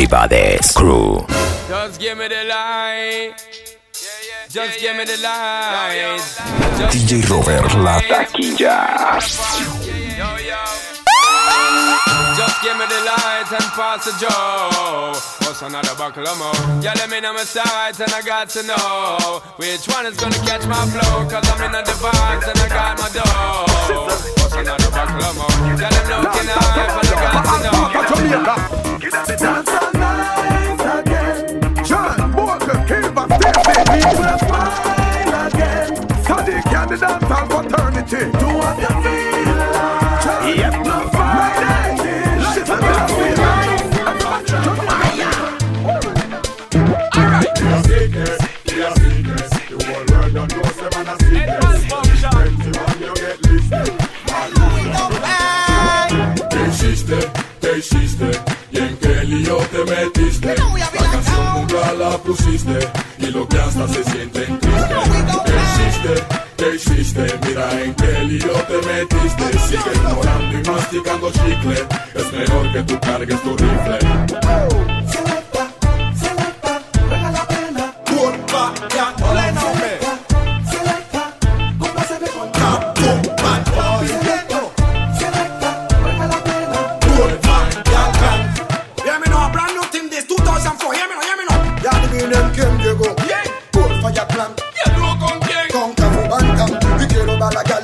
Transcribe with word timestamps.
Di 0.00 0.06
Baddest 0.06 0.76
Crew. 0.76 1.26
Just 1.68 2.00
give 2.00 2.16
me 2.16 2.26
the 2.26 2.48
light. 2.48 3.34
Just 4.48 4.80
give 4.80 4.96
me 4.96 5.04
the 5.04 5.20
light. 5.20 6.16
DJ 6.88 7.20
Robert 7.28 7.68
La 7.84 8.00
Taquilla. 8.00 9.20
Just 12.32 12.62
give 12.62 12.76
me 12.80 12.86
the 12.88 13.00
light 13.04 13.52
and 13.52 13.68
pass 13.76 14.08
the 14.08 14.16
joe. 14.16 15.12
What's 15.44 15.60
another 15.60 15.94
buckle 15.98 16.26
of 16.26 16.38
more? 16.38 16.80
Yeah, 16.80 16.94
let 16.96 17.10
me 17.10 17.20
know 17.20 17.34
my 17.34 17.44
sights 17.44 18.00
and 18.00 18.10
I 18.10 18.22
got 18.22 18.48
to 18.56 18.62
know 18.62 19.42
which 19.56 19.84
one 19.84 20.06
is 20.06 20.16
gonna 20.16 20.40
catch 20.48 20.64
my 20.64 20.80
flow. 20.96 21.28
Cause 21.28 21.44
I'm 21.44 21.60
in 21.60 21.72
the 21.72 21.92
vibes 22.00 22.48
and 22.48 22.58
I 22.58 22.68
got 22.72 22.96
my 22.96 23.08
dough. 23.12 24.08
What's 24.40 24.56
another 24.56 24.90
buckle 24.96 25.24
of 25.28 25.36
more? 25.36 25.76
Yeah, 25.76 25.92
them 25.92 26.24
looking 26.24 26.48
high 26.48 26.88
and 26.88 27.04
I 27.04 27.20
got 27.20 27.44
to 27.44 28.64
know. 28.64 28.80
Get 29.00 29.14
up 29.14 29.28
and 29.30 29.38
dance 29.38 29.68
all 29.68 29.74
night 29.74 29.80
again. 29.80 29.89
John 32.70 32.86
Walker, 32.86 32.86
Cave 32.86 33.18
of 33.18 33.26
Stacy, 33.32 33.76
we 33.90 33.98
will 34.20 34.38
smile 34.38 35.46
again. 35.46 35.90
Sadiq 36.22 36.72
and 36.72 36.90
the 36.90 36.96
dance 36.96 37.24
hall 37.24 37.46
fraternity. 37.46 38.22
Do 38.38 38.46
what 38.46 38.76
you 38.78 38.92
feel 39.02 39.56
like. 39.56 40.56
Yep. 40.56 40.74
No 40.86 40.96
Friday. 41.10 42.20
Listen 42.38 42.64
to 42.66 42.74
the 42.76 42.92
feel 43.16 43.40
¿Qué 56.50 56.60
hiciste? 56.68 57.18
¿Qué 57.60 57.70
hiciste? 57.78 58.30
¿Y 58.72 58.78
en 58.78 58.96
qué 58.98 59.24
lío 59.24 59.56
te 59.56 59.84
metiste? 59.84 60.54
Y 63.18 63.26
lo 63.26 63.46
que 63.46 63.56
hasta 63.56 63.86
se 63.86 64.02
siente 64.02 64.40
triste. 64.40 64.94
¿Qué 65.46 65.52
hiciste? 65.62 66.24
¿Qué 66.56 66.74
hiciste? 66.74 67.26
Mira 67.46 67.84
en 67.84 67.94
qué 67.94 68.24
lío 68.24 68.52
te 68.68 68.76
metiste. 68.86 69.58
Sigue 69.68 69.94
ignorando 69.94 70.58
y 70.58 70.70
masticando 70.70 71.30
chicle. 71.30 71.86
Es 72.14 72.32
mejor 72.32 72.72
que 72.72 72.82
tú 72.82 73.00
cargues 73.00 73.40
tu 73.42 73.56
rifle. 73.56 74.99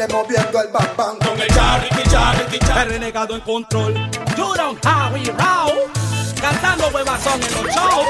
Moviendo 0.08 0.60
el 0.60 0.68
bang 0.68 0.96
bang. 0.96 1.18
Con 1.18 1.40
el 1.40 1.48
Charlie, 1.48 1.88
el 1.90 2.10
Charlie. 2.10 2.58
El 2.80 2.88
renegado 2.88 3.34
en 3.34 3.40
control. 3.40 3.94
You 4.36 4.54
don't 4.54 4.84
how 4.84 5.12
we 5.12 5.24
roll. 5.24 5.90
Cantando 6.40 6.88
huevazón 6.88 7.42
en 7.42 7.52
los 7.54 7.74
shows. 7.74 8.06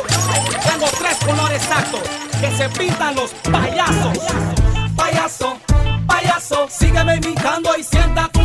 Tengo 0.64 0.86
tres 0.98 1.18
colores 1.24 1.62
exactos 1.62 2.00
que 2.40 2.50
se 2.56 2.68
pintan 2.70 3.14
los 3.14 3.30
payasos. 3.50 4.18
Payaso, 4.96 5.58
payaso, 6.06 6.66
sígueme 6.68 7.16
imitando 7.16 7.76
y 7.76 7.82
siéntate 7.82 8.35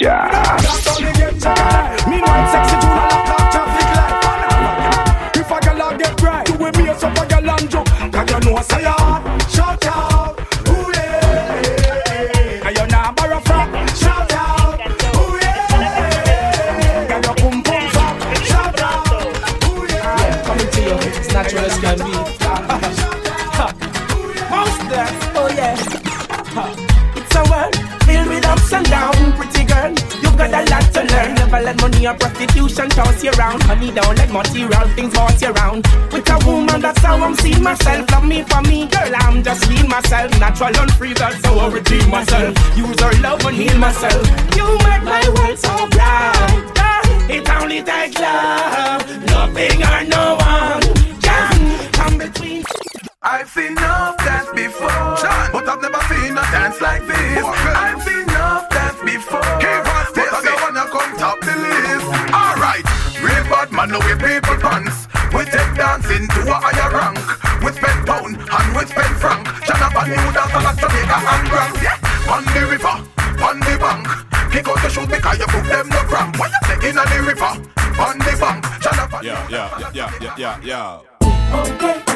La 0.00 0.62
let 31.72 31.80
money 31.90 32.06
or 32.06 32.14
prostitution 32.14 32.88
toss 32.90 33.22
you 33.22 33.30
around. 33.32 33.62
Honey, 33.62 33.90
don't 33.92 34.16
let 34.16 34.30
material 34.30 34.88
things 34.94 35.14
boss 35.14 35.40
you 35.40 35.52
around. 35.52 35.86
With 36.12 36.28
a 36.28 36.38
woman, 36.46 36.80
that's 36.80 37.00
how 37.00 37.16
I'm 37.22 37.34
seeing 37.36 37.62
myself. 37.62 38.10
Love 38.10 38.24
me 38.24 38.42
for 38.42 38.62
me, 38.62 38.86
girl. 38.86 39.12
I'm 39.14 39.42
just 39.42 39.68
being 39.68 39.88
myself. 39.88 40.30
Natural 40.38 40.76
and 40.76 40.92
free, 40.94 41.14
that's 41.14 41.44
how 41.44 41.58
I 41.58 41.68
redeem 41.68 42.10
myself. 42.10 42.56
Use 42.76 43.00
our 43.02 43.14
love 43.20 43.44
and 43.44 43.56
heal 43.56 43.78
myself. 43.78 44.22
You 44.56 44.66
make 44.78 45.02
my 45.02 45.22
world 45.34 45.58
so 45.58 45.88
bright. 45.88 46.68
It 47.30 47.48
only 47.48 47.82
takes 47.82 48.18
love, 48.20 49.06
nothing 49.26 49.82
or 49.82 50.04
no 50.04 50.36
one 50.36 50.82
can 51.20 51.92
come 51.92 52.18
between. 52.18 52.64
I've 53.22 53.48
seen 53.48 53.72
enough 53.72 54.18
dance 54.18 54.50
before, 54.54 55.16
but 55.52 55.68
I've 55.68 55.80
never 55.80 56.02
seen 56.10 56.32
a 56.32 56.42
dance 56.52 56.80
like 56.80 57.06
this. 57.06 57.44
I've 57.44 58.02
seen 58.02 58.21
Jamaica 70.92 71.18
and 71.32 71.48
Grand. 71.48 71.82
Yeah. 71.82 72.32
On 72.32 72.44
the 72.44 72.66
river, 72.70 72.96
on 73.42 73.60
the 73.60 73.78
bank. 73.80 74.06
Pick 74.52 74.68
out 74.68 74.76
the 74.82 74.88
shoes 74.90 75.06
because 75.06 75.38
you 75.38 75.46
put 75.46 75.64
them 75.64 75.88
no 75.88 75.98
cramp. 76.04 76.38
What 76.38 76.50
you 76.50 76.58
say 76.66 76.88
in 76.90 76.96
the 76.96 77.24
river, 77.26 77.44
on 78.00 78.18
the 78.18 78.36
bank. 78.38 78.64
Yeah, 79.22 79.48
yeah, 79.48 79.90
yeah, 79.94 80.10
yeah, 80.20 80.34
yeah, 80.36 80.60
yeah. 80.62 81.00
Okay. 81.54 82.11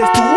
eres 0.00 0.12
tú. 0.12 0.29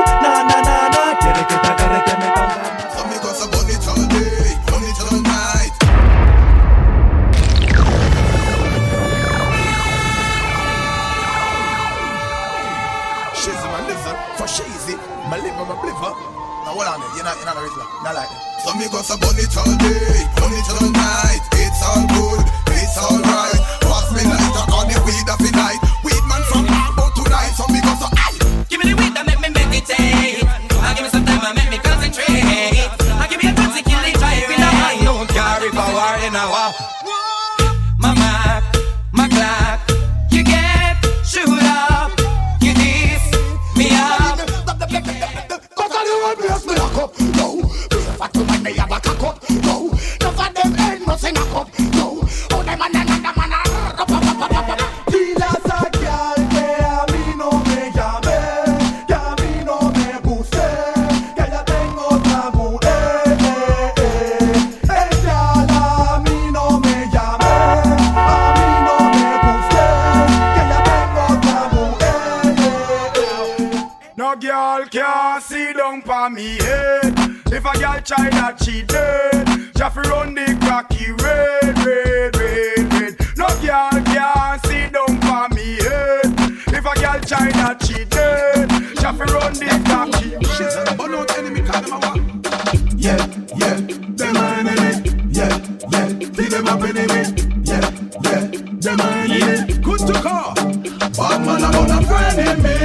Good 99.84 100.02
to 100.08 100.14
call. 100.22 100.54
Bad 100.56 101.42
I'm 101.64 101.76
on 101.76 101.92
a 101.92 102.00
friend 102.08 102.40
enemy. 102.40 102.78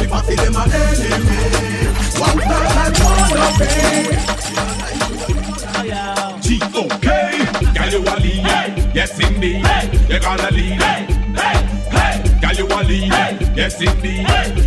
If 0.00 0.12
I 0.12 0.14
them 0.34 0.52
my 0.52 0.64
enemy, 0.64 1.40
one 2.18 2.38
time 2.40 2.76
I 2.76 2.88
wanna 3.04 3.46
be. 3.58 3.72
G 6.42 6.46
O 6.74 6.76
K. 7.00 7.06
Girl, 7.74 7.90
you 7.90 8.00
a 8.00 8.14
lead. 8.20 8.94
Yes, 8.94 9.18
indeed. 9.20 9.64
You're 10.08 10.20
gonna 10.20 10.50
lead. 10.50 10.80
Hey, 10.82 11.00
hey, 11.36 11.58
hey. 11.90 12.14
Girl, 12.40 12.54
you 12.54 12.66
a 12.66 12.80
lead. 12.82 13.12
Yes, 13.56 13.80
indeed. 13.80 14.65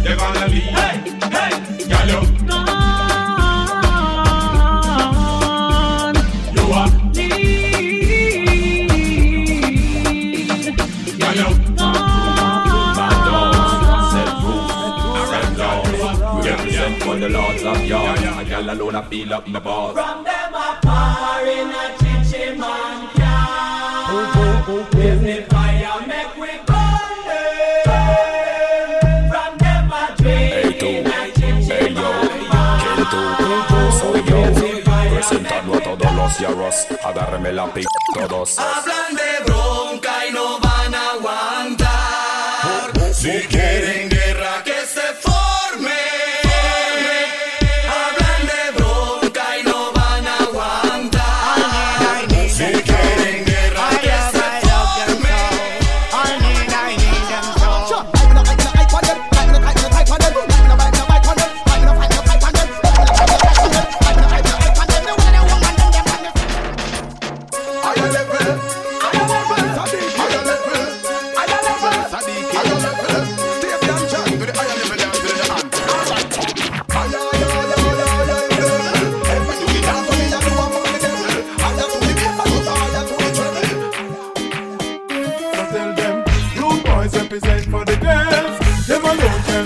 all 18.70 18.76
alone 18.76 18.96
I 18.96 19.02
feel 19.10 19.34
up 19.34 19.48
my. 19.48 19.60
From 19.60 20.24
them 20.24 20.54
par 20.82 21.46
in 21.46 21.70
a 21.70 21.98
chichi 22.00 22.58
man 22.58 23.10
can. 23.16 23.30
Fire, 25.50 26.08
make 26.08 26.36
we 26.38 26.48
burn. 26.68 27.00
From 29.32 29.58
them 29.58 29.92
yo, 34.28 34.42
presentando 35.10 35.72
a 35.76 35.80
todos 35.82 36.12
los 36.14 36.40
yarros. 36.40 36.88
Agárreme 37.04 37.52
la 37.54 37.66
pica 37.74 37.90
todos. 38.14 38.60
Hablan 38.60 39.16
de 39.16 39.44
bronca 39.46 40.28
y 40.28 40.32
no 40.34 40.60
van 40.60 40.94
a 40.94 41.12
aguantar. 41.14 42.92
Si 43.14 43.32
quieren 43.48 43.89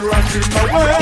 rocking 0.04 0.48
my 0.54 0.64
way. 0.84 1.00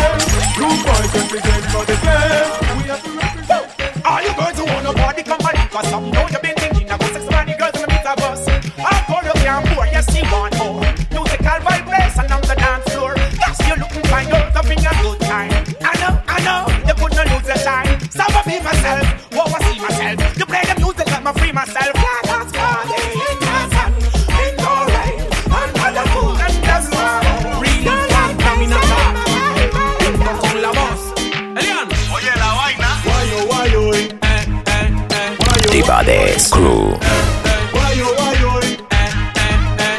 You 0.58 0.70
boys 0.86 1.12
represent 1.16 1.66
for 1.74 1.84
the 1.86 1.98
game. 2.06 2.78
We 2.78 2.84
have 2.90 3.04
to 3.04 3.12
represent. 3.12 4.06
Are 4.06 4.22
you 4.24 4.34
going 4.36 4.56
to 4.56 4.64
own 4.76 4.86
a 4.86 4.94
party 4.94 5.24
company? 5.24 5.60
Cause 5.70 5.88
some 5.90 6.12
know 6.12 6.28
you 6.28 6.40
be 6.40 6.51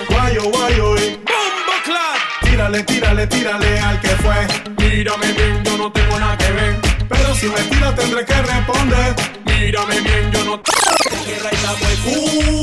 guayo, 0.09 0.43
guayo. 0.51 0.97
Tírale, 2.43 2.83
tírale, 2.85 3.27
tírale 3.27 3.79
al 3.79 4.01
que 4.01 4.09
fue. 4.09 4.47
Mírame 4.79 5.33
bien, 5.33 5.63
yo 5.65 5.77
no 5.77 5.93
tengo 5.93 6.19
nada 6.19 6.39
que 6.39 6.51
ver. 6.53 6.81
Pero 7.09 7.35
si 7.35 7.47
me 7.47 7.61
tira 7.71 7.95
tendré 7.95 8.25
que 8.25 8.35
responder. 8.35 9.15
Mírame 9.45 10.01
bien, 10.01 10.33
yo 10.33 10.45
no. 10.45 10.63
guerra 11.27 11.51
y 11.53 11.63
la 11.63 11.73
fue 11.73 12.62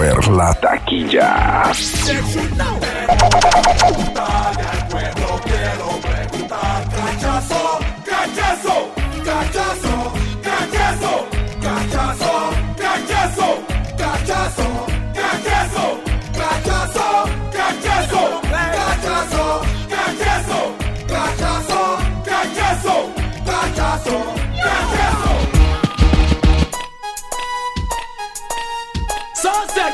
mover 0.00 0.28
la 0.28 0.54
taquilla. 0.54 1.70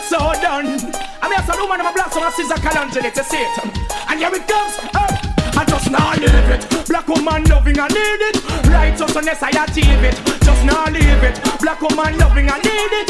So 0.02 0.19
done. 0.43 0.66
I 1.23 1.28
mean, 1.28 1.38
I 1.38 1.45
said, 1.47 1.59
woman, 1.61 1.81
I'm 1.81 1.95
a 1.95 2.11
son 2.11 2.26
of 2.26 2.35
Caesar 2.35 2.59
Calangeli 2.59 3.12
to 3.12 3.25
see 3.25 3.38
it. 3.38 3.55
And 4.11 4.19
here 4.19 4.35
it 4.35 4.47
comes. 4.47 4.75
I 5.57 5.64
just 5.64 5.90
not 5.90 6.19
leave 6.19 6.50
it. 6.50 6.88
Black 6.88 7.09
woman 7.09 7.45
loving 7.45 7.78
and 7.78 7.93
need 7.95 8.23
it. 8.28 8.37
Righteousness 8.69 9.43
I 9.43 9.50
achieve 9.64 10.02
it. 10.05 10.16
Just 10.45 10.64
not 10.64 10.93
leave 10.93 11.23
it. 11.23 11.40
Black 11.61 11.81
woman 11.81 12.19
loving 12.19 12.49
and 12.49 12.62
need 12.62 12.93
it. 13.00 13.09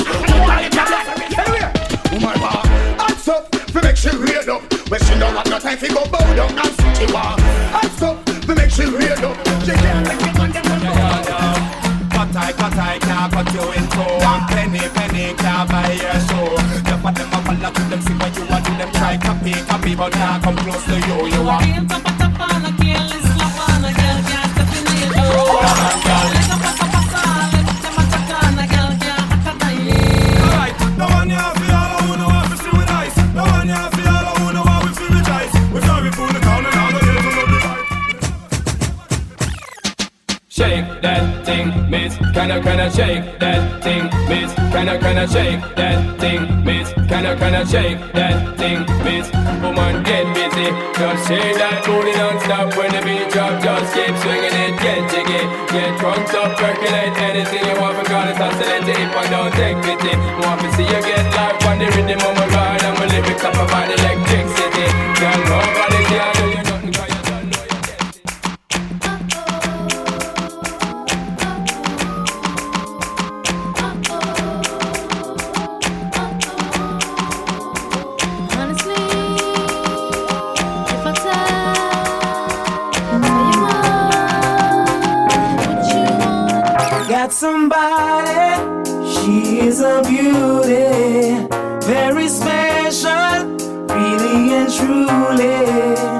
Anyway, 1.36 1.86
Woman 2.12 2.38
Hands 2.38 3.28
up, 3.28 3.54
fi 3.54 3.80
make 3.82 3.96
she 3.96 4.10
read 4.10 4.48
up 4.48 4.62
When 4.88 5.00
she 5.00 5.18
don't 5.18 5.34
have 5.34 5.50
no 5.50 5.58
time 5.58 5.76
fi 5.76 5.88
go 5.88 6.06
bow 6.06 6.34
down 6.34 6.58
and 6.58 6.72
sit 6.76 6.96
she 6.96 7.06
Hands 7.12 8.02
up, 8.02 8.28
fi 8.28 8.54
make 8.54 8.70
she 8.70 8.84
read 8.86 9.24
up 9.24 9.36
She 9.64 9.72
can't 9.72 10.06
take 10.06 10.20
it 10.20 10.40
on 10.40 10.50
them 10.52 11.25
Cut 12.16 12.34
I, 12.34 12.50
cut 12.52 12.78
I, 12.78 12.98
can't 12.98 13.30
cut 13.30 13.52
you 13.52 13.72
in 13.72 13.86
two. 13.92 14.00
And 14.00 14.48
penny, 14.48 14.80
penny, 14.88 15.34
can't 15.34 15.68
buy 15.68 15.92
your 15.92 16.18
soul. 16.24 16.56
The 16.88 16.96
for 16.96 17.12
them 17.12 17.28
a 17.28 17.38
follow 17.44 17.70
to 17.70 17.82
them, 17.90 18.00
see 18.00 18.14
what 18.14 18.34
you 18.34 18.46
want, 18.46 18.64
do 18.64 18.72
them 18.78 18.90
try 18.92 19.18
copy, 19.18 19.52
copy 19.52 19.94
But 19.94 20.12
can't 20.14 20.42
come 20.42 20.56
close 20.56 20.84
to 20.86 20.96
you, 20.96 21.26
you 21.28 21.42
are 21.46 22.15
miss. 42.62 42.64
Kinda, 42.64 42.88
kinda 42.88 42.90
shake 42.90 43.38
that 43.38 43.82
thing, 43.82 44.10
miss. 44.28 44.52
Kinda, 44.72 44.98
kinda 44.98 45.28
shake 45.28 45.60
that 45.76 46.18
thing, 46.18 46.64
miss. 46.64 46.92
Kinda, 47.08 47.36
kinda 47.36 47.66
shake 47.66 47.98
that 48.12 48.56
thing, 48.56 48.86
miss. 49.04 49.30
Woman, 49.62 50.02
get 50.02 50.26
busy. 50.34 50.68
Just 50.98 51.28
shake 51.28 51.56
that 51.58 51.84
booty 51.84 52.12
non-stop 52.12 52.76
when 52.76 52.90
the 52.92 53.02
beat 53.02 53.30
drop. 53.30 53.60
Just 53.62 53.94
keep 53.94 54.14
swinging 54.22 54.56
it, 54.64 54.74
get 54.80 55.10
jiggy. 55.10 55.42
Get 55.72 55.98
drunk 55.98 56.34
up, 56.34 56.56
percolate 56.56 57.16
anything 57.28 57.64
you 57.66 57.80
want. 57.80 57.98
Because 57.98 58.30
it's 58.30 58.40
oscillate 58.40 58.88
if 58.88 59.16
I 59.16 59.26
don't 59.28 59.52
take 59.54 59.76
pity. 59.82 60.12
Want 60.40 60.60
to 60.60 60.68
see 60.76 60.84
you 60.84 61.00
get 61.02 61.24
live 61.36 61.66
on 61.66 61.78
the 61.78 61.86
rhythm 61.94 62.20
oh 62.22 62.30
of 62.30 62.36
my 62.38 62.46
ride. 62.56 62.82
And 62.82 62.98
my 62.98 63.06
lyrics 63.06 63.44
up 63.44 63.54
about 63.54 63.90
electricity. 63.90 64.95
Somebody. 87.46 88.44
She 89.14 89.60
is 89.68 89.80
a 89.80 90.02
beauty, 90.02 91.46
very 91.86 92.28
special, 92.28 93.34
really 93.94 94.54
and 94.58 94.68
truly. 94.76 96.15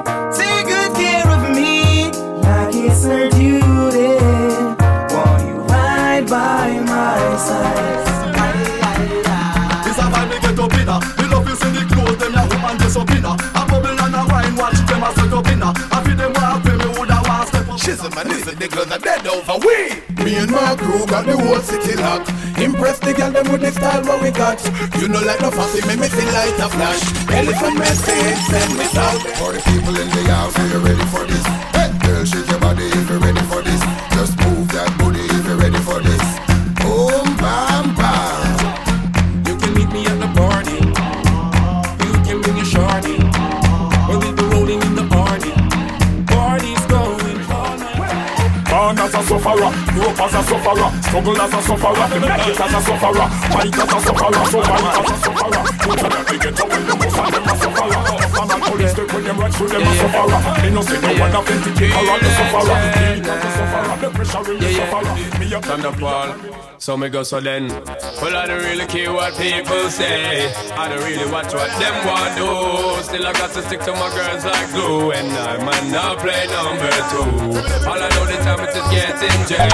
Step 18.06 18.18
up 18.18 18.26
Chisholm 18.26 18.26
and 18.26 18.28
listen, 18.28 18.58
the 18.58 18.68
girls 18.68 18.90
are 18.90 18.98
dead 18.98 19.26
over 19.26 19.58
we. 19.66 20.24
Me 20.24 20.36
and 20.36 20.50
my 20.50 20.76
crew 20.76 21.06
got 21.06 21.26
the 21.26 21.36
whole 21.36 21.60
city 21.60 21.96
locked. 22.00 22.30
Impress 22.58 22.98
the 23.00 23.12
girl 23.12 23.30
them 23.30 23.50
with 23.50 23.60
the 23.60 23.70
style 23.70 24.02
what 24.04 24.22
we 24.22 24.30
got. 24.30 24.62
You 25.00 25.08
know 25.08 25.20
like 25.20 25.40
no 25.40 25.50
fussy, 25.50 25.86
make 25.86 26.00
me 26.00 26.08
see 26.08 26.26
light 26.32 26.58
a 26.58 26.68
flash. 26.68 27.02
Elephant 27.30 27.78
message, 27.78 28.38
send 28.50 28.78
me 28.78 28.84
out. 28.98 29.20
For 29.38 29.52
the 29.52 29.62
people 29.62 29.96
in 29.96 30.08
the 30.08 30.32
house, 30.32 30.58
are 30.58 30.68
you 30.68 30.78
ready 30.78 31.04
for 31.06 31.24
this? 31.24 31.75
Sufferer, 49.66 49.92
grew 49.92 50.08
up 50.08 50.20
as 50.20 50.34
a 50.34 50.42
sufferer, 50.42 51.02
struggle 51.02 51.40
as 51.40 51.54
a 51.54 51.62
sufferer, 51.62 52.20
make 52.20 52.48
it 52.48 52.60
as 52.60 52.74
a 52.74 52.80
sufferer, 52.80 53.28
fight 53.52 53.76
as 53.76 53.92
a 53.92 54.00
sufferer, 54.00 54.44
survive 54.46 54.98
as 54.98 55.10
a 55.10 55.16
sufferer. 55.24 55.62
Put 55.80 56.02
on 56.04 56.10
them 56.10 56.38
get 56.38 56.60
away, 56.60 56.82
the 56.82 56.96
most 56.96 57.18
of 57.18 57.32
them. 57.32 57.45
Husband 58.96 58.96
and 58.96 58.96
police, 58.96 58.96
they 58.96 59.06
put 59.12 59.24
them 59.24 59.36
right 59.38 59.52
through 59.52 59.68
them 59.68 59.82
a 59.82 59.94
sufferer. 59.94 60.62
Me 60.62 60.70
no 60.72 60.80
see 60.80 61.00
no 61.00 61.20
one 61.20 61.34
authenticate 61.36 61.92
or 61.92 62.18
the 62.18 62.30
sufferer. 62.32 62.64
Me 62.64 63.20
as 63.20 63.44
a 63.44 63.50
sufferer, 63.52 63.96
the 64.00 64.08
pressure 64.16 64.52
in 64.52 64.58
the 64.58 64.68
sufferer. 64.72 65.14
Me 65.38 65.46
a 65.52 65.60
Thunderfall. 65.60 66.80
So 66.80 66.96
me 66.96 67.08
go 67.08 67.22
so 67.22 67.40
then. 67.40 67.68
Well, 67.68 68.36
I 68.36 68.46
don't 68.46 68.64
really 68.64 68.86
care 68.86 69.12
what 69.12 69.36
people 69.36 69.90
say. 69.90 70.48
I 70.72 70.88
don't 70.88 71.04
really 71.04 71.30
watch 71.30 71.52
what 71.52 71.70
them 71.76 71.96
want 72.06 72.36
do. 72.36 73.02
Still 73.04 73.26
I 73.26 73.32
got 73.32 73.52
to 73.52 73.62
stick 73.62 73.80
to 73.80 73.92
my 73.92 74.08
girls 74.16 74.44
like 74.44 74.70
glue. 74.72 75.12
And 75.12 75.28
I 75.32 75.62
might 75.64 75.90
not 75.92 76.18
play 76.18 76.46
number 76.48 76.88
two. 77.12 77.60
All 77.84 78.00
I 78.00 78.08
know 78.16 78.24
the 78.24 78.36
time 78.44 78.60
is 78.64 78.74
just 78.74 78.90
getting 78.90 79.44
jet. 79.44 79.72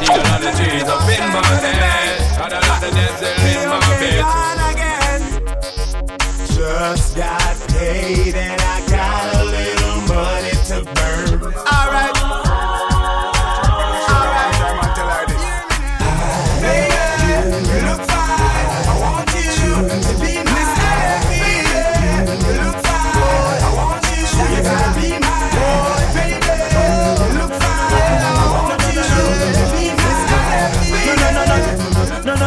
Need 0.00 0.16
a 0.16 0.22
lot 0.32 0.44
of 0.44 0.52
G's 0.56 0.88
up 0.88 1.08
in 1.12 1.24
my 1.28 1.44
head. 1.60 2.38
Got 2.38 2.52
a 2.52 2.60
lot 2.68 2.82
of 2.82 2.92
dental 2.92 3.32
in 3.52 3.68
my 3.68 3.80
bed. 4.00 5.01
Just 6.62 7.16
got 7.16 7.68
paid 7.70 8.36
and 8.36 8.60
I 8.60 8.91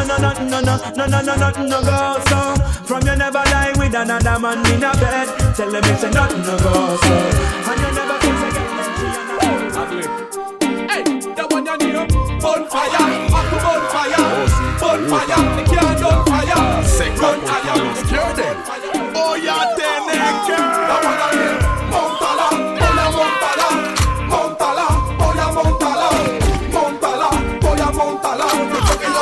No, 0.05 0.17
no, 0.17 0.31
no, 0.33 1.35
nothing 1.35 1.67
no 1.67 1.81
go 1.81 2.19
so. 2.29 2.55
From 2.85 3.01
you 3.07 3.15
never 3.15 3.43
lie 3.51 3.73
with 3.77 3.93
another 3.95 4.39
man 4.39 4.59
in 4.71 4.83
a 4.83 4.91
bed. 4.93 5.27
Tell 5.55 5.71
them 5.71 5.83
it's 5.85 6.03
a 6.03 6.09
nothing 6.11 6.41
no 6.41 6.57
go 6.59 6.95
so. 6.95 7.15
And 7.69 7.79
you 7.81 7.91
never 7.97 8.17
feel 8.21 8.37
say 8.41 8.51
Hey, 10.89 11.03
that 11.35 11.47
one 11.49 11.65
you 11.65 11.77
need 11.77 12.09
bonfire, 12.39 13.05
up 13.33 13.45
to 13.49 13.57
bonfire, 13.65 14.25
bonfire, 14.79 15.41
the 15.55 15.63
can't 15.73 16.03
on 16.03 16.19
fire. 16.25 16.83
Second 16.85 17.41
fire, 17.47 17.95
secure 17.95 18.31
them. 18.37 18.57
Oh 19.15 19.33
yeah, 19.35 19.73
then 19.75 20.09
eh, 20.09 20.31
girl. 20.47 20.65
That 20.89 21.01
one 21.03 21.19
you 21.33 21.41
need 21.41 21.75
Montala, 21.91 22.47
hola 22.49 22.54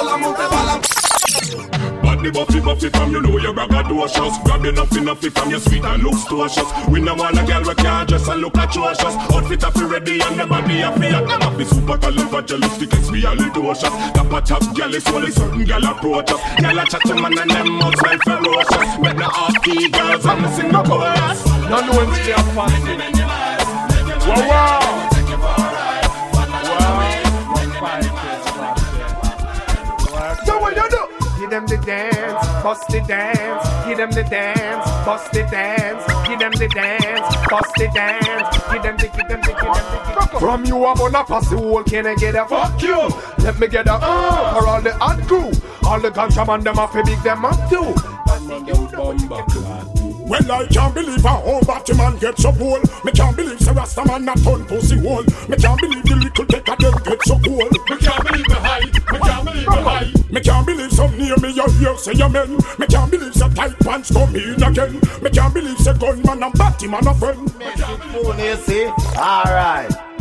la 0.04 0.18
monte 0.18 0.44
buffy 2.34 2.60
buffy 2.60 2.90
from 2.90 3.12
you 3.12 3.22
know 3.22 3.38
you're 3.38 3.54
braggadocious 3.54 4.44
Grab 4.44 4.66
enough 4.66 4.96
enough 4.98 5.20
from 5.20 5.50
your 5.50 5.60
sweet 5.60 5.84
and 5.84 6.04
looks 6.04 6.26
tortuous 6.26 6.72
We 6.88 7.00
no 7.00 7.14
want 7.16 7.38
a 7.38 7.44
girl 7.46 7.64
we 7.64 7.76
can't 7.76 8.10
dress 8.10 8.28
and 8.28 8.42
look 8.42 8.58
atrocious. 8.58 9.16
Outfit 9.32 9.62
have 9.62 9.92
ready 9.92 10.20
and 10.22 10.40
the 10.40 10.48
body 10.48 10.80
have 10.80 10.96
fi 10.96 11.12
Them 11.12 11.30
have 11.30 11.56
fi 11.56 11.64
super 11.64 11.98
califragilistic 11.98 12.90
expialidocious 12.90 14.14
Tap 14.14 14.32
a 14.32 14.42
top 14.42 14.76
girl 14.76 14.94
is 14.94 15.08
only 15.08 15.32
certain 15.32 15.64
girl 15.64 15.86
approach 15.86 16.32
us. 16.32 16.42
Girl 16.60 16.80
a 16.80 16.86
chat 16.86 17.02
to 17.06 17.16
man 17.16 17.38
and 17.38 17.52
them 17.52 17.70
mouths 17.78 18.02
like 18.02 18.22
ferocious. 18.24 18.98
But 19.00 19.18
no 19.18 19.26
off-key 19.26 19.90
girls 19.90 20.26
and 20.26 20.42
me 20.42 20.48
sing 20.54 20.72
no 20.72 20.84
chorus 20.84 21.46
None 21.70 21.90
when 21.96 22.14
stay 22.16 22.34
up 22.34 22.46
fancy. 22.56 22.94
Wow 24.26 24.48
wow. 24.50 25.03
Them 31.54 31.68
the 31.68 31.78
dance, 31.78 32.48
bust 32.64 32.88
the 32.88 33.00
dance. 33.02 33.86
Give 33.86 33.98
them 33.98 34.10
the 34.10 34.24
dance, 34.24 34.90
bust 35.06 35.32
the 35.32 35.44
dance. 35.44 36.04
Give 36.28 36.40
them 36.40 36.52
the 36.52 36.68
dance, 36.68 37.36
bust 37.48 37.72
the 37.78 37.88
dance. 37.94 38.58
Give 38.74 38.82
them 38.82 38.98
the, 38.98 39.08
give 39.16 39.28
them 39.28 39.42
the, 39.42 39.54
give 39.54 39.58
them 39.62 39.86
the. 39.94 40.30
Give 40.32 40.40
From 40.40 40.66
you 40.66 40.84
I'm 40.84 40.98
gonna 40.98 41.24
pass 41.24 41.48
the 41.52 41.58
whole. 41.58 41.84
Can 41.84 42.08
I 42.08 42.16
get 42.16 42.34
a 42.34 42.46
fuck 42.48 42.82
you? 42.82 42.98
Let 43.46 43.60
me 43.60 43.68
get 43.68 43.86
a 43.86 43.94
uh 43.94 44.60
for 44.60 44.68
all 44.68 44.82
the 44.82 44.94
hot 44.96 45.22
crew. 45.28 45.52
All 45.86 46.00
the 46.00 46.10
ganja 46.10 46.48
man 46.48 46.62
them 46.62 46.76
have 46.76 46.92
to 46.92 47.04
big 47.04 47.22
them 47.22 47.46
up 47.46 47.70
too. 47.70 47.94
Well, 50.26 50.52
I 50.52 50.66
can't 50.72 50.96
believe 50.96 51.24
a 51.24 51.30
whole 51.30 51.62
Batman 51.62 52.18
get 52.18 52.40
so 52.40 52.52
cool. 52.54 52.80
Me 53.06 53.12
can't 53.12 53.38
believe 53.38 53.60
Sir 53.60 53.74
Rasta 53.74 54.04
man 54.06 54.28
a 54.28 54.34
ton 54.42 54.66
pussy 54.66 54.98
hole. 54.98 55.24
Me 55.48 55.56
can't 55.58 55.80
believe 55.80 56.04
the 56.04 56.16
little 56.16 56.46
decker 56.46 56.76
them 56.80 56.96
get 57.04 57.22
so 57.22 57.38
cool. 57.46 57.58
Me 57.58 57.98
can't 58.02 58.26
believe 58.26 58.48
the 58.48 58.56
height, 58.56 58.94
me 59.12 59.20
can't 59.20 59.46
believe 59.46 59.66
the 59.66 59.84
height 59.84 60.13
Me 60.34 60.42
can't 60.42 60.66
believe 60.66 60.92
some 60.92 61.16
near 61.16 61.38
me 61.38 61.52
you 61.52 61.70
hear 61.74 61.96
say 61.96 62.14
amen. 62.20 62.58
Me 62.80 62.88
can't 62.88 63.12
believe 63.12 63.36
say 63.36 63.48
tight 63.50 63.78
pants 63.82 64.12
come 64.12 64.36
in 64.36 64.64
again. 64.64 65.00
Me 65.22 65.30
can't 65.30 65.54
believe 65.54 65.78
say 65.78 65.94
gunman 65.94 66.42
and 66.42 66.54
Batman 66.54 67.06
a 67.06 67.14
friend. 67.14 67.52
Phone, 67.52 68.40
you 68.40 68.56
see? 68.56 68.88
Alright. 69.16 70.13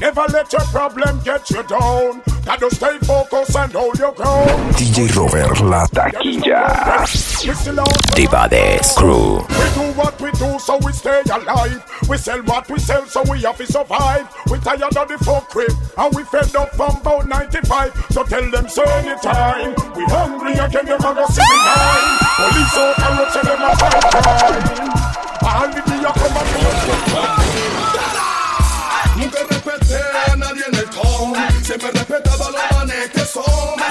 Never 0.00 0.24
let 0.32 0.50
your 0.50 0.62
problem 0.72 1.20
get 1.24 1.50
you 1.50 1.62
down. 1.64 2.22
Gotta 2.46 2.74
stay 2.74 2.96
focused 3.00 3.54
and 3.54 3.70
hold 3.72 3.98
your 3.98 4.12
ground. 4.12 4.48
DJ 4.74 5.14
Robert 5.14 5.60
La 5.60 5.84
Taquilla. 5.88 7.04
We 7.46 7.52
still 7.52 7.80
out 7.80 8.16
Di 8.16 8.26
Baddest 8.26 8.96
Crew. 8.96 9.40
We 9.40 9.66
do 9.76 9.92
what 9.92 10.18
we 10.18 10.30
do 10.32 10.58
so 10.58 10.78
we 10.78 10.92
stay 10.92 11.20
alive. 11.30 11.84
We 12.08 12.16
sell 12.16 12.42
what 12.44 12.70
we 12.70 12.78
sell 12.78 13.04
so 13.04 13.22
we 13.30 13.42
have 13.42 13.58
to 13.58 13.66
survive. 13.66 14.26
We 14.50 14.58
tired 14.60 14.96
of 14.96 15.06
the 15.06 15.18
fuck 15.22 15.50
crib 15.50 15.72
and 15.98 16.14
we 16.16 16.24
fed 16.24 16.56
up 16.56 16.74
from 16.74 16.96
about 16.96 17.28
95. 17.28 18.06
So 18.10 18.24
tell 18.24 18.50
them 18.50 18.68
so 18.70 18.82
anytime. 18.82 19.74
We 19.94 20.04
hungry 20.04 20.52
again, 20.52 20.86
them 20.86 20.98
a 20.98 21.14
go 21.14 21.26
see 21.26 21.44
me 21.44 21.56
nine. 21.60 22.16
Police 22.40 22.76
out 22.80 22.98
and 23.04 23.18
road 23.18 23.30
say 23.32 23.42
them 23.42 23.60
a 23.60 23.76
fight 23.76 24.00
crime. 24.16 24.90
All 25.44 25.68
the 25.68 25.82
day 25.84 26.04
a 26.08 27.09
town. 31.70 31.78
Siempre 31.78 31.90
respetaba 31.92 32.50
los 32.50 32.72
manes 32.72 33.10
que 33.10 33.20
son. 33.20 33.89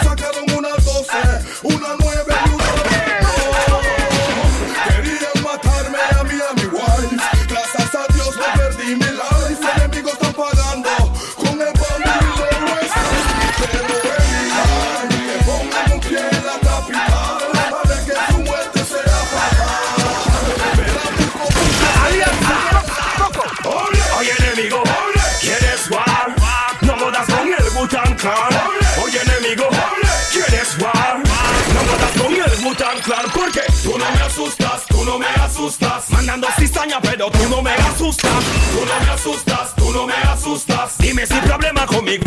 Cizaña 36.58 37.00
pero 37.02 37.30
tú 37.32 37.50
no 37.50 37.62
me 37.62 37.72
asustas. 37.74 38.32
Tú 38.72 38.86
no 38.86 39.06
me 39.06 39.12
asustas, 39.12 39.76
tú 39.76 39.92
no 39.92 40.06
me 40.06 40.14
asustas. 40.14 40.98
Dime 41.00 41.26
si 41.26 41.34
problema 41.36 41.86
conmigo. 41.86 42.26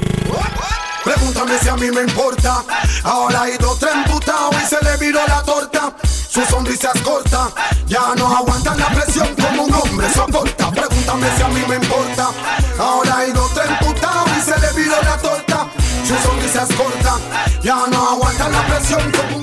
Pregúntame 1.04 1.58
si 1.58 1.68
a 1.68 1.76
mí 1.76 1.90
me 1.90 2.02
importa. 2.02 2.64
Ahora 3.04 3.42
ha 3.42 3.50
ido 3.50 3.70
otro 3.70 3.88
emputado 3.90 4.50
y 4.62 4.66
se 4.66 4.82
le 4.84 4.96
viró 4.96 5.20
la 5.26 5.42
torta. 5.42 5.94
Su 6.28 6.44
sonrisa 6.46 6.90
es 6.94 7.02
corta, 7.02 7.50
ya 7.86 8.14
no 8.16 8.34
aguantan 8.34 8.78
la 8.78 8.88
presión 8.88 9.28
como 9.36 9.64
un 9.64 9.74
hombre 9.74 10.08
soporta. 10.12 10.70
Pregúntame 10.70 11.26
si 11.36 11.42
a 11.42 11.48
mí 11.48 11.60
me 11.68 11.76
importa. 11.76 12.30
Ahora 12.78 13.18
ha 13.18 13.26
ido 13.26 13.44
otro 13.44 13.62
emputado 13.62 14.24
y 14.38 14.40
se 14.40 14.58
le 14.58 14.82
viró 14.82 14.96
la 15.02 15.16
torta. 15.18 15.68
Su 16.06 16.16
sonrisa 16.26 16.66
es 16.68 16.74
corta, 16.74 17.18
ya 17.62 17.76
no 17.90 18.10
aguantan 18.10 18.50
la 18.50 18.66
presión 18.66 19.12
como 19.12 19.36
un 19.36 19.41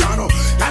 enough 0.00 0.63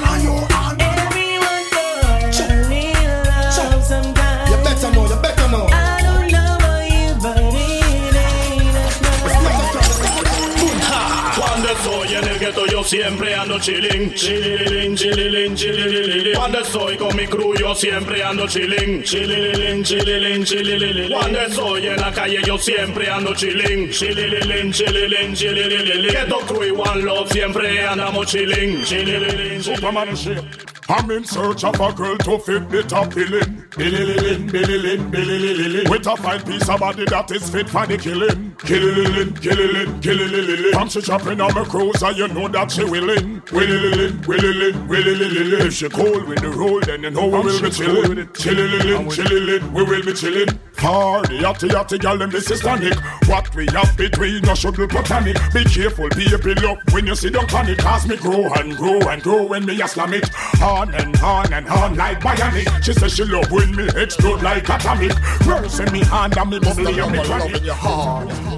yo 12.84 12.90
siempre 12.90 13.34
ando 13.36 13.60
chilling 13.60 14.14
Chilililin, 14.14 14.96
chililin, 14.96 15.56
chilililili 15.56 16.34
Cuando 16.34 16.60
estoy 16.60 16.98
con 16.98 17.16
mi 17.16 17.26
crew 17.28 17.54
yo 17.56 17.74
siempre 17.76 18.24
ando 18.24 18.48
chilling 18.48 19.04
Chilililin, 19.04 19.84
chililin, 19.84 20.44
chilililili 20.44 21.14
Cuando 21.14 21.40
estoy 21.40 21.88
en 21.88 22.02
la 22.02 22.12
calle 22.12 22.42
yo 22.46 22.58
siempre 22.58 23.10
ando 23.10 23.34
chilling 23.36 23.90
Chilililin, 23.90 24.72
chililin, 24.72 25.34
chilililili 25.34 26.10
Ghetto 26.10 26.40
crew 26.40 26.64
y 26.64 26.72
one 26.72 27.04
love 27.04 27.32
siempre 27.32 27.88
andamos 27.88 28.28
chilling 28.28 28.84
Chilililin, 28.84 29.64
Superman 29.64 30.16
shit. 30.16 30.44
I'm 30.90 31.10
in 31.12 31.24
search 31.24 31.64
of 31.64 31.80
a 31.80 31.94
girl 31.94 32.18
to 32.18 32.38
fit 32.40 32.70
the 32.70 32.84
top 32.84 33.16
billing. 33.16 33.64
Billililin, 33.72 34.50
billilin, 34.50 35.10
billililili. 35.10 35.90
With 35.90 36.06
a 36.08 36.18
fine 36.18 36.42
piece 36.42 36.68
of 36.68 36.82
body 36.82 37.06
that 37.06 37.32
is 37.32 37.50
fit 37.50 37.70
for 37.70 37.88
the 37.88 37.98
killing. 37.98 38.53
Killililin, 38.58 39.34
killilin, 39.34 40.02
killililili. 40.02 40.72
From 40.72 40.90
she 40.90 41.02
jumping 41.02 41.42
on 41.42 41.54
my 41.54 41.64
cruiser, 41.66 42.12
you 42.12 42.28
know 42.30 42.48
that 42.48 42.72
she 42.72 42.84
willing. 42.84 43.42
Willililin, 43.42 44.22
willilin, 44.26 44.88
willililili. 44.88 45.66
If 45.66 45.74
she 45.74 45.90
cool 45.90 46.26
with 46.26 46.42
the 46.42 46.50
roll, 46.50 46.80
then 46.82 47.04
you 47.04 47.12
know 47.12 47.28
we 47.28 47.40
will 47.40 47.62
be 47.62 47.70
chilling. 47.70 48.28
Chillililin, 48.28 49.08
chillilin, 49.12 49.72
we 49.74 49.84
will 49.84 50.04
be 50.04 50.14
chilling. 50.14 50.48
Party, 50.78 51.40
yachty, 51.40 51.70
yachty, 51.70 52.00
gal, 52.00 52.22
and 52.22 52.32
this 52.32 52.50
is 52.52 52.60
tonic. 52.62 52.96
What 53.28 53.54
we 53.56 53.68
have 53.74 53.96
between 53.98 54.48
us 54.50 54.60
should 54.60 54.76
be 54.76 54.88
platonic. 54.88 55.38
Be 55.54 55.64
careful, 55.64 56.10
baby, 56.10 56.54
look 56.56 56.80
when 56.92 57.08
you 57.08 57.16
see 57.16 57.30
the 57.30 57.40
panic. 57.48 57.78
Cause 57.78 58.08
me 58.08 58.18
grow 58.18 58.52
and 58.54 58.76
grow 58.76 59.00
and 59.00 59.22
grow 59.22 59.44
when 59.46 59.66
me 59.66 59.82
a 59.82 59.88
slam 59.88 60.14
it. 60.14 60.30
On 60.62 60.94
and 60.94 61.16
on 61.22 61.54
and 61.54 61.68
on 61.68 61.96
like 61.96 62.20
bionic. 62.20 62.84
She 62.84 62.94
says 62.94 63.14
she 63.16 63.24
love 63.24 63.50
when 63.52 63.76
me 63.76 63.88
explode 63.96 64.42
like 64.42 64.68
atomic. 64.70 65.14
Verse 65.44 65.80
in 65.80 65.92
me 65.92 66.04
hand 66.04 66.38
and 66.38 66.50
me 66.50 66.60
bubbly 66.60 67.00
and 67.00 67.12
me 67.12 67.24
chronic. 67.24 68.53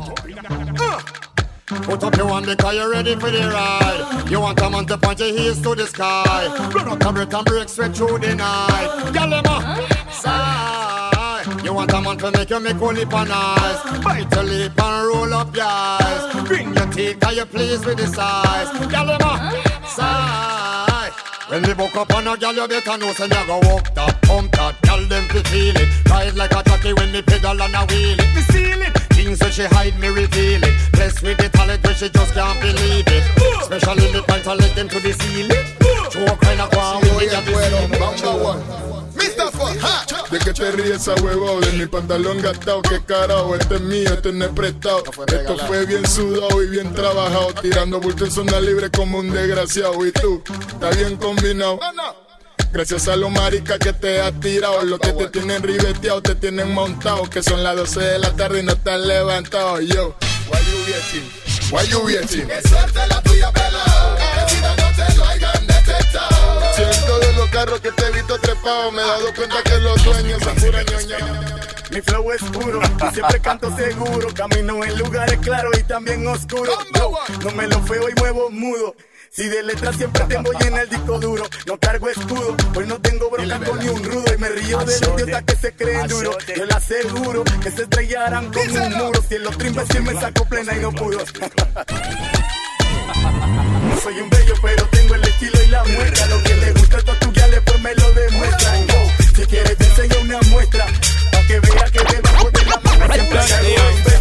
Put 1.67 2.03
up 2.03 2.15
your 2.15 2.27
hand 2.27 2.45
because 2.45 2.75
you're 2.75 2.91
ready 2.91 3.15
for 3.15 3.31
the 3.31 3.39
ride. 3.39 4.29
You 4.29 4.39
want 4.39 4.61
a 4.61 4.69
man 4.69 4.85
to 4.85 4.97
point 4.99 5.19
your 5.19 5.29
heels 5.29 5.59
to 5.61 5.73
the 5.73 5.87
sky. 5.87 6.45
Run 6.75 6.89
up 6.89 7.03
and 7.03 7.15
break 7.15 7.33
and 7.33 7.45
break 7.45 7.69
straight 7.69 7.95
through 7.95 8.19
the 8.19 8.35
night. 8.35 9.11
Girl, 9.11 9.29
them. 9.31 9.45
You 11.65 11.73
want 11.73 11.91
a 11.91 12.01
man 12.01 12.17
to 12.17 12.31
make 12.31 12.49
you 12.51 12.59
make 12.59 12.75
a 12.75 12.85
lip 12.85 13.13
and 13.13 13.31
eyes. 13.31 14.03
Bite 14.03 14.31
your 14.35 14.43
lip 14.43 14.79
and 14.79 15.07
roll 15.07 15.33
up 15.33 15.55
your 15.55 15.65
eyes. 15.65 16.47
Bring 16.47 16.71
your 16.71 16.85
teeth 16.91 17.19
cause 17.19 17.35
you're 17.35 17.47
pleased 17.47 17.85
with 17.85 17.97
the 17.97 18.05
size. 18.07 18.69
Girl, 18.87 19.07
them 19.07 19.19
sigh. 19.87 21.11
When 21.47 21.63
we 21.63 21.73
woke 21.73 21.95
up 21.95 22.13
on 22.13 22.27
a 22.27 22.37
girl, 22.37 22.53
you 22.53 22.67
better 22.67 22.97
know 22.97 23.11
say 23.13 23.27
go 23.27 23.59
walk 23.63 23.91
that, 23.95 24.21
pump 24.21 24.51
that. 24.51 24.75
Tell 24.83 25.01
them 25.01 25.27
feel 25.29 25.75
it. 25.75 26.09
Ride 26.09 26.35
like 26.35 26.51
a 26.51 26.63
jockey 26.63 26.93
when 26.93 27.11
me 27.11 27.23
pedal 27.23 27.59
and 27.59 27.75
a 27.75 27.85
wheel 27.91 28.19
it. 28.19 28.35
Me 28.35 28.41
seal 28.53 28.81
it. 28.83 28.94
Things 29.35 29.39
that 29.39 29.53
she 29.53 29.75
hide, 29.75 29.99
me 29.99 30.07
reveal 30.07 30.63
it. 30.63 30.91
Blessed 30.93 31.21
with 31.23 31.37
the 31.37 31.49
talent 31.49 31.83
where 31.83 31.93
she 31.93 32.07
just 32.07 32.33
can't 32.33 32.59
believe 32.61 33.03
it. 33.07 33.23
Especially 33.59 34.07
me 34.13 34.21
point 34.21 34.43
to 34.45 34.55
let 34.55 34.73
them 34.75 34.87
to 34.87 34.99
the 34.99 35.11
ceiling. 35.11 35.49
Kind 36.39 36.61
of 36.61 36.71
the 36.71 36.79
ceiling. 36.79 38.15
¿De 40.31 40.39
qué 40.39 40.53
te 40.53 40.71
ríes 40.71 41.01
esa 41.01 41.15
huevo? 41.21 41.59
De 41.59 41.71
mi 41.73 41.85
pantalón 41.85 42.41
gastado, 42.41 42.81
qué 42.81 43.03
carajo, 43.05 43.55
este 43.55 43.75
es 43.75 43.81
mío, 43.81 44.13
este 44.13 44.31
no 44.31 44.45
es 44.45 44.51
prestado. 44.51 45.03
Esto 45.27 45.57
fue 45.67 45.85
bien 45.85 46.07
sudado 46.07 46.63
y 46.63 46.67
bien 46.67 46.93
trabajado, 46.93 47.53
tirando 47.61 47.99
bulto 47.99 48.25
en 48.25 48.31
zona 48.31 48.59
libre 48.61 48.89
como 48.89 49.19
un 49.19 49.31
desgraciado. 49.31 50.05
Y 50.05 50.11
tú, 50.11 50.41
está 50.67 50.91
bien 50.91 51.17
combinado. 51.17 51.79
Gracias 52.75 53.07
a 53.07 53.15
los 53.15 53.31
maricas 53.31 53.79
que 53.79 53.93
te 53.93 54.19
has 54.19 54.37
tirado, 54.41 54.83
los 54.83 54.99
que 54.99 55.13
te 55.13 55.29
tienen 55.29 55.63
ribeteado, 55.63 56.21
te 56.21 56.35
tienen 56.35 56.73
montado, 56.73 57.23
que 57.29 57.41
son 57.41 57.63
las 57.63 57.73
12 57.77 58.01
de 58.01 58.19
la 58.19 58.35
tarde 58.35 58.59
y 58.59 58.63
no 58.63 58.73
están 58.73 59.07
levantados. 59.07 59.79
Yo, 59.85 60.13
why 60.51 60.59
you 60.59 60.91
waiting? 60.91 61.31
Why 61.71 61.87
you 61.87 61.99
waiting? 61.99 62.47
Que 62.49 62.67
suerte 62.67 62.99
la 63.07 63.21
tuya, 63.21 63.49
pelado. 63.53 64.17
Que 64.17 64.55
vida 64.55 64.75
no 64.75 64.91
te 65.05 65.15
lo 65.15 65.25
hayan 65.25 65.67
detectado. 65.67 66.73
Siento 66.75 67.19
de 67.19 67.33
los 67.35 67.49
carros 67.49 67.79
que 67.79 67.93
te 67.93 68.07
he 68.07 68.11
visto 68.11 68.37
trepado, 68.39 68.91
me 68.91 69.01
he 69.01 69.05
dado 69.05 69.33
cuenta 69.33 69.63
que 69.63 69.77
los 69.77 70.03
dueños 70.03 70.43
son 70.43 70.55
pura 70.57 70.83
ñoña. 70.83 71.71
Mi 71.91 72.01
flow 72.01 72.31
es 72.33 72.43
puro, 72.43 72.81
y 72.81 73.13
siempre 73.13 73.39
canto 73.39 73.73
seguro. 73.77 74.27
Camino 74.33 74.83
en 74.83 74.97
lugares 74.97 75.39
claros 75.39 75.71
y 75.79 75.83
también 75.83 76.27
oscuros. 76.27 76.77
Yo 76.93 77.17
no 77.41 77.51
me 77.51 77.67
lo 77.67 77.81
feo 77.83 78.09
y 78.09 78.19
muevo 78.19 78.49
mudo. 78.49 78.97
Si 79.31 79.47
de 79.47 79.63
letras 79.63 79.95
siempre 79.97 80.23
tengo 80.25 80.51
llena 80.53 80.81
el 80.81 80.89
disco 80.89 81.19
duro, 81.19 81.43
no 81.65 81.77
cargo 81.77 82.09
escudo, 82.09 82.55
hoy 82.75 82.87
no 82.87 82.99
tengo 82.99 83.29
bronca 83.29 83.59
con 83.59 83.79
ni 83.79 83.87
un 83.89 84.03
rudo 84.03 84.25
y 84.33 84.37
me 84.37 84.49
río 84.49 84.79
de 84.79 84.99
los 84.99 85.21
idiotas 85.21 85.43
que 85.43 85.55
se 85.55 85.71
creen 85.73 86.07
duro. 86.07 86.37
Yo 86.55 86.65
les 86.65 86.75
aseguro 86.75 87.43
que 87.61 87.71
se 87.71 87.83
estrellarán 87.83 88.51
con 88.51 88.69
un 88.69 88.93
muro. 88.93 89.23
Si 89.27 89.35
en 89.35 89.43
los 89.43 89.57
trimbas 89.57 89.87
sí 89.91 89.99
me 89.99 90.13
saco 90.19 90.45
plena 90.45 90.75
y 90.75 90.79
no 90.79 90.91
pudo. 90.91 91.17
No 91.17 91.25
soy 94.03 94.19
un 94.19 94.29
bello, 94.29 94.53
pero 94.61 94.85
tengo 94.87 95.15
el 95.15 95.23
estilo 95.23 95.63
y 95.63 95.67
la 95.67 95.83
muestra. 95.83 96.27
Lo 96.27 96.43
que 96.43 96.55
le 96.55 96.71
gusta 96.73 96.97
a 96.97 97.01
todas 97.01 97.19
tus 97.19 97.33
gales, 97.33 97.61
pues 97.65 97.81
me 97.81 97.95
lo 97.95 98.11
demuestran. 98.13 98.87
Yo, 98.87 98.95
si 99.35 99.45
quieres 99.45 99.77
te 99.77 99.85
enseño 99.85 100.21
una 100.21 100.39
muestra, 100.49 100.85
pa' 101.31 101.41
que 101.47 101.59
vea 101.59 101.85
que 101.91 101.99
debajo 102.13 102.51
de 102.51 102.65
la 102.65 102.79
mano 102.79 103.13
siempre 103.13 103.41
soy 103.47 104.14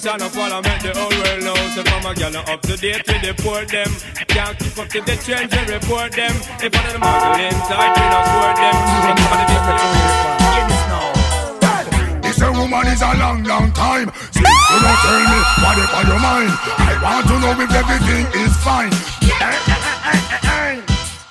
The 0.00 0.08
son 0.08 0.22
of 0.22 0.32
all 0.32 0.48
I 0.48 0.64
make 0.64 0.80
the 0.80 0.96
whole 0.96 1.12
world 1.12 1.44
know 1.44 1.60
So 1.76 1.84
mama 1.92 2.16
girl 2.16 2.32
are 2.32 2.48
up 2.56 2.64
to 2.64 2.72
date 2.72 3.04
with 3.04 3.20
the 3.20 3.36
poor 3.36 3.68
them 3.68 3.92
Can't 4.32 4.56
keep 4.56 4.72
up 4.80 4.88
to 4.96 5.04
the 5.04 5.12
trends 5.20 5.52
and 5.52 5.68
report 5.68 6.16
them 6.16 6.32
If 6.56 6.72
one 6.72 6.88
of 6.88 6.96
them 6.96 7.04
are 7.04 7.36
inside 7.36 7.92
we 7.92 8.04
not 8.08 8.24
score 8.24 8.56
them 8.56 8.80
This 12.24 12.40
a 12.40 12.48
woman 12.48 12.88
is 12.88 13.04
a 13.04 13.12
long, 13.20 13.44
long 13.44 13.68
time. 13.76 14.08
Since 14.32 14.48
you 14.48 14.80
don't 14.80 15.00
tell 15.04 15.20
me 15.20 15.36
what 15.60 15.76
is 15.76 15.92
on 15.92 16.08
your 16.08 16.16
mind, 16.16 16.48
I 16.80 16.96
want 17.04 17.28
to 17.28 17.36
know 17.36 17.52
if 17.60 17.68
everything 17.68 18.24
is 18.40 18.56
fine. 18.64 18.96
Eh, 19.20 19.52
eh, 19.52 20.48
eh. 20.48 20.80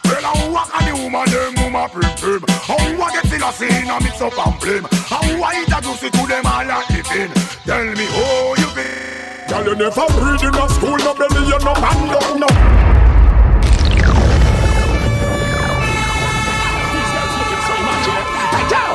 Well, 0.05 0.21
I 0.21 0.45
walk 0.53 0.69
on 0.77 0.85
the 0.85 0.93
woman, 0.93 1.25
them 1.25 1.57
woman 1.73 1.89
prim. 1.89 2.43
How 2.61 2.77
I 2.77 3.11
get 3.13 3.25
still 3.25 3.47
a 3.47 3.51
scene 3.53 3.89
and 3.89 4.03
mix 4.03 4.21
up 4.21 4.37
and 4.37 4.59
blame. 4.59 4.85
How 5.09 5.21
I 5.21 5.63
introduce 5.65 6.03
it 6.03 6.13
to 6.13 6.27
them 6.27 6.45
all 6.45 6.65
like 6.65 6.87
the 6.87 7.01
thing. 7.03 7.31
Tell 7.65 7.85
me 7.85 8.05
how 8.05 8.58
you. 8.79 9.49
Girl, 9.49 9.65
you 9.65 9.75
never 9.75 10.05
read 10.21 10.41
in 10.43 10.55
a 10.55 10.69
school, 10.69 10.97
no 10.97 11.13
belly, 11.13 11.41
you 11.47 11.59
no 11.59 11.73
hand 11.73 12.11
up, 12.11 12.39
no. 12.39 12.47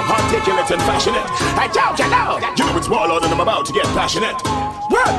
Articulate 0.04 0.70
and 0.70 0.82
passionate. 0.82 1.24
I 1.56 1.66
doubt 1.72 1.98
you 1.98 2.06
know. 2.10 2.38
You 2.56 2.70
know 2.70 2.78
it's 2.78 2.88
Warlord 2.88 3.22
and 3.24 3.32
I'm 3.32 3.40
about 3.40 3.64
to 3.66 3.72
get 3.72 3.84
passionate. 3.96 4.36
Well, 4.90 5.14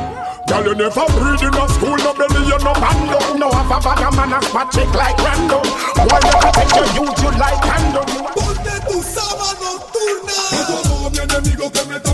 girl, 0.47 0.63
you 0.63 0.75
never 0.75 1.05
read 1.19 1.41
in 1.41 1.55
a 1.55 1.65
school, 1.73 1.97
no 1.97 2.13
belly, 2.13 2.45
you 2.45 2.57
no 2.61 2.73
hand 2.73 3.09
up, 3.09 3.33
no. 3.33 3.49
Have 3.49 3.71
a 3.71 3.79
bag 3.81 4.05
of 4.05 4.15
man 4.15 4.33
a 4.33 4.41
spot 4.45 4.71
chick 4.71 4.87
like 4.93 5.17
Rando. 5.17 5.59
Why 6.05 6.19
you 6.21 6.35
protect 6.37 6.75
your 6.77 6.87
youth, 7.01 7.17
you 7.17 7.31
like 7.39 7.63
Rando. 7.65 8.03
Ponte 8.35 8.75
tu 8.85 9.01
sábana 9.01 9.57
nocturna. 9.57 10.37
Todo 10.67 11.09
mi 11.09 11.17
enemigo 11.17 11.71
que 11.71 11.83
me 11.89 11.95
está 11.97 12.13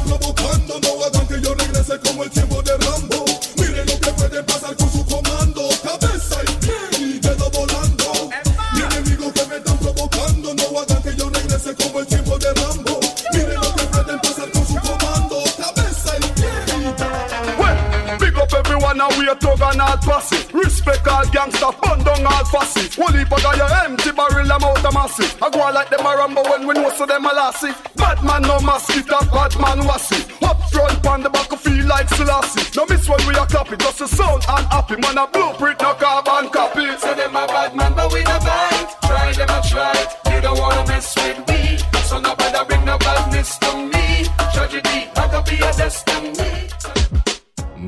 que 11.75 11.83
yo 11.83 11.83
regrese 11.83 11.83
como 11.83 11.99
el 11.99 12.07
tiempo 12.07 12.37
de 12.37 12.53
Rambo. 12.53 12.99
Miren 13.33 13.55
lo 13.55 13.75
que 13.75 13.83
pueden 13.83 14.19
pasar 14.19 14.51
con 14.51 14.65
su 14.65 14.75
comando. 14.79 15.43
Cabeza 15.57 16.17
y 16.17 16.27
pie 16.39 17.55
Well, 17.57 18.17
big 18.19 18.37
up 18.37 18.53
everyone 18.53 19.01
and 19.01 19.17
we 19.17 19.29
a 19.29 19.35
thug 19.35 19.61
and 19.61 19.81
all 19.81 19.97
posse. 19.97 20.47
Respect 20.53 21.07
all 21.07 21.25
gangsters, 21.31 21.75
burn 21.81 22.03
down 22.03 22.25
all 22.25 22.45
fussy. 22.45 22.89
One 22.99 23.17
heap 23.17 23.31
of 23.31 23.43
your 23.43 23.71
empty 23.85 24.11
barrel 24.11 24.51
amount 24.51 24.85
of 24.85 24.93
massive. 24.93 25.35
I 25.41 25.49
go 25.49 25.59
like 25.71 25.89
them 25.89 26.05
a 26.05 26.15
rambo 26.17 26.43
when 26.49 26.67
we 26.67 26.73
know 26.73 26.89
so 26.91 27.05
them 27.05 27.25
a 27.25 27.33
lassie. 27.33 27.73
Bad 27.95 28.23
man 28.23 28.41
no 28.43 28.59
mosquito, 28.59 29.19
bad 29.31 29.57
man 29.59 29.85
wassy. 29.85 30.25
Up 30.41 30.59
front 30.71 31.05
on 31.05 31.23
the 31.23 31.29
back 31.29 31.51
of 31.51 31.61
feel 31.61 31.85
like 31.85 32.09
Selassie. 32.09 32.69
No 32.75 32.85
miss 32.85 33.07
when 33.07 33.25
we 33.27 33.33
a 33.35 33.45
copy, 33.45 33.77
just 33.77 34.01
a 34.01 34.07
sound 34.07 34.43
and 34.49 34.67
happy. 34.67 34.95
Man 34.97 35.17
a 35.17 35.27
blueprint, 35.27 35.81
no 35.81 35.93
carbon 35.93 36.49
copy. 36.49 36.85
Say 36.97 37.15
them 37.15 37.35
a 37.35 37.47
bad 37.47 37.75
man, 37.75 37.93
but 37.95 38.11
we 38.11 38.23
no 38.23 38.39
bite. 38.39 38.95
Try 39.03 39.33
them 39.33 39.49
a 39.49 39.61
try. 39.67 40.30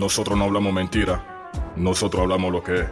Nosotros 0.03 0.37
no 0.37 0.43
hablamos 0.43 0.73
mentira. 0.73 1.49
Nosotros 1.77 2.23
hablamos 2.23 2.51
lo 2.51 2.61
que 2.61 2.75
es. 2.75 2.85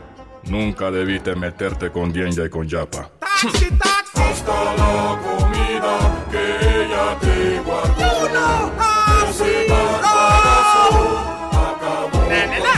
Nunca 0.43 0.89
debiste 0.89 1.35
meterte 1.35 1.91
con 1.91 2.13
Dienja 2.13 2.45
y 2.45 2.49
con 2.49 2.65
Yapa. 2.65 3.09
Hasta 3.21 4.63
la 4.77 5.19
comida 5.21 5.99
que 6.31 6.85
ella 6.85 7.17
te 7.19 7.59
guardó. 7.65 8.11
Con 8.21 8.31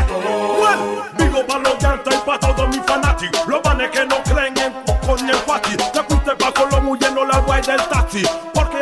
todo. 0.07 1.03
Digo 1.19 1.45
pa' 1.45 1.59
los 1.59 1.83
llantas 1.83 2.15
y 2.15 2.17
pa' 2.25 2.39
todos 2.39 2.67
mis 2.69 2.81
fanáticos 2.87 3.47
Los 3.47 3.61
vanes 3.61 3.91
que 3.91 4.03
no 4.07 4.15
creen 4.23 4.57
en 4.57 4.73
poco 4.83 5.15
ni 5.21 5.29
en 5.29 5.37
fati 5.37 5.77
Te 5.77 6.03
fuiste 6.03 6.31
bajo 6.39 6.65
lo 6.71 6.89
huyendo 6.89 7.23
la 7.23 7.37
guay 7.37 7.61
del 7.61 7.81
taxi 7.87 8.23
Porque 8.51 8.72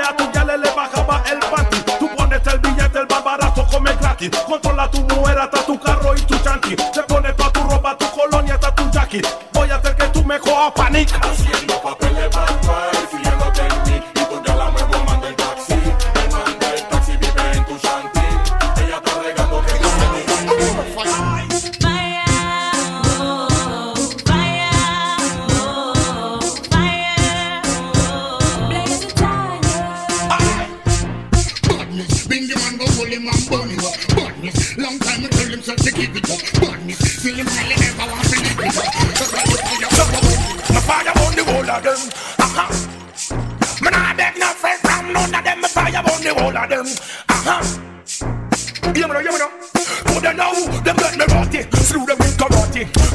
Controla 4.30 4.90
tu 4.92 5.02
mujer 5.02 5.40
hasta 5.40 5.66
tu 5.66 5.80
carro 5.80 6.16
y 6.16 6.22
tu 6.22 6.38
chanqui. 6.40 6.76
Te 6.76 7.02
pones 7.04 7.36
toda 7.36 7.52
tu 7.52 7.62
ropa, 7.64 7.98
tu 7.98 8.06
colonia 8.12 8.54
hasta 8.54 8.76
tu 8.76 8.92
jackie 8.92 9.22
Voy 9.54 9.70
a 9.70 9.76
hacer 9.76 9.96
que 9.96 10.06
tú 10.08 10.24
me 10.24 10.40
cojas 10.40 10.72
panic 10.74 11.10
Haciendo 11.22 11.82
papeles 11.82 12.30
bad 12.32 13.31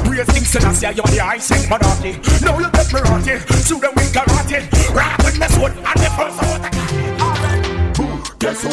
with 0.07 0.17
karate 0.17 0.25
things 0.25 0.55
and 0.55 0.65
I 0.65 0.73
say 0.73 0.93
you're 0.93 1.05
the 1.05 1.19
ice 1.19 1.51
and 1.51 1.69
monarchy 1.69 2.19
Now 2.43 2.57
you 2.59 2.69
get 2.71 2.93
me 2.93 2.99
rotty 3.01 3.39
Slew 3.63 3.79
them 3.79 3.93
with 3.95 4.13
karate 4.13 4.67
Rock 4.95 5.17
with 5.23 5.37
sword 5.47 5.73
and 5.73 5.99
the 5.99 6.09
first 6.15 6.41
out 6.43 6.77
Guess 8.39 8.63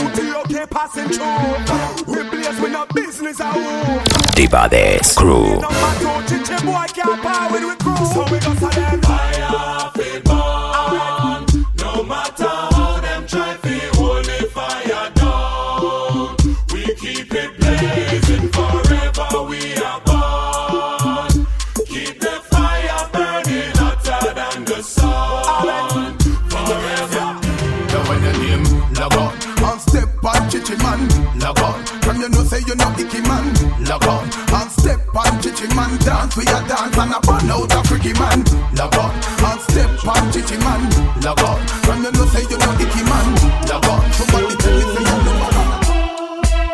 on 35.17 35.41
chichi 35.41 35.67
man, 35.75 35.97
dance 35.99 36.37
with 36.37 36.49
your 36.49 36.63
dance 36.67 36.99
and 36.99 37.15
a 37.15 37.21
burn 37.21 37.51
out 37.51 37.73
a 37.73 37.81
freaky 37.89 38.13
man, 38.19 38.43
log 38.75 38.95
on. 38.99 39.15
And 39.15 39.61
step 39.61 39.91
on 40.07 40.33
chichi 40.33 40.59
man, 40.59 40.83
log 41.23 41.41
on. 41.43 41.61
From 41.87 42.03
you 42.03 42.13
know 42.13 42.27
say 42.27 42.43
you 42.43 42.59
know 42.59 42.75
icky 42.83 43.03
man, 43.07 43.29
log 43.71 43.87
on. 43.87 44.13
Somebody 44.13 44.55
tell 44.57 44.75
me 44.75 44.85
say 44.93 45.03
you 45.07 45.19
know 45.25 45.35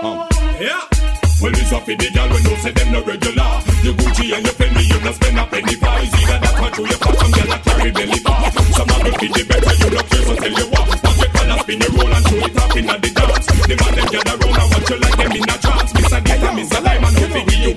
um. 0.03 0.29
Yeah. 0.61 0.85
Well, 1.41 1.53
it's 1.57 1.73
up 1.73 1.85
for 1.85 1.97
the 1.97 2.11
girl 2.13 2.29
when 2.29 2.43
you 2.45 2.57
say 2.61 2.73
them 2.73 2.93
no 2.93 3.01
regular. 3.03 3.51
You 3.83 3.93
Gucci 3.95 4.37
and 4.37 4.45
your 4.45 4.55
Fendi, 4.55 4.85
you 4.89 5.01
no 5.01 5.13
spend 5.13 5.39
a 5.39 5.47
penny 5.47 5.75
for. 5.75 5.89
It's 6.01 6.13
either 6.21 6.39
that 6.39 6.61
or 6.61 6.71
through 6.71 6.89
your 6.89 7.10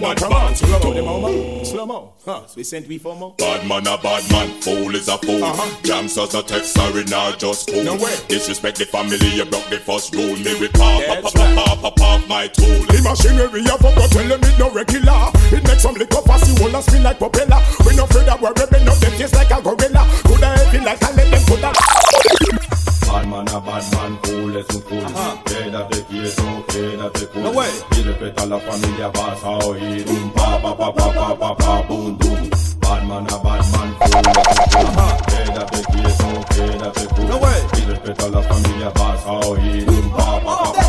who 0.03 0.55
figure 0.55 1.01
you 1.01 1.07
advance. 1.07 1.69
Slow 1.69 1.85
mo. 1.85 2.13
Huh. 2.25 2.41
We 2.55 2.63
sent 2.63 2.87
we 2.87 2.97
for 2.97 3.15
more. 3.15 3.35
Bad 3.37 3.67
man 3.67 3.87
a 3.87 3.97
bad 3.97 4.29
man, 4.31 4.49
fool 4.61 4.95
is 4.95 5.07
a 5.07 5.17
fool. 5.17 5.43
Uh-huh. 5.43 5.81
Gangsters 5.83 6.33
a 6.35 6.43
text, 6.43 6.73
sorry, 6.73 7.03
not 7.05 7.39
just 7.39 7.69
cool. 7.69 7.83
No 7.83 7.95
way. 7.95 8.15
Disrespect 8.27 8.77
the 8.77 8.85
family, 8.85 9.17
you 9.35 9.45
broke 9.45 9.67
the 9.69 9.77
first 9.77 10.13
rule. 10.15 10.35
Me 10.37 10.59
with 10.59 10.73
pop, 10.73 11.03
pop, 11.05 11.23
pop, 11.23 11.33
pop, 11.33 11.81
pop, 11.81 11.95
pop, 11.95 12.27
my 12.27 12.47
tool. 12.47 12.85
The 12.87 13.01
machinery 13.03 13.63
I 13.63 13.77
forgot 13.77 14.11
tell 14.11 14.27
them 14.27 14.39
it 14.43 14.59
no 14.59 14.69
regular. 14.71 15.31
It 15.51 15.63
makes 15.67 15.83
some 15.83 15.95
liquor 15.95 16.21
fast, 16.21 16.47
you 16.47 16.63
wanna 16.63 16.81
spin 16.81 17.03
like 17.03 17.19
propeller. 17.19 17.59
We 17.85 17.95
no 17.95 18.03
afraid 18.03 18.27
that 18.27 18.39
we're 18.41 18.53
ripping 18.53 18.87
up 18.87 18.97
them 18.97 19.11
face 19.13 19.33
like 19.33 19.51
a 19.51 19.61
gorilla. 19.61 20.03
Coulda 20.23 20.47
heavy 20.57 20.79
like 20.83 21.01
a 21.01 21.09
let 21.15 21.31
them 21.31 21.43
coulda. 21.47 22.72
Bad 23.13 23.27
man 23.27 23.47
a 23.49 23.59
bad 23.59 23.93
man, 23.93 24.17
fool 24.23 24.55
es 24.57 24.67
un 24.73 24.81
fool. 24.81 25.05
Quédate 25.45 26.03
quieto, 26.05 26.65
quédate 26.67 27.27
cool 27.27 27.43
No 27.43 27.51
way. 27.51 27.69
Y 27.91 28.01
respeta 28.01 28.41
a 28.41 28.45
la 28.47 28.59
familia, 28.59 29.07
vas 29.09 29.43
a 29.43 29.49
oír 29.67 30.03
un 30.09 30.31
pa 30.31 30.59
pa 30.59 30.75
pa 30.75 30.91
pa 30.91 31.13
pa 31.13 31.37
pa 31.37 31.55
pa 31.55 31.81
boom 31.87 32.17
boom. 32.17 32.49
Bad 32.79 33.03
man 33.03 33.27
a 33.29 33.37
bad 33.37 33.63
man, 33.73 33.95
fool 33.99 34.33
es 34.41 34.57
un 34.57 34.69
fool. 34.71 35.13
Quédate 35.27 35.81
quieto, 35.91 36.27
quédate 36.55 37.05
cool 37.13 37.27
No 37.27 37.37
way. 37.37 37.61
Y 37.77 37.81
respeta 37.85 38.25
a 38.25 38.29
la 38.29 38.41
familia, 38.41 38.89
vas 38.95 39.25
a 39.27 39.31
oír 39.47 39.87
un 39.87 40.09
pa 40.09 40.39
pa 40.43 40.63
pa 40.63 40.73
pa. 40.73 40.81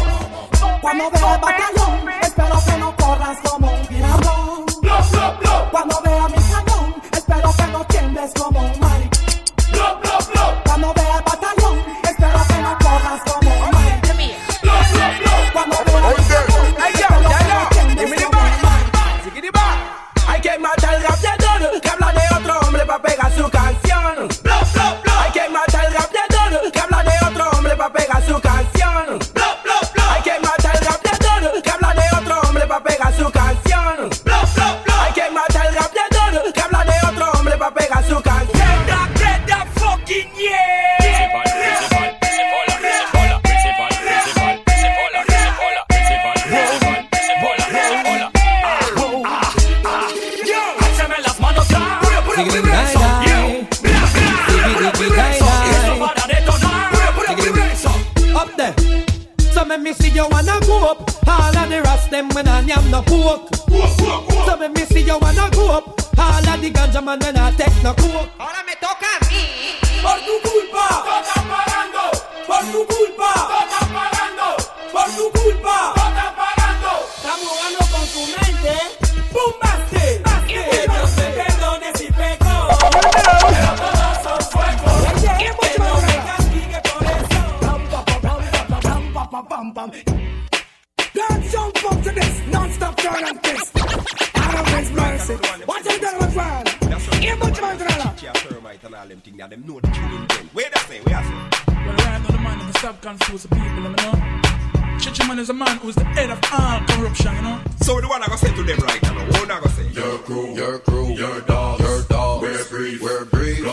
Pa 0.63 0.79
Cuando 0.81 1.11
vea 1.11 1.35
el 1.35 1.41
batallón, 1.43 2.24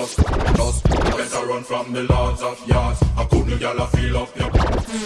Plus, 0.02 0.16
plus, 0.56 0.82
better 0.82 1.46
run 1.46 1.64
from 1.64 1.94
the 1.94 2.02
lords 2.02 2.42
of 2.42 2.58
yards. 2.68 3.04
I 3.16 3.24
couldn't 3.26 3.62
y'all 3.62 3.80
a 3.80 3.86
feel 3.86 4.18
up 4.18 4.36
your 4.36 4.50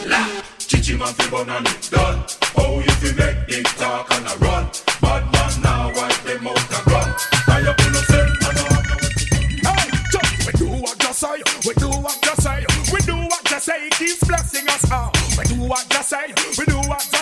La, 0.08 0.42
chichi 0.58 0.96
man 0.96 1.14
fi 1.16 1.30
bun 1.30 1.50
and 1.50 1.68
it's 1.68 1.90
done. 1.90 2.24
Oh, 2.56 2.80
you 2.80 3.12
make 3.18 3.46
big 3.46 3.66
talk 3.76 4.10
and 4.12 4.26
a 4.26 4.38
run, 4.38 4.70
bad 5.02 5.24
man 5.34 5.52
now 5.62 5.92
wipe 6.00 6.24
them 6.24 6.48
out 6.48 6.72
and 6.72 6.88
run. 6.88 7.12
Tie 7.44 7.68
up 7.68 7.80
on 7.84 7.92
the 7.92 8.02
set 8.08 8.30
and 8.48 8.60
a 8.64 9.68
Hey, 9.68 9.90
just 10.14 10.48
we 10.48 10.52
do 10.64 10.72
what 10.80 11.04
you 11.04 11.14
say, 11.14 11.44
we 11.68 11.74
do 11.74 11.90
what 11.90 12.16
you 12.24 12.36
say, 12.40 12.66
we 12.94 13.00
do 13.02 13.18
what 13.18 13.52
you 13.52 13.60
say, 13.60 13.90
keeps 14.00 14.24
blessing 14.24 14.66
us 14.70 14.90
all. 14.92 15.12
We 15.38 15.44
do 15.44 15.60
what 15.68 15.84
you 15.92 16.04
say, 16.04 16.28
we 16.58 16.64
do 16.72 16.78
what 16.88 17.04
you 17.12 17.14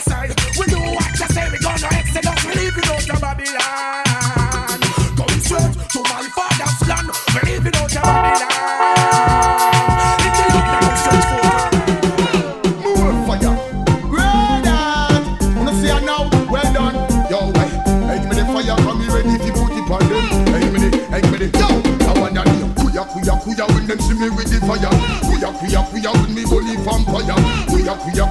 The 18.34 18.44
fire 18.54 18.76
the, 21.20 21.40
the. 21.40 21.68
I 22.06 22.08
wanna 22.20 22.44
be 22.44 22.62
a 22.62 22.64
cuja, 22.76 23.04
cuja 23.40 23.66
when 23.74 23.88
me 26.34 26.44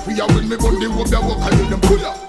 kuya 0.04 0.26
when 0.34 0.48
me 0.48 0.56
bully 0.56 0.88
walk 0.88 1.08
the 1.08 1.20
hear 1.56 1.68
them 1.70 1.80
kuya, 1.80 2.12
kuya. 2.12 2.21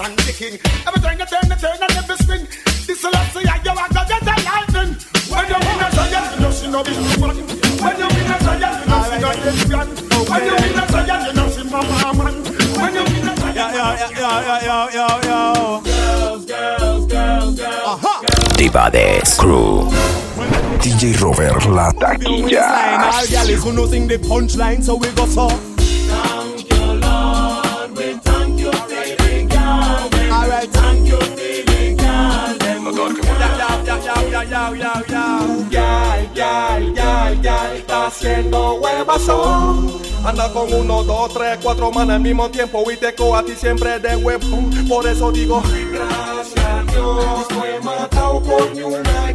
And 0.00 0.18
the 0.18 0.18
priest 0.18 0.18
and 0.18 0.18
the 0.18 0.32
king. 0.32 0.58
Every 0.86 1.00
turn 1.00 1.18
you 1.18 1.26
turn 1.26 1.46
you 1.50 1.56
turn 1.56 1.78
and 1.78 1.96
every 1.96 2.16
spin. 2.16 2.48
This 2.86 2.98
is 2.98 3.04
last 3.04 3.34
year 3.34 3.44
you 3.44 3.70
are 3.70 3.88
gonna 3.88 4.08
get 4.08 4.22
a 4.22 4.34
lightning. 4.42 4.96
When 5.30 5.46
you 5.46 5.58
win 5.62 5.80
a 5.80 5.88
giant, 5.94 6.34
you 6.34 6.40
know 6.40 6.50
she 6.50 6.66
no 6.68 6.82
be 6.82 6.92
one. 7.22 7.36
When 7.38 7.96
you 7.98 8.08
win 8.10 8.30
a 8.30 8.38
giant, 8.42 8.74
you 8.80 8.86
know 8.90 9.00
she 9.06 9.16
no 9.22 9.30
lesbian. 9.30 9.88
When 10.26 10.42
you 10.44 10.54
win 10.58 10.78
a 10.78 10.86
giant, 10.90 11.26
you 11.26 11.32
know 11.34 11.46
she 11.50 11.62
mama 11.70 12.10
man. 12.18 12.34
When 12.74 12.94
you 12.94 13.04
win 13.04 13.28
a 13.28 13.34
giant, 13.36 13.54
Yo, 13.54 13.70
yo, 13.70 14.26
yo, 14.26 14.58
yo, 14.64 14.78
yo, 14.90 15.06
yo. 15.22 15.80
Girls, 15.84 16.44
girls, 16.44 17.06
girls, 17.06 17.54
girls. 17.60 18.56
Di 18.56 18.68
Baddest 18.68 19.38
Crew. 19.38 19.90
DJ 20.80 21.14
Robert 21.22 21.64
La 21.66 21.92
Taquilla. 21.92 23.14
All 23.14 23.26
gyal 23.26 23.54
who 23.54 23.72
know 23.72 23.86
sing 23.86 24.08
the 24.08 24.18
punchline, 24.18 24.82
so 24.82 24.96
we 24.96 25.08
go 25.12 25.26
so. 25.26 25.73
yao, 34.50 34.74
yao, 34.74 35.02
yao. 35.08 35.70
Yal, 35.70 36.34
yal, 36.34 36.94
yal, 36.94 37.42
yal, 37.42 37.76
está 37.76 38.06
haciendo 38.06 38.74
huevazón. 38.74 40.00
Anda 40.24 40.50
con 40.52 40.72
uno, 40.72 41.02
dos, 41.02 41.32
tres, 41.34 41.58
cuatro 41.62 41.90
manos 41.90 42.14
al 42.14 42.20
mismo 42.20 42.50
tiempo 42.50 42.90
y 42.90 42.96
te 42.96 43.14
coa 43.14 43.40
a 43.40 43.44
ti 43.44 43.52
siempre 43.54 43.98
de 43.98 44.16
huevo. 44.16 44.70
Por 44.88 45.06
eso 45.06 45.30
digo, 45.30 45.62
gracias 45.92 46.64
a 46.64 46.82
Dios, 46.90 47.46
no 47.50 47.64
he 47.64 47.80
matado 47.80 48.40
con 48.42 48.74
ni 48.74 48.82
una 48.82 49.32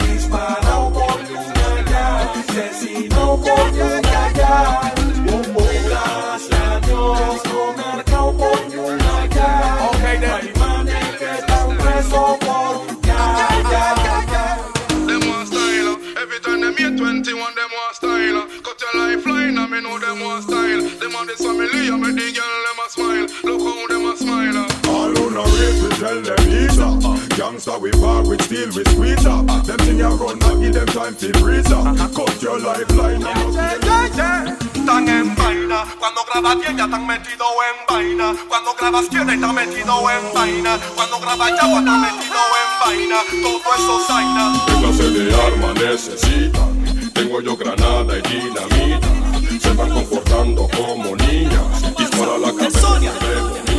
disparado 0.00 0.92
con 0.92 1.24
ni 1.24 1.34
una 1.34 1.90
yal, 1.90 2.30
asesinado 2.48 3.40
con 3.40 3.72
ni 3.72 3.80
una 3.80 4.32
yal. 4.32 4.95
Gangsta 27.66 27.80
we 27.80 27.90
bar 28.00 28.22
with 28.26 28.42
steel, 28.42 28.68
we 28.68 28.84
squeeze 28.84 29.26
up. 29.26 29.46
Them 29.66 29.78
thing 29.78 29.98
you 29.98 30.08
run, 30.08 30.42
I 30.42 30.62
give 30.62 30.72
them 30.72 30.86
time 30.86 31.16
to 31.16 31.32
breeze 31.40 31.70
up. 31.72 31.96
Cut 32.14 32.42
your 32.42 32.60
lifeline, 32.60 33.22
Están 34.74 35.08
en 35.08 35.34
vaina, 35.34 35.84
cuando 35.98 36.20
grabas 36.32 36.60
bien 36.60 36.76
ya 36.76 36.84
están 36.84 37.06
metido 37.06 37.44
en 37.66 37.86
vaina. 37.88 38.34
Cuando 38.48 38.72
grabas 38.74 39.06
quién 39.10 39.28
está 39.28 39.52
metido 39.52 40.10
en 40.10 40.34
vaina. 40.34 40.78
Cuando 40.94 41.18
grabas 41.18 41.50
ya 41.50 41.66
está 41.66 41.80
metido 41.80 42.42
en 42.62 42.70
vaina. 42.84 43.16
Todo 43.42 43.58
eso 43.74 44.00
es 44.00 44.08
vaina. 44.08 44.62
¿Qué 44.66 44.72
clase 44.80 45.10
de 45.10 45.34
arma 45.34 45.74
necesitan? 45.74 47.12
Tengo 47.14 47.40
yo 47.40 47.56
granada 47.56 48.18
y 48.18 48.22
dinamita. 48.22 49.08
Se 49.60 49.72
van 49.72 49.90
comportando 49.90 50.68
como 50.68 51.16
niñas. 51.16 51.96
Dispara 51.98 52.38
la 52.38 52.52
cabeza. 52.52 53.00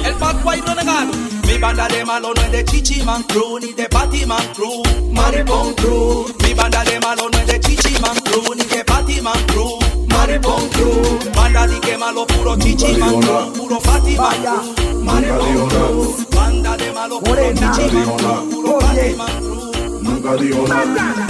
El 0.04 0.13
bad 0.15 0.43
boy 0.43 0.60
renegado 0.62 1.26
Mi 1.47 1.57
banda 1.57 1.88
de 1.88 2.03
malo 2.03 2.33
no 2.36 2.41
es 2.41 2.51
de 2.51 2.65
Chichi 2.65 3.03
Man 3.03 3.23
Crew 3.23 3.57
Ni 3.60 3.71
de 3.71 3.88
Patty 3.88 4.25
Man 4.25 4.43
Crew. 4.53 4.83
Maripon 5.13 5.73
Crew. 5.75 6.25
Mi 6.43 6.53
banda 6.53 6.83
de 6.83 6.99
malo 6.99 7.29
no 7.31 7.38
es 7.39 7.47
de 7.47 7.60
Chichi 7.62 7.99
Man 8.01 8.15
Crew 8.25 8.53
Ni 8.53 8.63
de 8.63 8.83
Patty 8.83 9.21
Man 9.21 9.45
Crew. 9.47 9.79
Maripon 10.10 10.69
Crew. 10.69 11.31
Banda 11.33 11.65
di 11.67 11.79
que 11.79 11.97
malo 11.97 12.27
puro 12.27 12.57
Chichi 12.57 12.97
Man 12.97 13.21
Crew 13.21 13.53
Puro 13.53 13.79
Patty 13.79 14.17
Man 14.17 14.75
Crew. 14.75 15.03
Maripon 15.03 15.69
Crew. 15.69 16.15
Banda 16.36 16.77
de 16.77 16.91
malo 16.91 17.19
puro 17.21 17.53
Chichi 17.53 17.91
Man 17.93 18.17
Crew 18.17 18.49
Puro 18.51 18.79
Patty 18.79 19.15
Man 19.15 19.27
Crew. 19.38 20.01
Nunca 20.01 20.36
digo 20.36 20.67
nada. 20.67 21.27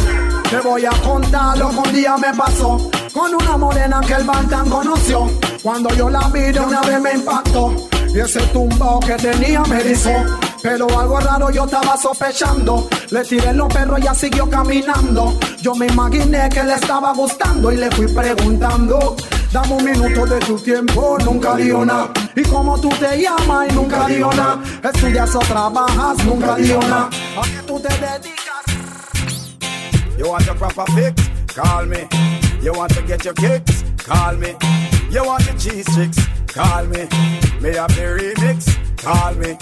Te 0.49 0.57
voy 0.61 0.85
a 0.85 0.91
contar 1.01 1.57
lo 1.59 1.69
que 1.69 1.77
un 1.77 1.93
día 1.93 2.17
me 2.17 2.33
pasó 2.33 2.89
con 3.13 3.35
una 3.35 3.55
morena 3.57 4.01
que 4.01 4.13
el 4.13 4.23
Bantan 4.23 4.67
conoció. 4.67 5.29
Cuando 5.61 5.93
yo 5.93 6.09
la 6.09 6.27
vi 6.29 6.39
de 6.51 6.59
una 6.59 6.81
vez 6.81 7.01
me 7.01 7.11
impactó 7.13 7.75
y 8.13 8.19
ese 8.19 8.39
tumbao 8.47 8.99
que 8.99 9.13
tenía 9.15 9.61
me 9.63 9.79
erizó. 9.79 10.11
Pero 10.61 10.87
algo 10.99 11.19
raro 11.19 11.49
yo 11.51 11.65
estaba 11.65 11.97
sospechando. 11.97 12.87
Le 13.11 13.23
tiré 13.23 13.53
los 13.53 13.71
perros 13.73 13.99
y 13.99 14.03
ya 14.03 14.13
siguió 14.13 14.49
caminando. 14.49 15.37
Yo 15.61 15.75
me 15.75 15.87
imaginé 15.87 16.49
que 16.49 16.63
le 16.63 16.75
estaba 16.75 17.13
gustando 17.13 17.71
y 17.71 17.77
le 17.77 17.89
fui 17.91 18.07
preguntando. 18.07 19.15
Dame 19.51 19.75
un 19.75 19.83
minuto 19.85 20.25
de 20.25 20.39
tu 20.39 20.57
tiempo, 20.59 21.17
nunca 21.23 21.55
nada. 21.55 22.11
Y 22.35 22.43
como 22.43 22.79
tú 22.79 22.89
te 22.89 23.21
llamas 23.21 23.67
y 23.69 23.73
nunca 23.73 24.07
digo 24.07 24.31
nada. 24.33 24.59
Estudias 24.83 25.35
o 25.35 25.39
trabajas, 25.39 26.23
nunca 26.25 26.55
digo 26.55 26.81
nada. 26.81 27.09
¿A 27.37 27.41
qué 27.43 27.61
tú 27.65 27.79
te 27.79 27.89
dedicas? 27.89 28.37
You 30.17 30.29
want 30.29 30.47
a 30.49 30.53
proper 30.55 30.85
fix? 30.93 31.29
Call 31.55 31.85
me. 31.85 32.07
You 32.61 32.73
want 32.73 32.93
to 32.93 33.01
get 33.03 33.23
your 33.23 33.33
kicks? 33.33 33.83
Call 34.03 34.37
me. 34.37 34.55
You 35.09 35.23
want 35.23 35.45
the 35.45 35.53
cheese 35.57 35.85
tricks? 35.93 36.17
Call 36.47 36.85
me. 36.87 37.07
Me 37.61 37.73
have 37.75 37.93
the 37.95 38.05
remix? 38.17 38.77
Call 38.97 39.33
me. 39.35 39.57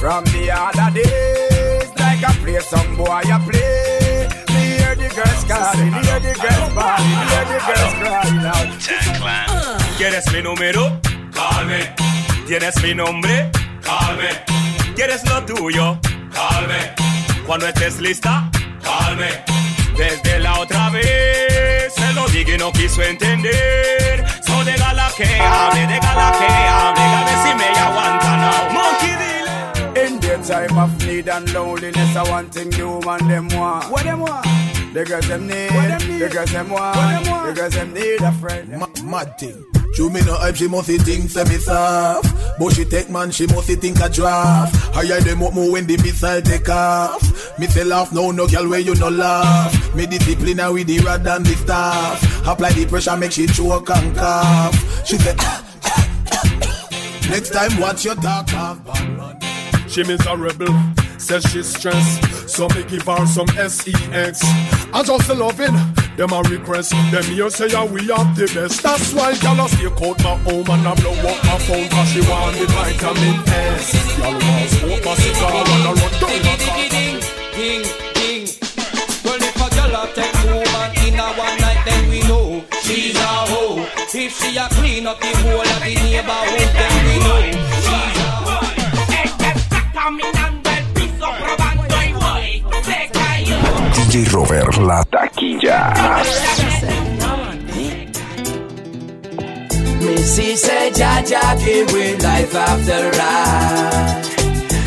From 0.00 0.24
the 0.24 0.50
other 0.50 0.90
days, 0.94 1.88
like 1.98 2.24
I 2.24 2.32
play 2.42 2.60
some 2.60 2.96
boy, 2.96 3.22
I 3.24 3.38
play. 3.44 4.28
Me 4.48 4.78
hear 4.78 4.94
the 4.94 5.08
girls 5.14 5.44
calling, 5.44 5.92
hear 5.92 6.20
the 6.20 6.34
girls 6.40 6.72
bawling, 6.74 7.20
hear 7.28 7.44
the 7.52 7.58
girls 7.68 7.94
crying 8.00 8.44
out. 8.46 8.64
¿Quieres 9.96 10.32
mi 10.32 10.42
número? 10.42 11.00
Call 11.32 11.66
me. 11.66 11.94
¿Tienes 12.46 12.82
mi 12.82 12.94
nombre? 12.94 13.50
Call 13.82 14.16
me. 14.16 14.94
¿Quieres 14.94 15.24
lo 15.28 15.44
tuyo? 15.44 15.98
Call 16.32 16.66
me. 16.66 16.94
Cuando 17.46 17.66
estés 17.66 18.00
lista? 18.00 18.50
Call 18.82 19.16
me. 19.16 19.44
Desde 19.96 20.38
la 20.40 20.58
otra 20.60 20.90
vez 20.90 21.73
lo 22.14 22.26
dije 22.28 22.54
y 22.54 22.58
no 22.58 22.72
quiso 22.72 23.02
entender. 23.02 24.24
So 24.46 24.64
déjala 24.64 25.10
que 25.16 25.24
hable, 25.24 25.86
déjala 25.86 26.32
que 26.38 26.46
hable, 26.46 27.02
a 27.02 27.24
ver 27.24 27.38
si 27.42 27.54
me 27.54 27.68
aguanta 27.78 28.36
now. 28.36 28.72
Monkey 28.72 29.14
dile. 29.20 30.06
In 30.06 30.20
their 30.20 30.38
time 30.42 30.78
of 30.78 31.06
need 31.06 31.28
and 31.28 31.52
loneliness, 31.52 32.16
I 32.16 32.22
want 32.30 32.52
thing 32.52 32.70
the 32.70 32.84
woman 32.86 33.28
them 33.28 33.48
want. 33.48 33.90
What 33.90 34.04
them 34.04 34.20
want? 34.20 34.46
The 34.94 35.04
girls 35.04 35.26
them 35.28 35.46
need. 35.46 35.70
The 36.20 36.28
girls 36.32 36.52
them 36.52 36.70
want. 36.70 37.24
The 37.24 37.52
girls 37.54 37.74
them 37.74 37.92
need 37.92 38.20
a 38.20 38.32
friend. 38.32 38.68
Mad 39.04 39.38
thing. 39.38 39.73
Show 39.94 40.10
me 40.10 40.20
no 40.22 40.34
hype, 40.34 40.56
she 40.56 40.66
must 40.66 40.88
think 40.88 41.30
say 41.30 41.44
me 41.44 41.56
soft. 41.56 42.58
But 42.58 42.74
she 42.74 42.84
take 42.84 43.10
man, 43.10 43.30
she 43.30 43.46
must 43.46 43.68
think 43.68 44.00
a 44.00 44.08
draft. 44.08 44.74
Higher 44.92 45.20
them 45.20 45.42
up 45.44 45.54
more 45.54 45.70
when 45.70 45.86
the 45.86 45.96
missile 45.98 46.42
take 46.42 46.68
off. 46.68 47.22
Me 47.60 47.68
say 47.68 47.84
laugh, 47.84 48.12
no, 48.12 48.32
no 48.32 48.48
girl 48.48 48.68
where 48.68 48.80
you 48.80 48.96
no 48.96 49.08
laugh. 49.08 49.94
Me 49.94 50.06
discipline 50.06 50.74
with 50.74 50.88
the 50.88 50.98
rod 50.98 51.24
and 51.26 51.46
the 51.46 51.54
staff. 51.54 52.46
Apply 52.46 52.72
the 52.72 52.86
pressure, 52.86 53.16
make 53.16 53.30
she 53.30 53.46
choke 53.46 53.88
and 53.90 54.16
cough. 54.16 55.06
She 55.06 55.16
say, 55.16 55.36
next 57.30 57.50
time 57.50 57.78
watch 57.80 58.04
your 58.04 58.16
talk 58.16 58.52
off. 58.54 59.53
She 59.94 60.02
miserable, 60.02 60.74
says 61.18 61.44
she's 61.52 61.68
stressed. 61.68 62.50
So 62.50 62.66
me 62.70 62.82
give 62.82 63.06
her 63.06 63.26
some 63.26 63.46
sex. 63.46 64.40
I 64.92 65.04
just 65.06 65.28
loving 65.28 65.76
them 66.16 66.32
a 66.32 66.42
request. 66.50 66.90
Them 67.12 67.22
here 67.22 67.48
say 67.48 67.68
yeah, 67.68 67.84
we 67.84 68.02
have 68.10 68.34
the 68.34 68.50
best. 68.52 68.82
That's 68.82 69.14
why 69.14 69.30
y'all 69.38 69.68
stay 69.68 69.86
out 69.86 70.18
my 70.18 70.34
home 70.42 70.66
and 70.66 70.88
I 70.88 70.94
blow 70.98 71.14
up 71.14 71.38
my 71.46 71.58
phone 71.62 71.88
cause 71.90 72.10
she 72.10 72.26
want 72.26 72.58
the 72.58 72.66
vitamin 72.74 73.38
S. 73.46 74.18
Y'all 74.18 74.34
want 74.34 74.70
smoke 74.74 75.04
my 75.04 75.14
cigar 75.14 75.62
and 75.62 75.86
I 75.86 75.92
run 75.94 76.14
down 76.18 76.42
my 76.42 76.56
car. 76.58 76.74
Ding, 76.90 77.22
ding. 77.54 77.86
ding. 78.18 78.50
Well, 79.22 79.38
if 79.38 79.54
a 79.62 79.68
girl 79.78 79.94
a 79.94 80.10
take 80.10 80.34
woman 80.42 80.90
in 81.06 81.20
a 81.22 81.26
one 81.38 81.56
night, 81.62 81.78
then 81.86 82.10
we 82.10 82.18
know 82.26 82.64
she's 82.82 83.14
a 83.14 83.46
hoe. 83.46 83.86
If 84.10 84.42
she 84.42 84.56
a 84.56 84.66
clean 84.74 85.06
up 85.06 85.20
the 85.20 85.30
whole 85.38 85.62
of 85.62 85.80
the 85.86 85.94
neighborhood, 86.02 86.70
then 86.82 86.94
we 87.06 87.18
know 87.22 87.38
a. 87.38 87.83
DJ 93.94 94.30
Robertt 94.34 94.76
La 94.76 95.02
Taquilla. 95.04 95.94
Missy 100.02 100.56
said, 100.56 100.92
Jaja 100.92 101.56
give 101.64 101.90
we 101.90 102.16
life 102.16 102.54
after 102.54 103.12
life. 103.16 104.26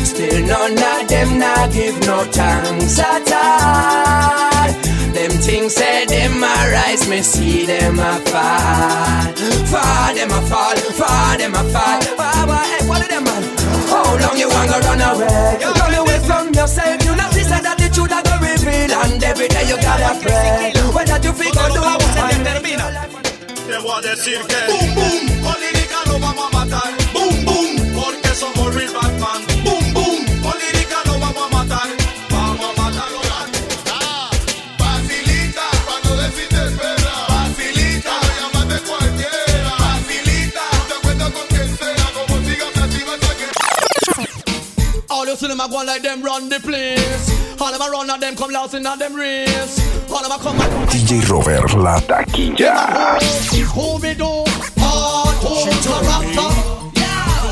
Still 0.04 0.46
none 0.46 1.02
of 1.02 1.08
them 1.08 1.38
not 1.40 1.72
give 1.72 1.98
no 2.06 2.22
thanks 2.30 2.98
at 3.00 3.32
all. 3.32 4.97
Them 5.14 5.30
things 5.30 5.74
say 5.74 6.06
them 6.06 6.42
a 6.42 6.54
rise, 6.72 7.08
me 7.08 7.22
see 7.22 7.66
them 7.66 7.98
a 7.98 8.18
fall. 8.30 9.32
Fall 9.72 10.14
them 10.14 10.30
a 10.30 10.40
fall, 10.50 10.76
fall 10.98 11.36
them 11.36 11.54
a 11.54 11.62
fall. 11.72 12.00
Baba, 12.16 12.58
hey, 12.70 12.86
what 12.88 13.02
of 13.02 13.08
them 13.08 13.24
man? 13.24 13.42
How 13.88 14.16
long 14.22 14.38
you 14.38 14.48
wanna 14.48 14.78
run 14.86 15.00
away? 15.00 15.58
You 15.60 15.72
run 15.72 15.94
away 15.94 16.18
from 16.20 16.52
yourself. 16.54 17.04
You 17.04 17.16
not 17.16 17.32
listen 17.34 17.62
that 17.62 17.76
the 17.78 17.88
truth 17.92 18.10
that 18.10 18.24
go 18.24 18.36
reveal, 18.38 18.92
and 18.92 19.22
every 19.24 19.48
day 19.48 19.64
you 19.68 19.76
gotta 19.80 20.12
pray. 20.22 20.72
Whether 20.94 21.18
you 21.24 21.32
figure 21.32 21.68
do 21.74 21.80
I 21.82 21.96
want 21.96 22.14
to 22.16 22.44
termina. 22.44 23.08
Te 23.68 23.76
voy 23.78 23.98
a 23.98 24.00
decir 24.00 24.38
que 24.46 24.56
Boom, 24.72 24.94
boom, 24.94 25.42
con 25.42 25.60
lírica 25.60 25.98
lo 26.06 26.18
vamos 26.18 26.48
a 26.50 26.56
matar 26.56 26.90
Boom, 27.12 27.44
boom, 27.44 27.94
porque 27.94 28.34
somos 28.34 28.74
real 28.74 28.94
Batman 28.94 29.42
see 45.38 45.46
them 45.46 45.60
a 45.60 45.68
go 45.68 45.84
like 45.84 46.02
them 46.02 46.20
run 46.20 46.48
the 46.48 46.58
place. 46.58 47.30
All 47.60 47.70
them 47.70 47.80
a 47.80 47.90
run 47.90 48.10
at 48.10 48.20
them 48.20 48.34
come 48.34 48.50
lost 48.50 48.74
at 48.74 48.98
them 48.98 49.14
race. 49.14 49.78
All 50.10 50.22
them 50.22 50.32
a 50.32 50.38
come 50.38 50.60
and 50.60 50.88
DJ 50.90 51.22
Robertt 51.30 51.74
La 51.74 52.00
Taquilla. 52.00 53.22
Who 53.70 54.02
we 54.02 54.14
do? 54.14 54.42
Hardcore 54.82 55.70
character. 55.86 56.50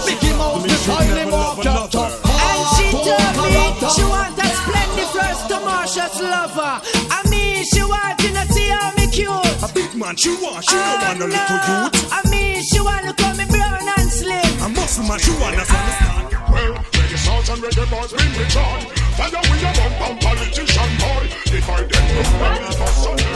Mickey 0.03 0.33
Mouse 0.35 0.67
the 0.67 0.77
tiny 0.83 1.31
market. 1.31 1.95
And 1.95 2.63
she 2.75 2.91
told 2.91 3.23
me 3.39 3.55
she 3.95 4.03
want 4.03 4.35
a 4.35 4.47
splendid 4.51 5.09
first 5.15 5.47
to 5.49 5.57
Marsha's 5.63 6.21
lover. 6.21 6.83
I 7.15 7.23
mean, 7.31 7.63
she 7.65 7.83
want 7.83 8.19
to 8.19 8.53
see 8.53 8.67
how 8.67 8.91
me 8.99 9.07
cute. 9.07 9.95
man, 9.95 10.17
she 10.17 10.31
want, 10.43 10.65
she 10.65 10.75
don't 10.75 11.03
want 11.03 11.19
no 11.21 11.27
little 11.27 11.39
uh, 11.39 11.91
youth. 11.93 12.13
I 12.13 12.29
mean, 12.31 12.63
she 12.63 12.81
wanna 12.81 13.15
call 13.15 13.35
me 13.37 13.45
brown 13.47 13.79
and 13.79 14.11
slim. 14.11 14.43
A 14.63 14.69
muscle 14.75 15.05
man, 15.05 15.21
she 15.21 15.31
want 15.39 15.55
us 15.55 15.71
understand. 15.71 16.35
Well, 16.51 16.96
reggae 17.27 17.45
songs 17.45 17.49
and 17.49 17.63
reggae 17.63 17.91
boys 17.91 18.13
bring 18.13 18.33
me 18.33 18.45
joy. 18.49 18.81
Fire 19.17 19.41
with 19.51 19.63
your 19.63 19.73
bum 19.75 19.93
bum 19.99 20.19
politician 20.19 20.91
boy. 20.99 21.27
If 21.47 21.69
I 21.69 21.85
get 21.85 22.05
to 22.09 22.23
ready 22.43 22.71
for 22.77 22.87
something. 22.87 23.27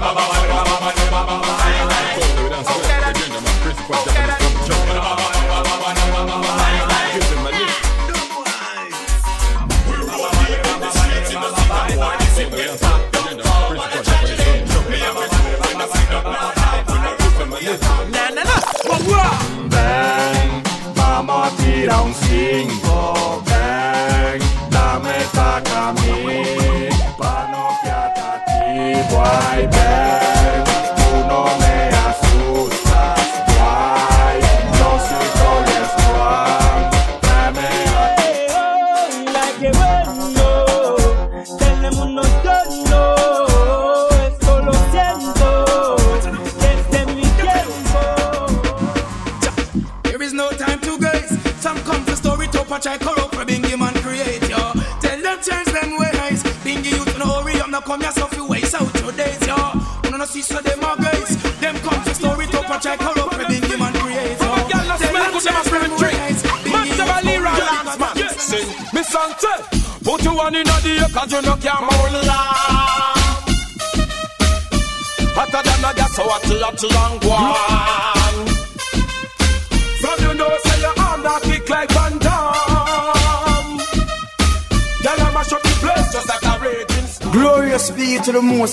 Na, 0.00 0.83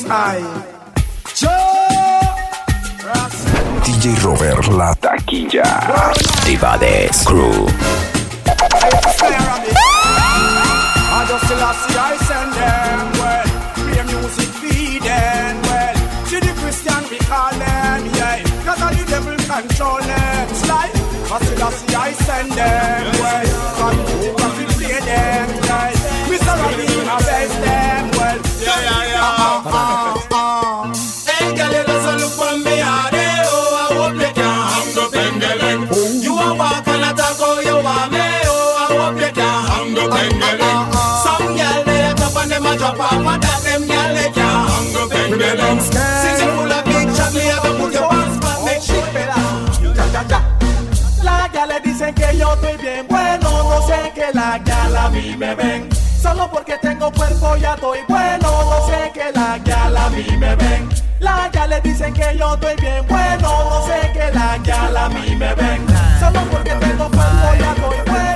High. 0.03 0.80
A 42.99 43.31
and 43.73 43.89
that 50.29 50.51
gala 51.61 51.79
dicen 51.79 52.13
que 52.15 52.37
yo 52.37 52.53
estoy 52.53 52.77
bien 52.77 53.05
bueno, 53.07 53.49
no 53.63 53.87
sé 53.87 54.11
que 54.15 54.31
la 54.33 54.57
gala 54.59 55.05
a 55.05 55.09
mí 55.09 55.35
me 55.37 55.53
ven. 55.55 55.89
Solo 56.21 56.49
porque 56.51 56.77
tengo 56.81 57.11
cuerpo 57.11 57.55
ya 57.57 57.73
estoy 57.75 57.99
bueno, 58.07 58.47
no 58.71 58.87
sé 58.87 59.11
que 59.13 59.31
la 59.31 59.59
gala 59.59 60.05
a 60.05 60.09
mí 60.09 60.25
me 60.37 60.55
ven. 60.55 60.89
La 61.19 61.49
gala 61.49 61.79
dicen 61.79 62.13
que 62.13 62.37
yo 62.37 62.53
estoy 62.55 62.75
bien 62.77 63.05
bueno, 63.07 63.49
no 63.69 63.85
sé 63.85 64.11
que 64.13 64.31
la 64.33 64.57
gala 64.57 65.05
a 65.05 65.09
mí 65.09 65.35
me 65.35 65.53
ven. 65.53 65.85
Solo 66.19 66.41
porque 66.49 66.71
tengo 66.71 67.09
cuerpo 67.09 67.47
ya 67.59 67.71
estoy 67.73 67.97
bueno. 68.07 68.31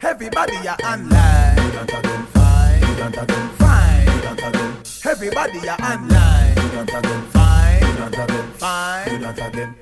Everybody 0.00 0.68
are 0.68 0.76
online. 0.84 2.23
Fine, 3.04 3.12
fine. 3.58 4.08
Everybody 5.04 5.68
are 5.68 5.76
online. 5.76 6.54
Fine, 7.34 8.00
fine. 8.56 9.76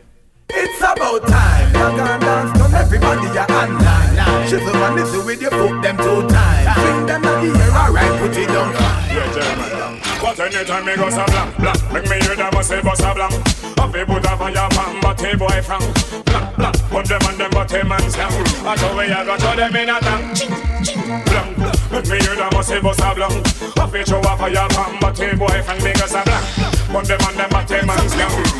It's 0.51 0.81
about 0.81 1.29
time. 1.29 1.73
You're 1.73 1.97
gonna 1.97 2.19
dance, 2.19 2.59
come 2.59 2.75
everybody 2.75 3.39
are 3.39 3.47
online. 3.49 4.17
Shizzle 4.49 4.75
and 4.75 4.97
listen 4.97 5.25
with 5.25 5.41
your 5.41 5.53
foot 5.53 5.83
them 5.83 5.97
two 5.99 6.27
times. 6.27 6.83
Bring 6.83 7.07
them 7.07 7.23
to 7.23 7.29
the 7.29 7.63
air, 7.63 7.71
alright, 7.71 8.21
put 8.21 8.37
it 8.37 8.49
down. 8.49 8.73
Yeah. 8.73 9.73
But 10.21 10.41
anytime 10.41 10.85
me 10.85 10.97
go 10.97 11.09
so 11.11 11.25
blank, 11.27 11.57
blank 11.59 11.93
Make 11.93 12.09
me 12.09 12.27
hear 12.27 12.35
them 12.35 12.55
a 12.55 12.65
say 12.65 12.81
bust 12.81 13.03
a 13.03 13.13
blank 13.13 13.35
Up 13.79 13.95
a 13.95 14.07
put 14.07 14.25
a 14.25 14.37
fire 14.37 14.69
pan, 14.71 15.01
but 15.03 15.23
a 15.23 15.37
boy 15.37 15.63
frank 15.63 16.25
Blank, 16.25 16.57
blank, 16.57 16.77
put 16.91 17.07
them 17.07 17.23
on 17.27 17.39
them, 17.39 17.51
but 17.51 17.73
a 17.73 17.85
man 17.85 18.11
slang 18.11 18.33
I 18.65 18.77
told 18.77 18.97
me 18.97 19.13
I 19.13 19.25
got 19.27 19.41
to 19.41 19.57
them 19.57 19.77
in 19.77 19.89
a 19.91 20.01
tank 20.01 20.63
make 20.83 21.62
me 21.93 22.19
hear 22.21 22.37
them 22.37 22.53
a 22.57 22.63
say 22.63 22.81
bust 22.81 23.01
a 23.01 23.15
blank 23.15 23.77
Up 23.77 23.95
a 23.95 24.05
throw 24.05 24.21
a 24.21 24.37
fire 24.37 24.69
pan, 24.69 24.99
but 25.01 25.17
boy 25.37 25.63
frank 25.63 25.83
Because 25.83 26.15
a 26.15 26.23
blank, 26.25 26.82
put 26.93 27.09
them 27.09 27.21
on 27.25 27.35
them, 27.35 27.49
but 27.51 27.71
a 27.73 27.87
man 27.87 28.09
slang 28.09 28.53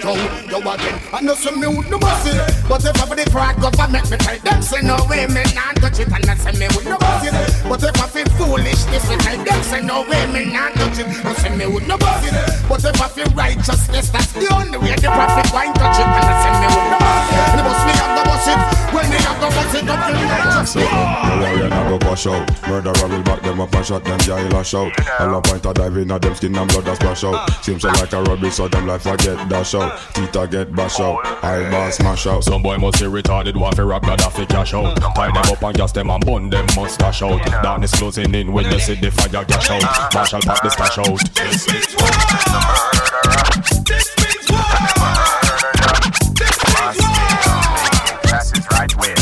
Yo, 0.00 0.14
yo 0.48 0.58
again, 0.72 0.96
I 1.12 1.20
know 1.20 1.34
some 1.34 1.60
new 1.60 1.84
no 1.90 1.98
bossy 1.98 2.32
But 2.64 2.84
if 2.84 2.96
I 2.96 3.04
for 3.04 3.16
the 3.16 3.28
pride 3.30 3.60
government 3.60 4.08
me 4.10 4.16
tell 4.16 4.38
them 4.40 4.62
say 4.62 4.80
no 4.80 4.96
way 5.08 5.26
me 5.28 5.44
not 5.52 5.76
touch 5.76 6.00
it 6.00 6.08
And 6.08 6.24
I 6.24 6.34
say 6.34 6.56
me 6.56 6.66
with 6.72 6.88
no 6.88 6.96
bossy 6.96 7.28
But 7.68 7.84
if 7.84 7.96
I 8.00 8.06
feel 8.08 8.28
foolish 8.40 8.88
this 8.88 9.04
me 9.10 9.16
tell 9.20 9.36
them 9.44 9.60
say 9.62 9.82
no 9.82 10.02
way 10.08 10.24
me 10.32 10.48
not 10.48 10.72
touch 10.80 10.98
it 10.98 11.06
And 11.12 11.36
say 11.36 11.52
me 11.52 11.66
with 11.68 11.86
no 11.86 11.98
bossy 11.98 12.32
But 12.68 12.84
if 12.84 12.96
I 12.96 13.08
feel 13.08 13.28
righteousness 13.36 14.08
that's 14.08 14.32
the 14.32 14.48
only 14.54 14.78
way 14.78 14.96
the 14.96 15.12
prophet 15.12 15.52
wine 15.52 15.74
touch 15.76 16.00
it 16.00 16.08
And 16.08 16.24
I 16.24 16.34
say 16.40 16.52
me 16.56 16.68
with 16.72 16.88
no 16.88 16.98
bossy 17.04 17.36
And 17.36 17.58
the 17.58 17.62
boss 17.68 17.82
me 17.84 17.92
have 18.00 18.12
to 18.16 18.22
boss 18.24 18.46
it 18.48 18.60
When 18.96 19.06
me 19.12 19.18
have 19.28 19.38
to 19.44 19.48
boss 19.52 19.74
it 19.76 19.88
up 19.92 20.00
to 20.08 20.10
the 20.16 20.24
righteousness 20.24 20.88
The 20.88 21.34
lion 21.42 21.72
a 21.74 21.80
go 21.84 21.96
wash 22.08 22.26
out 22.26 22.44
Murderer 22.64 23.08
will 23.12 23.22
back 23.22 23.42
them 23.42 23.60
up 23.60 23.74
and 23.74 23.84
shot 23.84 24.04
them 24.04 24.18
jail 24.24 24.56
a 24.56 24.64
shout 24.64 24.92
All 25.20 25.34
a 25.36 25.42
point 25.42 25.66
a 25.66 25.72
dive 25.74 25.96
in 25.98 26.10
a 26.10 26.18
them 26.18 26.34
skin 26.34 26.56
and 26.56 26.70
blood 26.70 26.88
a 26.88 26.94
splash 26.96 27.24
out 27.24 27.57
Seems 27.62 27.82
so 27.82 27.88
like 27.88 28.12
a 28.12 28.22
rubbish 28.22 28.54
so 28.54 28.68
them 28.68 28.86
life 28.86 29.06
a 29.06 29.16
get 29.16 29.48
dash 29.48 29.74
out 29.74 29.98
Teeth 30.14 30.36
a 30.36 30.46
get 30.48 30.74
bash 30.74 31.00
out 31.00 31.24
Eyeball 31.44 31.90
smash 31.92 32.26
out 32.26 32.44
Some 32.44 32.62
boy 32.62 32.76
must 32.78 33.00
be 33.00 33.06
retarded, 33.06 33.56
want 33.56 33.76
to 33.76 33.84
rock 33.84 34.02
Gaddafi 34.02 34.48
cash 34.48 34.74
out. 34.74 34.96
Tie 35.14 35.26
them 35.26 35.36
up 35.36 35.62
and 35.62 35.76
gas 35.76 35.92
them 35.92 36.10
and 36.10 36.24
bun 36.24 36.50
them 36.50 36.66
mustache 36.74 37.22
out. 37.22 37.44
Down 37.62 37.82
is 37.84 37.92
closing 37.92 38.34
in 38.34 38.52
when 38.52 38.70
you 38.72 38.78
see 38.78 38.94
the 38.94 39.10
fire 39.10 39.44
gash 39.44 39.70
out. 39.70 40.14
Marshall 40.14 40.40
pop 40.40 40.62
the 40.62 40.70
stash 40.70 40.98
out. 40.98 41.18
Don't 48.88 49.17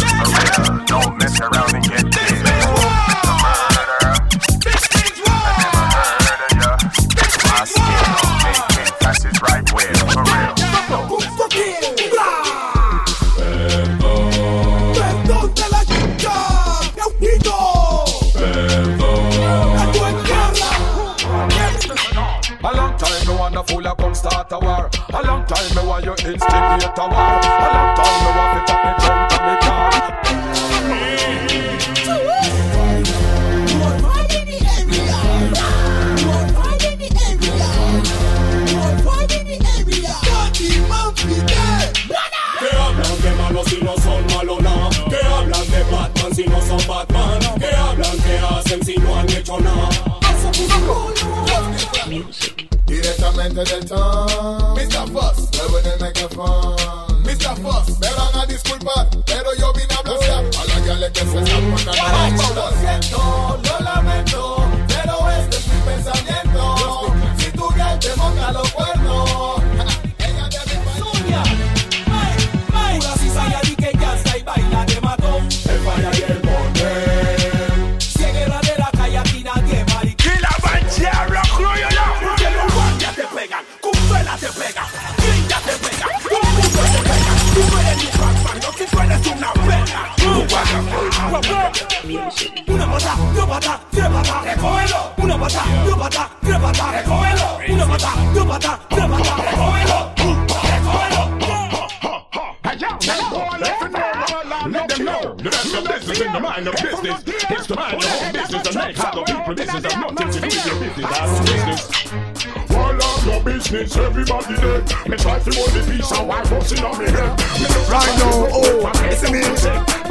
everybody 113.99 114.55
dead. 114.57 114.84
Me 115.09 115.16
try 115.16 115.38
to 115.38 115.51
hold 115.55 115.70
the 115.70 115.82
peace 115.88 116.11
and 116.12 116.28
why 116.28 116.42
busting 116.49 116.84
on 116.84 116.99
me 116.99 117.11
head. 117.11 117.32
Me 117.61 117.66
no 117.68 117.80
Right 117.88 118.14
now, 118.18 118.49
oh, 118.53 118.90
it's 119.09 119.22
me 119.30 119.42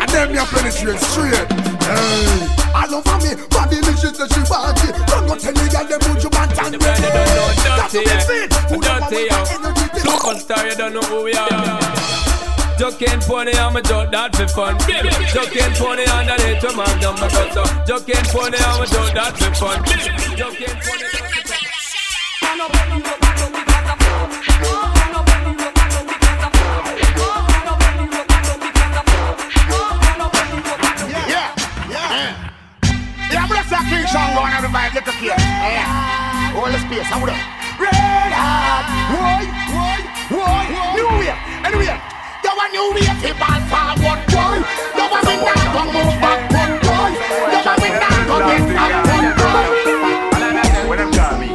And 0.01 0.09
then 0.09 0.31
me 0.31 0.37
a 0.37 0.45
penetrate 0.45 0.99
straight 0.99 1.51
Hey 1.83 2.65
all 2.75 2.95
over 2.95 3.17
me, 3.23 3.31
body 3.49 3.79
me 3.87 3.93
she 3.95 4.11
say 4.11 4.27
she 4.27 4.41
want 4.51 4.83
it 4.83 4.95
Don't 5.07 5.27
go 5.27 5.35
tell 5.39 5.53
me 5.53 5.63
girl 5.71 5.87
them 5.87 5.99
put 6.01 6.21
you 6.21 6.29
back 6.29 6.51
and 6.59 6.75
ready 6.83 7.07
That's 7.07 7.93
what 7.93 8.03
me 8.03 8.19
fit 8.27 8.53
Who 8.67 8.81
the 8.83 8.91
one 8.99 9.11
with 9.11 9.29
that 9.29 9.51
energy 9.55 9.85
Superstar, 10.45 10.69
you 10.69 10.75
don't 10.75 10.93
know 10.93 11.01
who 11.01 11.23
we 11.23 11.33
are. 11.33 11.79
Joking 12.77 13.19
pony, 13.21 13.53
I'm 13.53 13.75
a 13.75 13.81
joke 13.81 14.11
that 14.11 14.35
for 14.35 14.47
fun. 14.47 14.77
Joking 14.79 15.73
pony, 15.73 16.03
and 16.03 16.29
that 16.29 16.41
hate 16.41 16.61
to 16.61 16.75
man 16.75 16.99
down 16.99 17.15
my 17.19 17.29
cut 17.29 17.53
so. 17.53 17.63
Joking 17.85 18.23
pony, 18.25 18.57
I'm 18.59 18.83
a 18.83 18.85
joke 18.85 19.13
that 19.13 19.37
for 19.37 19.53
fun. 19.55 19.83
Joking 20.37 20.75
pony. 20.83 21.05
Yeah, 23.05 23.24
going 34.15 34.53
everybody 34.53 34.93
get 34.93 35.05
the 35.05 35.11
key. 35.19 35.27
Yeah. 35.27 36.55
Hold 36.55 36.71
the 36.71 36.79
space, 36.79 37.07
hold 37.11 37.29
up. 37.29 37.35
Red 37.75 38.31
hot, 38.31 38.87
boy, 39.11 39.43
boy, 39.75 39.99
boy. 40.31 40.63
New 40.95 41.09
way, 41.19 41.35
anyway. 41.67 41.99
You 42.43 42.51
want 42.55 42.71
new 42.71 42.95
keep 43.19 43.35
on 43.43 43.59
forward, 43.67 44.21
boy. 44.31 44.63
You 44.95 45.05
want 45.11 45.23
me 45.27 45.35
not 45.43 45.67
to 45.75 45.81
move 45.91 46.15
backward, 46.23 46.71
boy. 46.79 47.11
You 47.51 47.59
want 47.59 47.79
me 47.83 47.89
not 47.91 48.23
to 48.29 48.35
get 48.47 48.63
backward. 48.71 49.75
When 50.87 50.97
them 50.99 51.11
call 51.11 51.35
me. 51.39 51.49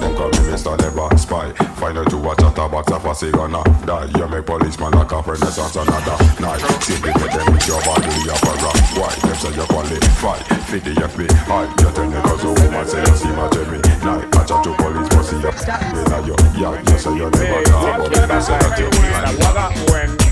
Don't 0.00 0.16
call 0.16 0.30
me 0.32 0.40
Mr. 0.48 0.72
Never 0.80 1.16
Spy. 1.18 1.57
Find 1.88 2.04
out 2.04 2.12
you 2.12 2.18
watch 2.18 2.38
a 2.42 2.50
box 2.52 2.92
a 2.92 3.14
cigar 3.14 3.48
now. 3.48 3.62
Die, 3.62 4.10
you 4.18 4.28
make 4.28 4.44
policeman 4.44 4.92
like 4.92 5.10
a 5.10 5.22
renaissance 5.22 5.74
another 5.74 6.20
night. 6.36 6.60
Simply 6.84 7.12
with 7.16 7.32
them 7.32 7.48
with 7.48 7.66
your 7.66 7.80
body, 7.80 8.12
you 8.12 8.28
have 8.28 8.44
a 8.44 8.52
rock. 8.60 8.76
Why? 8.92 9.08
Them 9.24 9.36
say 9.40 9.56
you 9.56 9.64
qualify. 9.64 10.36
Fit 10.68 10.84
the 10.84 10.92
FBI. 11.00 11.64
You 11.80 11.90
tell 11.96 12.10
me 12.10 12.20
cause 12.20 12.44
a 12.44 12.52
woman 12.52 12.84
say 12.84 13.00
you 13.00 13.16
see 13.16 13.32
my 13.32 13.48
Jimmy. 13.48 13.80
Night, 14.04 14.36
I 14.36 14.44
chat 14.44 14.64
to 14.64 14.76
police, 14.76 15.08
but 15.08 15.22
see 15.24 15.40
you. 15.40 15.48
When 15.48 16.28
you, 16.28 16.36
yeah, 16.60 16.76
you 16.76 16.98
say 17.00 17.16
you 17.16 17.30
never 17.30 17.62
talk, 17.64 17.96
but 18.04 18.12
then 18.12 18.30
I 18.32 18.38
say 18.38 18.58
that 18.60 18.76
you 18.76 18.90
blind. 18.92 20.28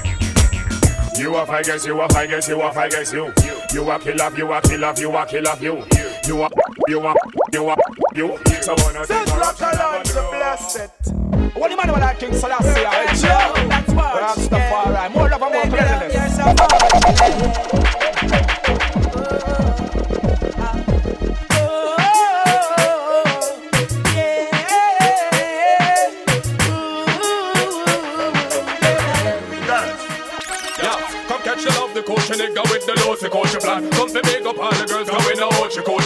You 1.18 1.34
a 1.36 1.42
I 1.50 1.62
guess 1.62 1.86
you 1.86 1.98
a 1.98 2.04
I 2.12 2.26
guess 2.26 2.48
you 2.48 2.60
a 2.60 2.68
I 2.68 2.88
guess 2.90 3.12
you 3.14 3.32
You 3.72 3.90
a 3.90 3.98
kill 3.98 4.20
off 4.20 4.36
you 4.36 4.52
a 4.52 4.60
kill 4.60 4.84
off 4.84 5.00
you 5.00 5.16
a 5.16 5.24
kill 5.24 5.48
off 5.48 5.62
you 5.62 5.76
You 5.76 6.05
a 6.34 6.48
you 6.88 7.00
a 7.06 7.14
you 7.52 7.68
a 7.70 7.76
you 8.14 8.38
So 8.60 8.74
wanna 8.78 9.06
Since 9.06 9.30
Rock 9.30 9.60
Alliance 9.60 10.16
are 10.16 10.30
blessed. 10.30 11.12
What 11.54 11.70
the 11.70 11.76
man 11.76 11.92
with 11.92 12.00
that 12.00 12.18
King 12.18 12.32
Selassie? 12.34 12.84
I 12.84 13.14
Joe. 13.14 13.68
That's 13.68 13.92
what. 13.92 14.22
Rastafari. 14.22 15.10
More 15.14 15.28
love 15.30 15.42
and 15.42 15.52
more. 15.52 15.78
Yeah, 30.78 30.98
come 31.28 31.42
catch 31.42 31.62
the 31.64 31.70
love, 31.70 31.94
the 31.94 32.02
coach 32.02 32.28
nigga 32.30 32.62
with 32.70 32.84
the 32.84 32.94
low, 33.06 33.14
the 33.16 33.28
coach 33.30 33.54
plan. 33.62 33.90
Come 33.92 34.08
to 34.08 34.22
make 34.24 34.35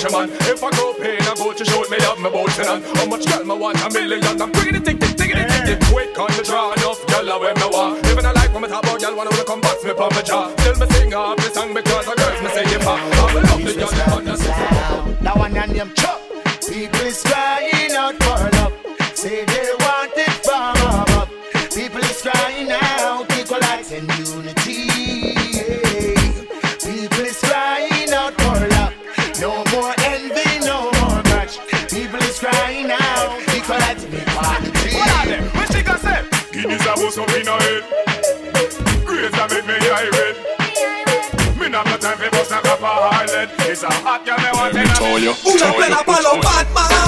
watch, 0.02 0.12
man. 0.12 0.30
If 0.48 0.62
I 0.62 0.70
go 0.70 0.94
pain, 0.94 1.20
I 1.20 1.34
go 1.36 1.52
to 1.52 1.64
shoot 1.64 1.90
me 1.90 1.96
up 1.98 2.18
my 2.18 2.30
boat 2.30 2.58
and 2.58 2.84
How 2.96 3.06
much 3.06 3.26
girl 3.26 3.44
me 3.44 3.56
want? 3.56 3.80
A 3.82 3.90
million. 3.90 4.24
I'm 4.40 4.52
bringing 4.52 4.76
it, 4.76 4.84
tick, 4.84 5.00
tick, 5.00 5.16
tick, 5.16 5.32
tick, 5.32 5.64
tick. 5.66 5.80
Quick 5.90 6.18
on 6.18 6.28
the 6.36 6.42
draw, 6.42 6.72
enough 6.72 7.04
girl 7.06 7.32
I 7.32 7.36
wear 7.36 7.54
me 7.54 7.66
want. 7.66 8.06
Even 8.06 8.26
I 8.26 8.32
like 8.32 8.52
when 8.52 8.62
me 8.62 8.68
talk 8.68 8.82
about 8.84 9.00
girl, 9.00 9.16
wanna 9.16 9.30
come 9.44 9.60
back 9.60 9.82
me 9.84 9.92
from 9.92 10.10
my 10.14 10.22
jaw. 10.22 10.59
Una 45.44 45.72
pena 45.72 46.02
pa' 46.04 46.20
los 46.20 46.38
Batman, 46.40 46.99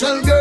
I'm 0.00 0.14
undefined. 0.14 0.37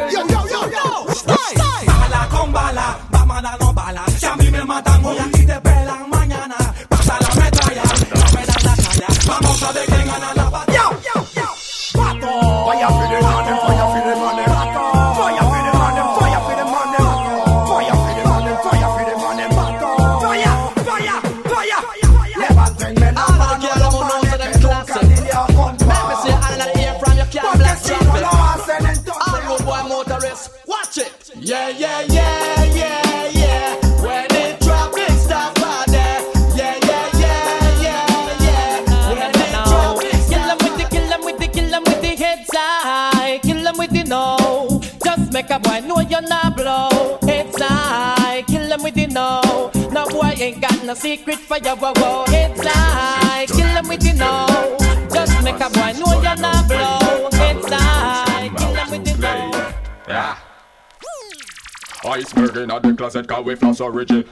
Secret 50.97 51.39
for 51.39 51.57
your 51.57 51.75
wow 51.75 52.26
Iceberg 62.37 62.57
in 62.57 62.67
the 62.67 62.93
closet, 62.97 63.27
cause 63.27 63.45
we 63.45 63.55
floss 63.55 63.81
original. 63.81 64.23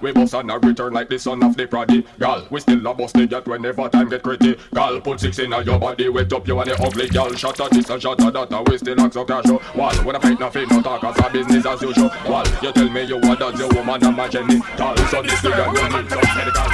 We 0.00 0.12
bust 0.12 0.34
and 0.34 0.50
a 0.50 0.58
return 0.58 0.92
like 0.92 1.08
the 1.08 1.18
son 1.18 1.42
of 1.42 1.56
the 1.56 1.66
prodigal. 1.66 2.46
We 2.50 2.60
still 2.60 2.86
a 2.86 2.94
bust 2.94 3.14
the 3.14 3.42
whenever 3.46 3.88
time 3.88 4.08
get 4.08 4.22
critical. 4.22 5.00
Put 5.00 5.20
six 5.20 5.38
in 5.38 5.50
your 5.50 5.78
body, 5.78 6.08
wet 6.08 6.32
up 6.32 6.46
you 6.46 6.58
and 6.60 6.70
the 6.70 6.82
ugly 6.82 7.08
girl. 7.08 7.32
Shot 7.34 7.60
at 7.60 7.70
this 7.70 7.88
and 7.88 8.02
shot 8.02 8.20
at 8.20 8.32
that, 8.32 8.68
we 8.68 8.78
still 8.78 9.00
act 9.00 9.14
so 9.14 9.24
casual. 9.24 9.62
Wall, 9.74 9.94
when 10.04 10.16
I 10.16 10.18
fight 10.18 10.40
nothing, 10.40 10.68
no 10.68 10.82
talk, 10.82 11.04
as 11.04 11.18
a 11.18 11.30
business 11.30 11.66
as 11.66 11.82
usual. 11.82 12.10
Wall, 12.28 12.44
you 12.62 12.72
tell 12.72 12.90
me 12.90 13.02
you 13.04 13.18
want 13.18 13.38
that, 13.40 13.56
the 13.56 13.68
woman 13.74 14.04
and 14.04 14.16
my 14.16 14.28
genital. 14.28 14.96
So 15.08 15.22
this 15.22 15.44
and 15.44 15.54
you 15.54 15.88
need 15.88 16.10
some 16.10 16.20
medical. 16.36 16.64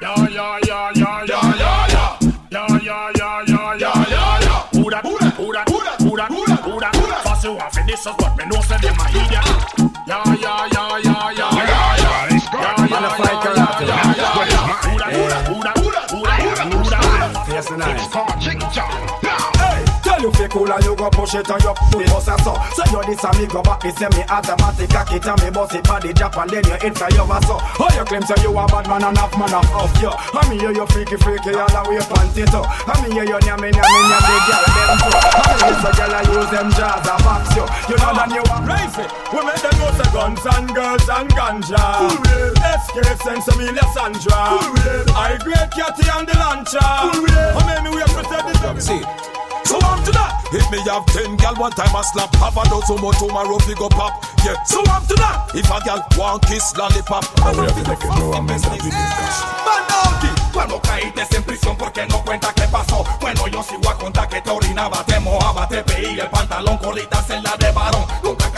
Yeah, 0.00 0.28
yeah, 0.28 0.58
yeah, 0.66 0.92
yeah, 0.94 1.24
yeah, 1.24 1.56
yeah, 1.56 1.86
yeah. 1.88 2.21
Yeah, 2.52 2.68
yeah, 2.82 3.10
yeah, 3.16 3.44
yeah, 3.48 3.74
yeah, 3.76 4.08
yeah, 4.10 4.40
yeah. 4.44 4.68
Who 4.76 4.90
that, 4.90 5.00
who 5.06 5.16
that, 5.18 5.32
who 5.40 5.52
that, 5.54 5.68
who 5.70 5.80
that, 5.80 5.96
who 6.02 6.16
that, 6.16 6.28
who 6.28 6.44
that, 6.44 6.94
who 6.94 7.06
that? 7.08 7.24
First 7.24 7.44
you 7.44 7.52
want 7.54 7.72
for 7.72 7.82
this, 7.86 8.04
but 8.04 8.36
me 8.36 8.44
know 8.44 8.60
say 8.60 8.76
them 8.76 9.00
a 9.00 9.08
idiot. 9.08 9.40
Yeah, 10.04 10.20
yeah, 10.36 10.68
yeah, 10.68 11.00
yeah, 11.00 11.32
yeah, 11.32 11.48
yeah, 11.48 11.96
yeah. 11.96 12.28
Yeah, 12.28 12.76
yeah, 12.76 12.92
yeah, 12.92 13.16
yeah, 13.16 13.56
yeah, 13.80 14.12
yeah, 14.12 14.36
yeah. 14.52 14.76
Who 14.84 15.00
that, 15.00 15.16
who 15.16 15.32
that, 15.32 15.48
who 15.48 15.64
that, 15.64 15.78
who 15.80 15.88
that, 15.88 16.12
who 16.12 16.52
that, 16.52 16.68
who 16.74 16.90
that? 16.90 17.48
Yes, 17.48 17.70
nice. 17.70 18.04
It's 18.04 18.12
called 18.12 18.38
Ching 18.38 18.60
Chong. 18.60 18.90
Hey, 18.90 19.20
tell 19.20 19.21
you 20.22 20.30
fake 20.32 20.50
cool 20.50 20.70
and 20.70 20.84
you 20.84 20.94
go 20.94 21.10
push 21.10 21.34
it 21.34 21.50
and 21.50 21.62
you 21.62 21.74
pull 21.90 22.00
it 22.00 22.08
bust 22.08 22.30
a 22.30 22.36
so. 22.46 22.54
So 22.78 22.82
you 22.88 23.02
this 23.04 23.24
and 23.24 23.36
me 23.38 23.46
go 23.46 23.60
back, 23.62 23.82
me 23.84 23.90
say 23.90 24.08
me 24.14 24.22
automatic 24.30 24.90
cock 24.90 25.12
it 25.12 25.26
and 25.26 25.38
me 25.42 25.50
bust 25.50 25.74
it 25.74 25.84
body 25.84 26.12
drop 26.12 26.36
and 26.38 26.50
then 26.50 26.64
you 26.64 26.76
hit 26.78 26.94
for 26.96 27.10
your 27.10 27.26
so. 27.44 27.58
How 27.58 27.90
you 27.90 28.04
claim 28.06 28.22
say 28.22 28.38
you 28.42 28.54
a 28.54 28.62
bad 28.70 28.86
man 28.86 29.02
and 29.02 29.18
half 29.18 29.34
man 29.34 29.52
off 29.52 29.70
off 29.74 29.94
you? 30.00 30.14
I 30.14 30.40
mean 30.48 30.60
you 30.62 30.70
you 30.70 30.86
freaky 30.86 31.18
freaky 31.18 31.52
all 31.58 31.66
the 31.66 31.80
way 31.90 31.98
panty 32.06 32.46
too. 32.46 32.62
I 32.62 32.94
mean 33.02 33.12
you 33.18 33.24
you 33.26 33.38
nyame 33.42 33.68
nyame 33.68 34.00
nyame 34.08 34.36
girl 34.46 34.64
them 34.72 34.92
too. 35.02 35.18
I 35.18 35.42
mean 35.42 35.60
you 35.66 35.74
say 35.82 35.92
girl 35.98 36.14
I 36.14 36.22
use 36.30 36.50
them 36.54 36.68
jaws 36.78 37.06
a 37.10 37.14
box 37.26 37.44
you. 37.58 37.66
You 37.90 37.96
know 37.98 38.12
that 38.14 38.30
you 38.30 38.44
a 38.46 38.56
Raise 38.62 38.94
it. 39.02 39.10
We 39.34 39.42
make 39.42 39.58
them 39.58 39.74
know 39.82 39.90
say 39.98 40.08
guns 40.14 40.44
and 40.46 40.68
girls 40.70 41.08
and 41.10 41.30
ganja. 41.34 41.82
Cool 41.98 42.12
Full 42.12 42.22
wheel. 42.22 42.54
SK 42.78 42.96
Sensimilia 43.26 43.84
Sandra. 43.92 44.38
Full 44.54 44.70
wheel. 44.70 45.04
I 45.16 45.36
great 45.42 45.70
Catty 45.74 46.06
and 46.14 46.28
the 46.28 46.34
Lancha. 46.38 47.10
Full 47.10 47.22
wheel. 47.22 47.58
How 47.58 47.66
many 47.66 47.90
we 47.90 48.00
have 48.00 48.14
protected? 48.14 48.82
See. 48.82 49.41
So 49.64 49.78
after 49.80 50.12
that, 50.12 50.42
if 50.52 50.68
me 50.70 50.78
have 50.90 51.06
ten 51.06 51.36
gal 51.36 51.54
one 51.56 51.72
time 51.72 51.94
I 51.94 52.02
slap, 52.02 52.34
have 52.36 52.56
a 52.56 52.64
dozen 52.68 53.00
more 53.00 53.14
tomorrow 53.14 53.58
fi 53.58 53.74
go 53.74 53.88
pop. 53.88 54.12
Yeah. 54.44 54.60
So 54.64 54.82
after 54.90 55.14
that, 55.16 55.50
if 55.54 55.70
a 55.70 55.78
gal 55.84 56.04
want 56.18 56.44
kiss 56.46 56.76
lollipop, 56.76 57.24
to 57.34 57.52
make 57.88 58.04
it 58.04 58.12
nuevamente 58.18 58.66
a 58.66 58.76
discuss. 58.76 59.36
Manoldi, 59.64 60.28
cuando 60.52 60.80
caíste 60.80 61.36
en 61.36 61.44
prisión 61.44 61.76
porque 61.76 62.06
no 62.06 62.22
cuenta 62.22 62.52
qué 62.54 62.62
pasó. 62.68 63.04
Bueno, 63.20 63.46
yo 63.48 63.62
sigo 63.62 63.88
a 63.88 63.96
contar 63.96 64.28
que 64.28 64.40
te 64.40 64.50
orinaba, 64.50 65.04
te 65.04 65.18
mojaba, 65.20 65.68
te 65.68 65.82
peía 65.84 66.24
el 66.24 66.30
pantalón, 66.30 66.78
colitas 66.78 67.30
en 67.30 67.42
la 67.42 67.56
de 67.56 67.70
varón. 67.72 68.04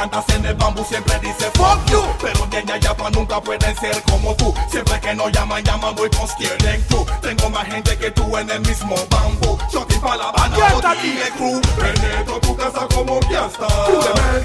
Cantas 0.04 0.36
en 0.36 0.44
el 0.44 0.54
bambú, 0.56 0.84
siempre 0.84 1.18
dice 1.20 1.50
fuck 1.54 1.82
you. 1.90 2.02
Pero 2.20 2.44
de 2.50 2.58
allá 2.58 2.76
yapa 2.76 3.08
nunca 3.08 3.40
pueden 3.40 3.74
ser 3.78 4.02
como 4.02 4.34
tú. 4.34 4.52
Siempre 4.70 5.00
que 5.00 5.14
no 5.14 5.30
llaman, 5.30 5.64
llaman, 5.64 5.94
voy 5.94 6.10
con 6.10 6.28
Crew. 6.28 7.06
Tengo 7.22 7.48
más 7.48 7.66
gente 7.68 7.96
que 7.96 8.10
tú 8.10 8.36
en 8.36 8.50
el 8.50 8.60
mismo 8.60 8.96
bambú. 9.08 9.56
Shotty 9.72 9.94
pa' 10.00 10.14
la 10.18 10.28
Habana, 10.28 10.58
y 11.02 11.22
el 11.22 11.32
crew. 11.32 11.58
Penetro 11.78 12.38
tu 12.40 12.54
casa 12.54 12.86
como 12.94 13.18
fiesta. 13.22 13.66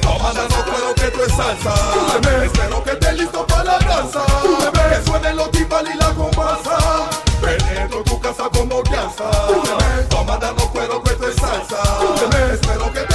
Toma 0.02 0.32
no 0.34 0.64
creo 0.64 0.96
que 0.96 1.12
tú 1.12 1.24
es 1.24 1.34
salsa. 1.34 1.74
Espero 2.42 2.82
que 2.86 2.92
estés 2.92 3.18
listo 3.18 3.46
para 3.46 3.64
la 3.66 3.80
danza. 3.80 4.24
Que 4.74 5.04
suenen 5.04 5.36
los 5.36 5.52
timbales 5.52 5.94
y 5.94 5.98
la 5.98 6.10
comparsa. 6.12 6.78
Penetro 7.42 8.02
tu 8.06 8.18
casa 8.22 8.44
como 8.54 8.82
fiesta. 8.86 9.30
Toma 10.10 10.40
no 10.40 10.72
creo 10.72 11.04
que 11.04 11.12
tú 11.16 11.26
es 11.26 11.36
salsa. 11.36 11.82
Espero 12.54 12.94
que 12.94 13.09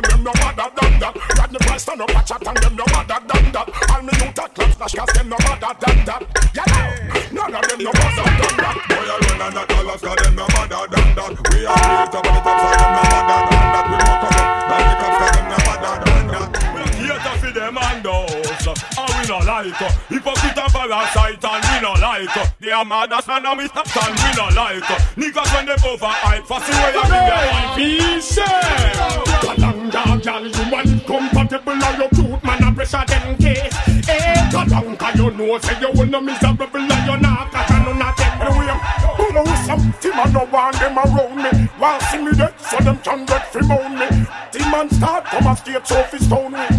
and 0.00 0.12
them 0.12 0.24
no 0.24 0.32
bother 0.32 0.70
than 0.80 1.00
that. 1.00 1.14
Rodney 1.38 1.58
Price 1.58 1.82
stand 1.82 2.00
up 2.00 2.10
a 2.10 2.22
chat 2.24 2.46
and 2.46 2.56
them 2.56 2.76
no 2.76 2.84
bother 2.86 3.20
than 3.28 3.52
that. 3.52 3.68
All 3.90 4.02
me 4.02 4.12
youth 4.16 4.38
a 4.38 4.48
clap 4.48 4.72
smash 4.72 4.94
cause 4.94 5.12
them 5.14 5.28
no 5.28 5.36
bother 5.36 5.72
than 5.80 6.04
that. 6.04 6.22
Yeah, 6.54 6.64
yeah. 6.66 7.28
none 7.32 7.54
of 7.54 7.68
them 7.68 7.78
no 7.84 7.92
bother 7.92 8.24
than 8.40 8.56
that. 8.60 8.76
Boy, 8.88 9.04
I 9.04 9.16
run 9.20 9.56
and 9.56 9.72
all 9.72 9.90
us 9.90 10.00
cause 10.00 10.16
them 10.16 10.34
no 10.36 10.46
bother 10.48 10.86
than 10.88 11.08
that. 11.16 11.32
We 11.52 11.66
are 11.66 11.76
real 11.90 12.06
top 12.08 12.26
of 12.26 12.34
the 12.34 12.40
top 12.40 12.56
so 12.60 12.68
them 12.70 12.90
no 12.96 13.02
bother 13.02 13.26
than 13.28 13.44
that. 13.44 13.49
No 19.30 19.38
like 19.38 19.80
uh, 19.80 19.88
hypocrite 20.08 20.58
and 20.58 20.72
parasite 20.72 21.44
and 21.44 21.62
we 21.70 21.76
no 21.80 21.92
like 22.02 22.36
uh, 22.36 22.46
they 22.58 22.72
are 22.72 22.84
mad 22.84 23.12
as 23.12 23.28
man 23.28 23.46
and 23.46 23.58
we 23.58 23.66
stop 23.68 23.86
and 24.02 24.18
we 24.18 24.30
no 24.34 24.46
like 24.58 24.90
uh, 24.90 24.98
niggas 25.14 25.54
when 25.54 25.66
them 25.66 25.78
over 25.86 26.10
hype 26.10 26.42
see 26.42 26.74
where 26.74 26.94
you 26.94 27.02
bring 27.06 27.26
their 27.30 27.46
life 27.46 27.76
peace. 27.78 28.38
Kalanga, 29.40 30.02
girl, 30.22 30.46
you 30.46 30.92
incompatible 30.92 31.72
and 31.72 31.98
your 31.98 32.08
cute 32.10 32.44
man 32.44 32.62
a 32.64 32.74
pressure 32.74 33.04
them 33.06 33.36
case. 33.38 33.74
Eh, 34.08 34.50
Kalanga, 34.50 35.14
you 35.14 35.30
know 35.30 35.58
say 35.58 35.78
you 35.80 35.90
will 35.94 36.06
no 36.06 36.20
miserable 36.20 36.66
and 36.74 37.06
you 37.06 37.16
not 37.22 37.52
catch 37.52 37.70
and 37.70 37.86
none 37.86 38.02
of 38.02 38.16
them 38.18 38.34
the 38.42 38.50
way. 38.58 38.74
Who 39.14 39.32
know 39.32 39.46
some 39.62 39.92
team 40.00 40.18
and 40.18 40.32
no 40.34 40.44
want 40.50 40.74
them 40.76 40.98
around 40.98 41.36
me. 41.38 41.68
Want 41.78 42.02
see 42.02 42.18
me 42.18 42.32
dead 42.32 42.54
so 42.58 42.78
them 42.78 42.98
can 42.98 43.24
get 43.26 43.52
free 43.52 43.62
me. 43.62 44.26
Team 44.50 44.74
and 44.74 44.90
start 44.90 45.24
come 45.26 45.46
a 45.46 45.56
state 45.56 45.86
so 45.86 46.02
fi 46.02 46.18
stone 46.18 46.52
me. 46.52 46.69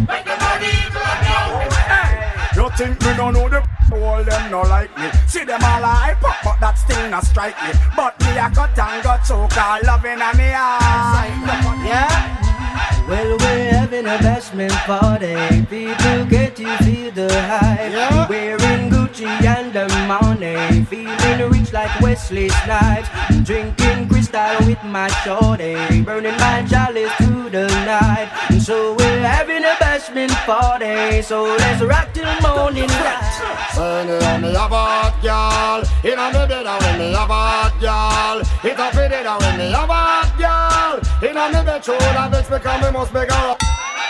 No 4.52 4.62
like 4.64 4.96
me 4.98 5.10
See 5.28 5.46
them 5.46 5.64
all 5.64 5.82
hype 5.82 6.24
up 6.24 6.36
but 6.44 6.60
that 6.60 6.76
still 6.78 7.10
not 7.10 7.26
strike 7.26 7.56
me 7.64 7.72
But 7.96 8.20
me 8.20 8.38
a 8.38 8.50
cut 8.52 8.78
and 8.78 9.04
got 9.04 9.26
so 9.26 9.48
called 9.48 9.84
loving 9.86 10.20
a 10.20 10.32
me 10.36 10.52
eye 10.54 11.32
Yeah. 11.86 12.42
Well, 13.08 13.38
we're 13.40 13.72
having 13.74 14.06
a 14.06 14.18
bashment 14.20 14.72
party. 14.86 15.66
People 15.66 16.26
get 16.26 16.56
to 16.56 16.78
feel 16.78 17.12
the 17.12 17.28
hype. 17.42 18.30
Wearing 18.30 18.90
Gucci 18.90 19.26
and 19.26 19.74
the 19.74 19.88
money. 20.08 20.86
Feeling 20.86 21.52
rich 21.52 21.74
like 21.74 22.00
Wesley 22.00 22.48
Snipes. 22.50 23.10
Drinking 23.44 24.08
crystal 24.32 24.68
with 24.68 24.84
my 24.84 25.08
shorty. 25.24 26.02
Burning 26.02 26.38
my 26.38 26.66
chalice 26.70 27.12
through 27.14 27.50
the 27.50 27.68
night. 27.86 28.30
And 28.50 28.62
so 28.62 28.96
we're 28.96 29.22
having 29.22 29.64
a 29.64 29.76
bashment 29.80 30.32
party. 30.46 31.22
So 31.22 31.44
let's 31.44 31.82
rock 31.82 32.14
till 32.14 32.26
morning 32.42 32.88
light. 32.88 33.68
When 33.76 34.08
you 34.08 34.20
hear 34.20 34.40
me 34.40 34.50
a 34.50 34.68
bad 34.70 35.14
girl 35.24 35.84
Inna 36.04 36.28
me 36.28 36.46
bed 36.46 36.66
when 36.66 37.00
me 37.00 37.14
a 37.14 37.26
bad 37.26 37.72
girl 37.80 38.42
It 38.64 38.78
a 38.78 38.92
fit 38.92 39.12
it 39.12 39.26
a 39.26 39.38
when 39.40 39.58
me 39.58 39.68
a 39.70 39.88
bad 39.88 40.28
girl 40.38 41.00
Inna 41.24 41.48
me 41.48 41.66
bed 41.66 41.84
show 41.84 41.98
that 41.98 42.32
bitch 42.32 42.50
because 42.50 42.82
me 42.84 42.92
must 42.92 43.14
make 43.14 43.32
her 43.32 43.56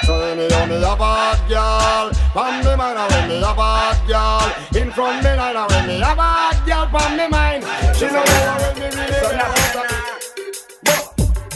so 0.04 0.18
when 0.18 0.40
you 0.40 0.50
hear 0.50 0.66
me 0.66 0.76
a 0.78 0.96
bad 0.98 1.38
girl 1.48 2.12
Pon 2.34 2.58
me 2.66 2.76
mind 2.76 2.98
a 2.98 3.06
when 3.14 3.30
me 3.30 3.38
a 3.38 3.54
bad 3.54 4.08
girl 4.08 4.82
In 4.82 4.92
front 4.92 5.24
me 5.24 5.30
line 5.36 5.56
a 5.56 5.68
when 5.68 5.88
me 5.88 5.98
a 5.98 6.16
bad 6.16 6.66
girl 6.66 6.88
Pon 6.88 7.16
me 7.16 7.28
mind 7.28 7.64
She 7.96 8.08
know 8.08 8.24
when 8.24 8.80
me 8.80 8.88
really 8.96 10.01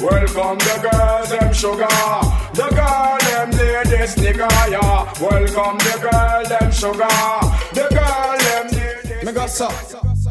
Welcome 0.01 0.57
the 0.57 0.89
girls, 0.91 1.29
them 1.29 1.53
sugar. 1.53 1.87
The 2.53 2.67
girl, 2.75 3.17
them 3.17 3.51
ladies, 3.51 4.15
nigga, 4.15 4.49
yeah. 4.69 5.05
Welcome 5.21 5.77
the 5.77 5.95
girl, 6.03 6.43
them 6.43 6.71
sugar. 6.71 7.07
The 7.73 7.87
girl, 7.95 8.37
them 8.37 8.67
ladies. 8.75 9.25
Me 9.25 9.31
got 9.31 9.49
so. 9.49 9.69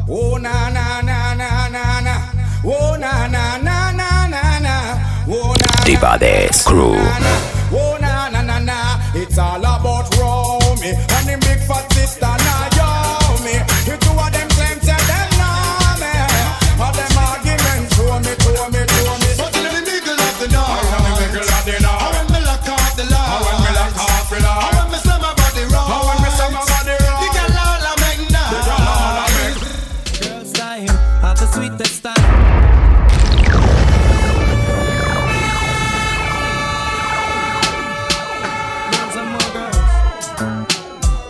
Oh, 0.07 0.37
na, 0.37 0.69
na, 0.69 1.01
na, 1.01 1.33
na, 1.33 1.67
na, 1.69 1.99
na. 1.99 2.31
Oh, 2.63 2.95
na, 2.95 3.25
na, 3.25 3.57
na, 3.57 3.91
na, 3.91 4.27
na, 4.27 4.59
na. 4.59 5.25
Oh, 5.27 5.55
na. 5.59 5.83
Di 5.83 5.95
Baddest 5.95 6.67
crew. 6.67 6.93
Oh, 7.73 7.97
na, 7.99 8.29
na, 8.29 8.41
na, 8.41 8.59
na. 8.59 9.01
It's 9.15 9.37
all 9.39 9.57
about 9.57 10.15
Romy 10.15 10.89
and 10.93 11.25
the 11.27 11.37
big 11.41 11.59
fat 11.67 11.89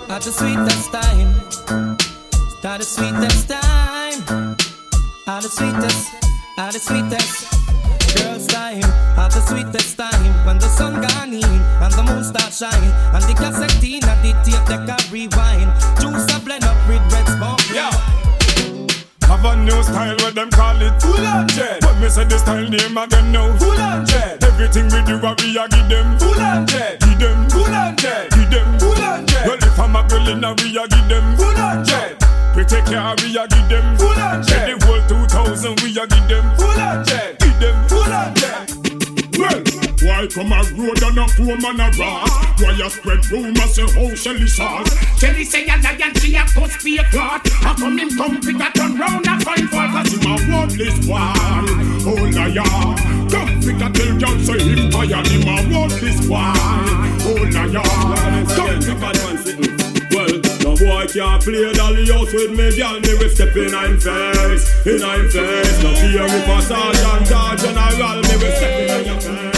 At 0.07 0.21
the 0.21 0.31
sweetest 0.31 0.91
time. 0.91 1.33
At 2.63 2.79
the 2.79 2.85
sweetest 2.85 3.49
time. 3.49 4.55
At 5.27 5.41
the 5.41 5.49
sweetest, 5.49 6.13
at 6.57 6.73
the 6.73 6.79
sweetest. 6.79 8.15
Girls 8.15 8.47
time, 8.47 8.83
at 8.83 9.31
the 9.31 9.41
sweetest 9.41 9.97
time. 9.97 10.45
When 10.45 10.59
the 10.59 10.67
sun 10.67 11.01
gone 11.01 11.33
in 11.33 11.43
and 11.43 11.93
the 11.93 12.03
moon 12.03 12.23
start 12.23 12.53
shine. 12.53 12.91
And 13.13 13.23
the 13.23 13.33
cassette 13.33 13.83
in 13.83 14.03
and 14.03 14.21
the 14.23 14.33
tape 14.45 14.87
deck 14.87 15.11
rewind. 15.11 15.73
Juice 15.99 16.35
a 16.35 16.39
blend 16.39 16.63
up 16.63 16.77
with 16.87 17.01
red 17.11 17.27
smoke. 17.27 17.59
Yeah. 17.73 18.24
Have 19.36 19.43
a 19.43 19.55
new 19.57 19.83
style 19.83 20.15
where 20.19 20.31
them 20.31 20.49
call 20.49 20.81
it? 20.81 20.95
Full 21.01 21.27
on 21.27 21.45
jet. 21.49 21.83
When 21.83 21.99
me 21.99 22.07
say 22.07 22.23
the 22.23 22.39
style 22.39 22.69
name 22.69 22.97
again 22.97 23.33
now 23.33 23.51
Full 23.57 23.81
on 23.81 24.05
jet. 24.05 24.41
Everything 24.41 24.86
we 24.86 25.03
do 25.03 25.19
we 25.19 25.59
a 25.59 25.67
give 25.67 25.89
them. 25.91 26.17
Full 26.17 26.39
on 26.39 26.65
jet. 26.65 27.01
Give 27.01 27.19
them. 27.19 27.49
Full 27.49 27.67
on 27.67 27.97
jet. 27.97 28.31
Give 28.31 28.49
them. 28.49 28.79
Full 28.79 28.95
on 28.95 29.27
jet. 29.27 29.45
Well 29.45 29.59
if 29.59 29.77
I'm 29.77 29.93
a 29.93 30.07
girl 30.07 30.29
in 30.29 30.41
a 30.41 30.55
we 30.55 30.79
a 30.79 30.88
give 30.88 31.09
them. 31.11 31.36
Full 31.36 31.51
on 31.51 31.83
jet. 31.83 32.15
We 32.55 32.63
take 32.63 32.86
care 32.86 33.13
we 33.19 33.36
a 33.36 33.43
give 33.43 33.67
them. 33.67 33.97
Full 33.97 34.15
on 34.15 34.41
jet. 34.41 34.71
The 34.71 34.86
whole 34.88 35.03
2000 35.03 35.83
we 35.83 35.91
a 35.99 36.07
give 36.07 36.27
them. 36.31 36.55
Full 36.55 36.79
on 36.79 37.03
jet. 37.03 37.36
Give 37.38 37.59
them. 37.59 37.75
Full 37.91 38.07
on 38.07 38.31
jet. 38.39 38.71
Well, 39.36 39.74
why 40.05 40.27
from 40.27 40.51
a 40.51 40.61
road 40.77 41.01
and 41.01 41.17
a 41.17 41.25
poor 41.33 41.57
man 41.57 41.81
a 41.81 41.89
rat? 41.97 42.29
Why 42.61 42.71
you 42.77 42.89
spread 42.89 43.25
rumors 43.31 43.73
say 43.75 43.87
how 43.89 44.13
Shelly 44.15 44.47
sauce? 44.47 44.93
Shelly 45.19 45.43
say 45.43 45.65
a 45.65 45.75
lion, 45.81 46.13
she 46.15 46.35
a 46.35 46.45
cuss 46.45 46.83
be 46.83 46.97
a 46.97 47.03
clot. 47.05 47.47
How 47.49 47.73
come 47.73 47.97
him 47.97 48.09
come 48.15 48.39
pick 48.39 48.55
a 48.55 48.71
turn 48.71 48.97
round 48.97 49.27
and 49.27 49.43
find 49.43 49.69
fault? 49.69 49.91
Cause 49.91 50.13
oh, 50.13 50.37
him 50.37 50.53
a 50.53 50.61
worthless 50.61 51.07
one, 51.07 51.65
oh 52.05 52.21
liar 52.37 52.63
Come 53.33 53.53
pick 53.61 53.81
a 53.81 53.89
tell 53.89 54.13
y'all 54.21 54.39
say 54.39 54.59
him 54.61 54.91
tired 54.91 55.27
Him 55.27 55.47
a 55.49 55.55
worthless 55.73 56.27
one, 56.29 56.55
oh 57.25 57.41
liar 57.53 58.45
Come 58.53 58.79
pick 58.85 59.01
a 59.01 59.09
man 59.17 59.37
sitting 59.41 59.75
Well, 60.13 60.33
no 60.61 60.75
boy 60.77 61.07
can't 61.07 61.41
play 61.41 61.73
dolly 61.73 62.05
house 62.11 62.33
with 62.33 62.51
me, 62.51 62.77
girl. 62.77 62.99
Me 62.99 63.13
we 63.19 63.29
step 63.29 63.55
in 63.55 63.73
I'm 63.73 63.99
face, 63.99 64.85
in 64.85 65.01
I'm 65.01 65.29
face. 65.29 65.83
No 65.83 65.93
fear 65.95 66.25
if 66.25 66.47
a 66.47 66.61
sergeant 66.61 67.31
or 67.31 67.55
general, 67.55 68.21
me 68.21 68.35
we 68.37 68.51
step 68.55 68.99
in 68.99 69.05
your 69.05 69.21
face. 69.21 69.54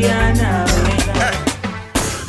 Podía. 0.00 0.64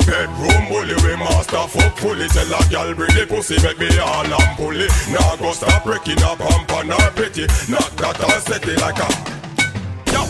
Bedroom 0.06 0.68
bully, 0.68 0.94
we 1.04 1.16
master 1.16 1.68
fuck 1.68 1.96
fully 1.96 2.28
Tell 2.28 2.52
a 2.52 2.60
gal 2.68 2.92
bring 2.94 3.14
the 3.14 3.24
pussy, 3.26 3.56
make 3.62 3.78
me 3.78 3.86
all 3.98 4.26
and 4.26 4.56
pulley 4.56 4.88
Nah 5.10 5.36
go 5.36 5.52
stop 5.52 5.84
breaking 5.84 6.20
up 6.24 6.38
hump 6.40 6.72
on 6.72 6.88
her 6.88 7.10
pretty. 7.12 7.46
Knock 7.70 7.94
that 7.96 8.20
all 8.20 8.40
set 8.40 8.66
it 8.66 8.80
like 8.80 8.98
a 8.98 9.08
Yo, 10.12 10.26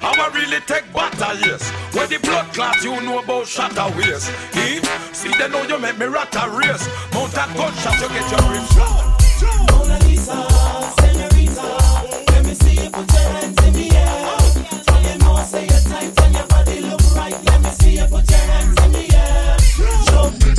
I'ma 0.00 0.26
really 0.32 0.60
take 0.60 0.90
battle, 0.92 1.36
yes. 1.44 1.68
Where 1.92 2.06
the 2.06 2.18
blood 2.18 2.54
clot, 2.54 2.82
you 2.84 3.00
know 3.02 3.18
about 3.18 3.48
shatter 3.48 3.90
waist 3.98 4.30
Eh? 4.54 4.80
See, 5.12 5.32
they 5.36 5.48
know 5.48 5.64
you 5.64 5.78
make 5.78 5.98
me 5.98 6.06
rat 6.06 6.34
a 6.36 6.48
race. 6.48 6.86
Mount 7.12 7.34
a 7.34 7.44
gunshot, 7.52 8.00
you 8.00 8.08
get 8.08 8.30
your 8.30 8.44
ribs 8.52 8.76
Mona 9.72 9.98
Lisa, 10.06 10.38
señorita, 11.02 11.66
let 12.30 12.44
me 12.44 12.54
see 12.54 12.84
you 12.84 12.90
put 12.90 13.12
your 13.12 13.28
hands 13.34 13.55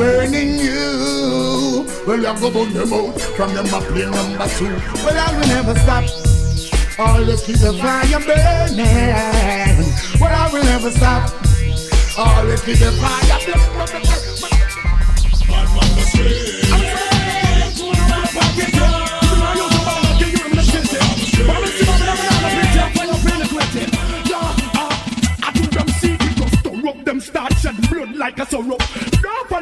burning 0.00 0.58
you. 0.58 1.84
Well, 2.06 2.16
you 2.16 2.40
go 2.40 2.50
burn 2.50 2.72
them 2.72 2.92
out 2.92 3.20
from 3.36 3.54
them 3.54 3.66
a 3.66 3.80
play 3.82 4.08
number 4.08 4.48
two. 4.56 4.72
Well, 5.04 5.18
I 5.26 5.28
will 5.36 5.48
never 5.48 5.74
stop. 5.84 6.04
Always 6.98 7.42
keep 7.44 7.56
the 7.56 7.72
fire 7.74 8.20
burning. 8.28 8.86
Well, 10.18 10.34
I 10.34 10.48
will 10.52 10.64
never 10.64 10.90
stop. 10.90 11.30
Always 12.16 12.62
keep 12.62 12.78
the 12.78 12.92
fire 12.92 13.80
Them 27.04 27.18
start 27.18 27.52
shed 27.54 27.74
blood 27.88 28.14
like 28.14 28.38
a 28.38 28.46
syrup. 28.46 28.89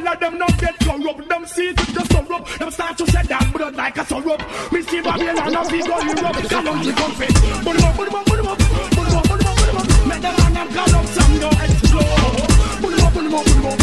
Don't 0.08 0.20
them, 0.20 0.38
not 0.38 0.58
get 0.58 0.78
corrupt. 0.80 1.28
Them 1.28 1.44
see 1.44 1.68
it 1.68 1.76
just 1.76 2.10
syrup. 2.10 2.48
Them 2.58 2.70
start 2.70 2.96
to 2.96 3.06
shed 3.10 3.26
that 3.26 3.52
blood 3.52 3.76
like 3.76 3.98
a 3.98 4.04
syrup. 4.06 4.40
Me 4.72 4.80
see 4.80 5.02
Babylon 5.02 5.54
and 5.54 5.70
we 5.70 5.82
go 5.84 6.00
Europe. 6.00 6.48
Country 6.48 6.92
confit. 6.96 7.34
Put 7.62 7.76
'em 7.76 7.84
up, 7.84 7.94
put 7.94 8.08
'em 8.08 8.14
up, 8.16 8.24
put 8.24 8.38
'em 8.38 8.48
up. 8.48 8.58
Put 8.58 9.04
'em 9.04 9.16
up, 9.18 9.24
put 9.28 9.40
'em 9.40 9.48
up, 9.48 9.56
put 9.58 9.68
'em 9.68 9.76
up. 9.76 10.06
Make 10.08 10.22
them 10.24 10.34
man 10.40 10.54
them 10.54 10.68
corrupt, 10.72 11.08
some 11.12 11.38
go 11.38 11.48
explode. 11.60 12.48
Put 12.80 12.92
'em 12.94 13.04
up, 13.04 13.12
put 13.12 13.24
'em 13.26 13.34
up, 13.34 13.44
put 13.44 13.56
'em 13.58 13.66
up. 13.66 13.78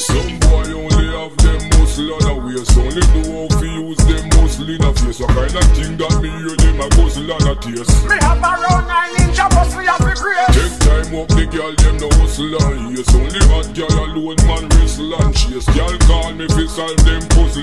Some 0.00 0.38
boy 0.40 0.72
only 0.72 1.08
have 1.12 1.36
them 1.36 1.60
muscle 1.76 2.12
on 2.14 2.24
a 2.28 2.34
waist 2.46 2.76
Only 2.78 3.04
know 3.12 3.48
how 3.48 3.60
to 3.60 3.66
use 3.66 3.96
them 4.08 4.28
muscle 4.36 4.68
in 4.68 4.84
a 4.84 4.92
face 4.92 5.20
What 5.20 5.28
kind 5.36 5.56
of 5.56 5.68
thing 5.76 5.96
that 5.96 6.20
me 6.22 6.28
hear 6.28 6.56
them 6.56 6.80
a 6.80 6.86
muscle 6.96 7.32
on 7.32 7.48
a 7.48 7.54
taste 7.56 8.04
Me 8.08 8.16
have 8.20 8.38
a 8.38 8.52
round 8.60 8.79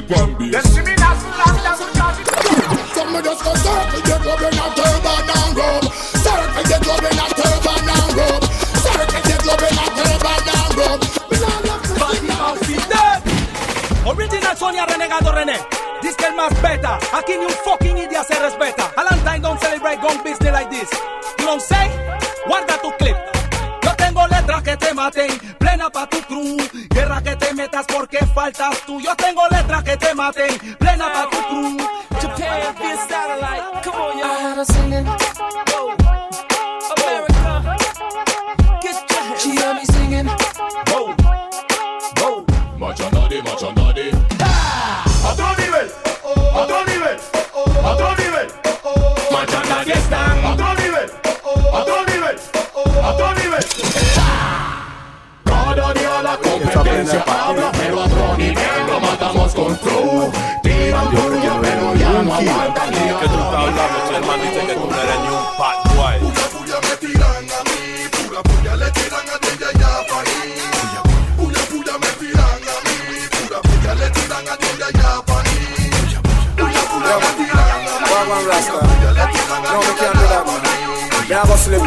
them 0.08 0.18
puzzle 0.18 0.28
pan 0.28 0.38
base 0.38 0.52
Them 0.52 0.64
see 0.64 0.82
me 0.82 0.96
dazzle 0.96 1.32
and 1.32 1.58
dazzle, 1.64 1.92
dazzle. 1.94 2.26
Some 2.96 3.16
of 3.16 3.24
just 3.24 3.44
go 3.44 3.54
circle 3.56 4.02
the 4.02 4.16
club 4.24 4.42
in 4.42 4.58
a 4.58 4.68
turban 4.76 5.30
and 5.38 5.52
robe. 5.58 5.88
Circle 6.24 6.64
the 6.64 6.78
club 6.84 7.04
in 7.08 7.20
a 7.20 7.28
turban 7.38 7.90
and 7.96 8.12
robe. 8.18 8.44
Circle 8.84 9.22
the 9.28 9.36
club 9.44 9.64
in 9.68 9.78
a 9.78 9.86
turban 9.98 10.50
and 10.56 10.74
robe. 10.80 11.04
Original 14.08 14.56
Sonia 14.56 14.86
Renegado 14.86 15.32
René. 15.32 15.60
Dice 16.02 16.16
que 16.16 16.26
el 16.26 16.36
más 16.36 16.62
beta. 16.62 17.00
Aquí 17.14 17.34
ni 17.38 17.46
un 17.46 17.52
fucking 17.66 17.98
idiota 17.98 18.24
se 18.24 18.40
respeta. 18.40 18.92
Valentine 18.96 19.42
don't 19.42 19.60
celebrate 19.60 20.02
gun 20.02 20.24
business 20.24 20.54
like 20.54 20.70
this. 20.70 20.90
You 21.40 21.46
don't 21.46 21.62
say? 21.62 21.92
Guarda 22.48 22.78
tu 22.82 22.92
clip. 22.98 23.18
Yo 23.84 23.96
tengo 23.96 24.26
letras 24.28 24.64
que 24.64 24.78
te 24.78 24.94
maten, 24.94 25.38
plena 25.60 25.90
pa' 25.90 26.08
tu 26.08 26.22
crew. 26.22 26.67
Que 28.18 28.26
faltas 28.26 28.82
tú. 28.86 29.00
Yo 29.00 29.16
tengo 29.16 29.42
letras 29.48 29.84
que 29.84 29.96
te 29.96 30.16
maten, 30.16 30.58
plena 30.80 31.06
pa' 31.14 31.30
tu 31.30 31.38
crew. 31.50 31.78
Japan, 32.20 32.76
via 32.80 32.98
satellite. 32.98 33.84
Come 33.84 33.96
on, 33.96 35.06
y'all. 35.06 35.27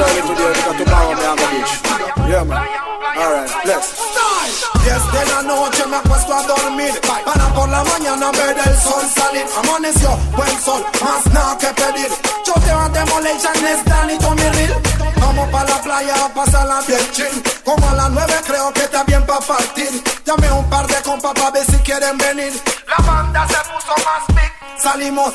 Early 0.01 0.23
today 0.29 0.53
because 0.57 0.77
tomorrow 0.81 1.13
me 1.15 1.23
have 1.23 1.41
a 1.41 1.49
beach. 1.53 1.73
Yeah, 2.29 2.45
man. 2.45 2.91
Alright, 3.21 3.51
bless. 3.65 3.87
Desde 4.85 5.21
la 5.31 5.43
noche 5.43 5.87
me. 5.87 5.97
Acuesto 5.97 6.35
a 6.35 6.43
dormir 6.43 7.01
Para 7.25 7.55
por 7.55 7.69
la 7.69 7.85
mañana 7.85 8.31
ver 8.33 8.57
el 8.57 8.77
sol 8.81 9.03
salir 9.15 9.45
Amaneció, 9.59 10.17
buen 10.37 10.61
sol, 10.61 10.85
más 11.03 11.27
nada 11.27 11.59
que 11.59 11.67
pedir 11.69 12.09
Choteo 12.43 12.79
a 12.79 12.89
Demolition, 12.89 13.67
Stan 13.81 14.11
y 14.11 14.19
Tommy 14.19 14.43
Real. 14.43 14.83
Vamos 15.21 15.49
pa' 15.51 15.65
la 15.65 15.83
playa 15.83 16.25
a 16.25 16.29
pasarla 16.29 16.81
bien 16.87 17.01
chill 17.13 17.43
Como 17.65 17.89
a 17.89 17.95
las 17.95 18.11
nueve 18.11 18.35
creo 18.47 18.73
que 18.73 18.81
está 18.81 19.05
bien 19.05 19.25
pa' 19.27 19.41
partir. 19.41 20.03
Llamé 20.25 20.47
a 20.49 20.55
un 20.55 20.71
par 20.71 20.87
de 20.87 20.97
compas 21.03 21.35
pa' 21.35 21.51
ver 21.51 21.65
si 21.67 21.77
quieren 21.79 22.17
venir. 22.17 22.53
La 22.89 23.05
banda 23.05 23.47
se 23.49 23.59
puso 23.71 23.95
más 24.05 24.27
big. 24.35 24.83
Salimos 24.83 25.35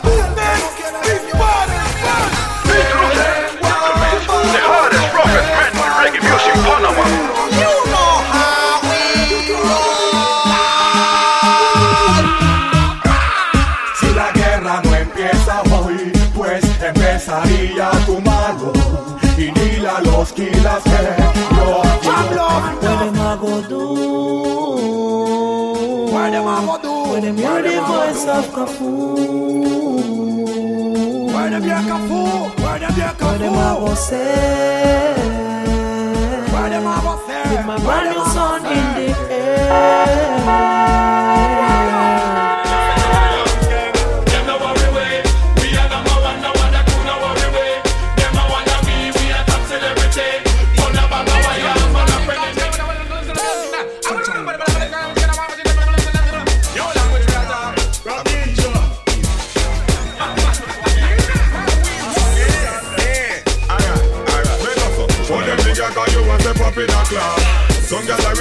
Yo 20.49 21.81
What 22.11 22.81
them 22.81 23.19
a 23.19 23.37
go 23.39 23.61
do? 23.67 23.83
What 26.11 26.31
them 26.31 26.47
a 26.47 26.55
go 26.65 26.77
do? 26.81 26.93
When 27.11 27.21
them 27.23 27.37
hear 27.37 27.61
the 27.61 27.81
voice 27.81 28.25
of 28.27 28.45
Kafu. 28.55 28.91
Where 31.33 31.49
them 31.49 31.63
hear 31.63 31.81
Kafu? 31.89 32.21
Where 32.61 32.79
them 32.79 32.93
hear 32.93 33.13
What 33.19 33.39
them 33.39 33.53
a 33.53 33.75
go 33.79 33.93
say? 33.93 35.13
Where 36.51 36.69
them 36.69 36.87
a 36.87 37.01
go 37.01 37.13
say? 37.27 37.55
With 37.55 37.65
my 37.65 37.77
brand 37.79 38.09
new 38.15 38.25
son 38.25 38.65
in 38.65 38.85
the 38.95 39.07
air. 39.31 40.70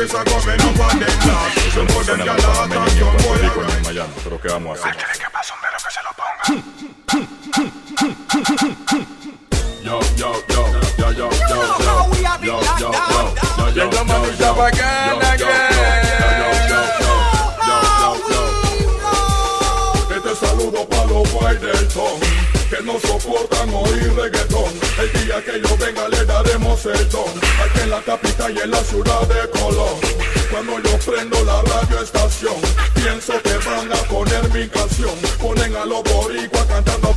Girl 0.01 0.17
are 0.17 0.25
coming 0.25 0.61
up 0.63 0.81
on 0.81 0.99
them 0.99 1.13
class. 1.21 1.53
Some 1.75 1.85
of 1.85 2.07
them 2.07 2.19
girl 2.21 2.31
are 2.31 2.41
hot 2.41 2.73
and 2.73 2.97
young 2.97 3.17
boy 3.21 3.37
are 3.37 3.53
con 3.53 3.69
Miami, 3.85 4.15
pero 4.25 4.41
¿qué 4.41 4.49
vamos 4.49 4.81
a 4.81 4.89
hacer? 4.89 4.97
Yo, 9.85 10.01
yo, 10.17 10.33
yo, 10.49 10.73
yo, 10.73 11.13
yo, 11.13 11.13
yo, 11.13 11.29
yo, 11.31 11.61
yo, 11.61 11.85
yo, 11.85 12.41
yo, 12.41 12.61
yo, 12.61 12.61
yo, 12.79 12.93
yo, 13.59 13.69
Llega 13.75 14.05
Manu 14.05 14.37
Chapa 14.39 14.69
again, 14.69 15.21
Este 20.17 20.47
saludo 20.47 20.89
para 20.89 21.05
los 21.05 21.31
boys 21.31 21.61
del 21.61 21.89
ton 21.89 22.21
Que 22.71 22.83
no 22.83 22.99
soportan 23.01 23.69
oír 23.75 24.15
reggaetón 24.15 24.73
El 24.99 25.13
día 25.27 25.45
que 25.45 25.61
yo 25.61 25.77
venga 25.77 26.09
le 26.09 26.20
daremos 26.71 26.87
el 26.87 27.09
don 27.09 27.29
Aquí 27.65 27.81
en 27.83 27.91
la 27.91 28.01
capital 28.03 28.57
y 28.57 28.61
en 28.61 28.71
la 28.71 28.83
ciudad 28.83 29.21
de 29.23 29.51
Colón. 29.51 29.99
Cuando 30.51 30.79
yo 30.81 30.99
prendo 30.99 31.45
la 31.45 31.63
radio 31.63 32.03
estación 32.03 32.55
Pienso 32.95 33.41
que 33.43 33.55
van 33.59 33.93
a 33.93 33.97
poner 34.09 34.49
mi 34.53 34.69
canción. 34.69 35.15
Ponen 35.41 35.77
a 35.77 35.85
los 35.85 36.03
boricuas 36.05 36.65
cantando 36.67 37.17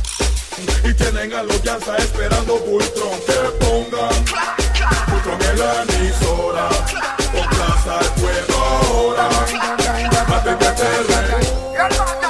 Y 0.84 0.94
tienen 0.94 1.32
a 1.32 1.42
los 1.42 1.62
Yanza 1.62 1.96
esperando 1.96 2.58
Bultron 2.58 3.18
Que 3.26 3.64
pongan 3.64 4.24
Bultron 5.08 5.42
en 5.50 5.58
la 5.58 5.82
emisora 5.82 6.68
Con 7.32 7.48
plaza 7.48 7.98
al 7.98 8.10
pueblo 8.20 8.56
ahora. 8.56 9.28
Atendete 10.36 10.84
Solo 11.88 12.23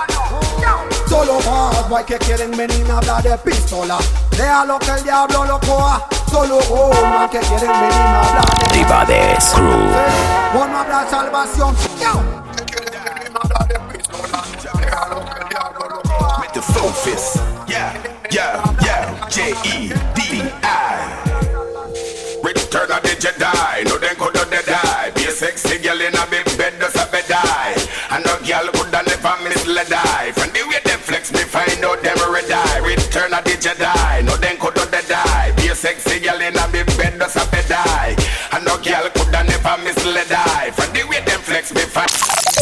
más 1.45 1.89
guay 1.89 2.05
que 2.05 2.19
quieren 2.19 2.51
venir 2.57 2.91
a 2.91 2.99
hablar 2.99 3.23
de 3.23 3.37
pistola. 3.39 3.99
Déjalo 4.31 4.79
que 4.79 4.91
el 4.91 5.05
diablo 5.05 5.45
lo. 5.45 5.61
Solo 6.31 6.59
más 7.05 7.31
que 7.31 7.39
quieren 7.39 7.69
venir 7.69 7.93
a 7.93 8.21
hablar 8.21 9.07
de 9.07 9.37
Crew. 9.55 9.89
Bueno, 10.53 10.79
habrá 10.79 11.09
salvación. 11.09 11.77
With 16.41 16.53
the 16.53 16.63
full 16.63 16.91
fist. 16.91 17.37
Yeah, 17.69 17.93
yeah, 18.31 18.63
yeah. 18.83 19.29
J-E-D-I. 19.31 21.25
Return 22.43 22.91
of 22.91 23.03
the 23.03 23.17
Jedi, 23.17 23.85
no 23.85 23.99
then 23.99 24.17
could 24.17 24.35
they 24.35 24.63
die. 24.63 25.13
Be 25.15 25.25
a 25.27 25.31
sexy 25.31 25.79
girl 25.79 26.01
in 26.01 26.15
a 26.15 26.27
big 26.31 26.45
bed, 26.59 26.79
does 26.81 26.95
a 26.97 27.07
bed 27.11 27.25
die. 27.29 27.75
And 28.11 28.25
no 28.25 28.37
girl 28.41 28.69
could 28.73 28.93
never 28.93 29.37
misled 29.43 29.89
die. 29.89 30.33
Red 32.33 32.49
die. 32.49 32.79
Return 32.79 33.33
of 33.35 33.45
the 33.45 33.57
Jedi, 33.59 34.25
no 34.25 34.37
then 34.37 34.57
could 34.59 34.75
they 34.75 35.03
die. 35.09 35.53
Be 35.57 35.69
a 35.69 35.75
sexy 35.75 36.21
girl 36.21 36.41
in 36.41 36.57
a 36.57 36.69
big 36.69 36.87
bed, 36.97 37.19
does 37.19 37.37
a 37.37 37.45
bed 37.51 37.67
die. 37.69 38.17
And 38.53 38.65
no 38.65 38.77
girl 38.79 39.11
could 39.11 39.33
never 39.33 39.77
misled 39.83 40.29
die. 40.29 40.71
From 40.73 40.93
the 40.93 41.05
way 41.09 41.21
them 41.21 41.41
flex, 41.41 41.73
me 41.75 41.83
find. 41.83 42.54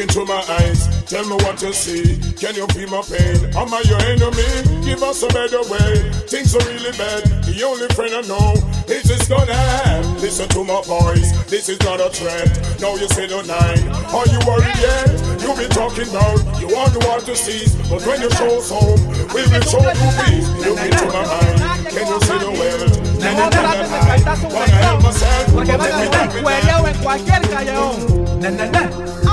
Into 0.00 0.24
my 0.24 0.40
eyes, 0.64 0.88
tell 1.04 1.28
me 1.28 1.36
what 1.44 1.60
you 1.60 1.74
see. 1.74 2.16
Can 2.40 2.54
you 2.54 2.66
feel 2.72 2.88
my 2.88 3.02
pain? 3.04 3.36
Am 3.52 3.68
I 3.68 3.84
your 3.84 4.00
enemy? 4.08 4.48
Give 4.80 5.02
us 5.02 5.22
a 5.22 5.28
better 5.28 5.60
way. 5.68 6.08
Things 6.24 6.56
are 6.56 6.64
really 6.72 6.96
bad. 6.96 7.28
The 7.44 7.60
only 7.68 7.86
friend 7.92 8.16
I 8.16 8.24
know 8.24 8.56
is 8.88 9.04
this 9.04 9.28
gonna 9.28 9.52
end. 9.52 10.08
Listen 10.24 10.48
to 10.56 10.64
my 10.64 10.80
voice, 10.88 11.36
this 11.52 11.68
is 11.68 11.78
not 11.84 12.00
a 12.00 12.08
threat. 12.08 12.48
Now 12.80 12.96
you 12.96 13.08
say 13.12 13.28
no 13.28 13.44
nine. 13.44 13.84
Are 14.08 14.24
you 14.24 14.40
worried 14.48 14.72
yet? 14.80 15.20
You 15.44 15.52
be 15.52 15.68
talking 15.68 16.08
about 16.08 16.40
you 16.56 16.72
want 16.72 16.96
the 16.96 17.04
world 17.04 17.26
to 17.28 17.36
cease, 17.36 17.76
but 17.92 18.00
when 18.08 18.24
you 18.24 18.30
show 18.40 18.56
home, 18.72 19.04
we 19.36 19.44
will 19.52 19.64
show 19.68 19.84
you 19.84 20.08
peace. 20.24 20.48
Look 20.64 20.80
into 20.80 21.06
my 21.12 21.28
mind, 21.28 21.60
can 21.92 22.08
you 22.08 22.18
see 22.24 22.40
the 22.40 22.48
world? 22.56 22.88
Let 23.20 23.36
me. 28.72 29.29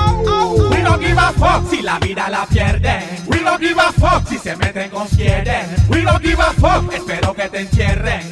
We 0.70 0.82
don't 0.82 1.00
give 1.00 1.18
a 1.18 1.32
fuck 1.32 1.68
si 1.70 1.82
la 1.82 1.98
vida 1.98 2.28
la 2.28 2.46
pierden. 2.46 3.02
We 3.28 3.38
don't 3.38 3.60
give 3.60 3.78
a 3.78 3.92
fuck 3.92 4.26
si 4.28 4.38
se 4.38 4.56
meten 4.56 4.90
con 4.90 5.06
quieren. 5.08 5.66
We 5.88 6.02
don't 6.02 6.22
give 6.22 6.40
a 6.40 6.52
fuck, 6.52 6.92
espero 6.92 7.34
que 7.34 7.48
te 7.48 7.60
entierren. 7.60 8.28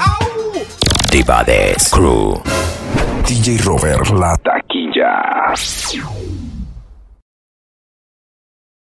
Rivades 1.11 1.89
Crew. 1.91 2.43
DJ 3.26 3.59
Robert 3.64 4.11
La 4.11 4.37
Taquilla. 4.37 5.55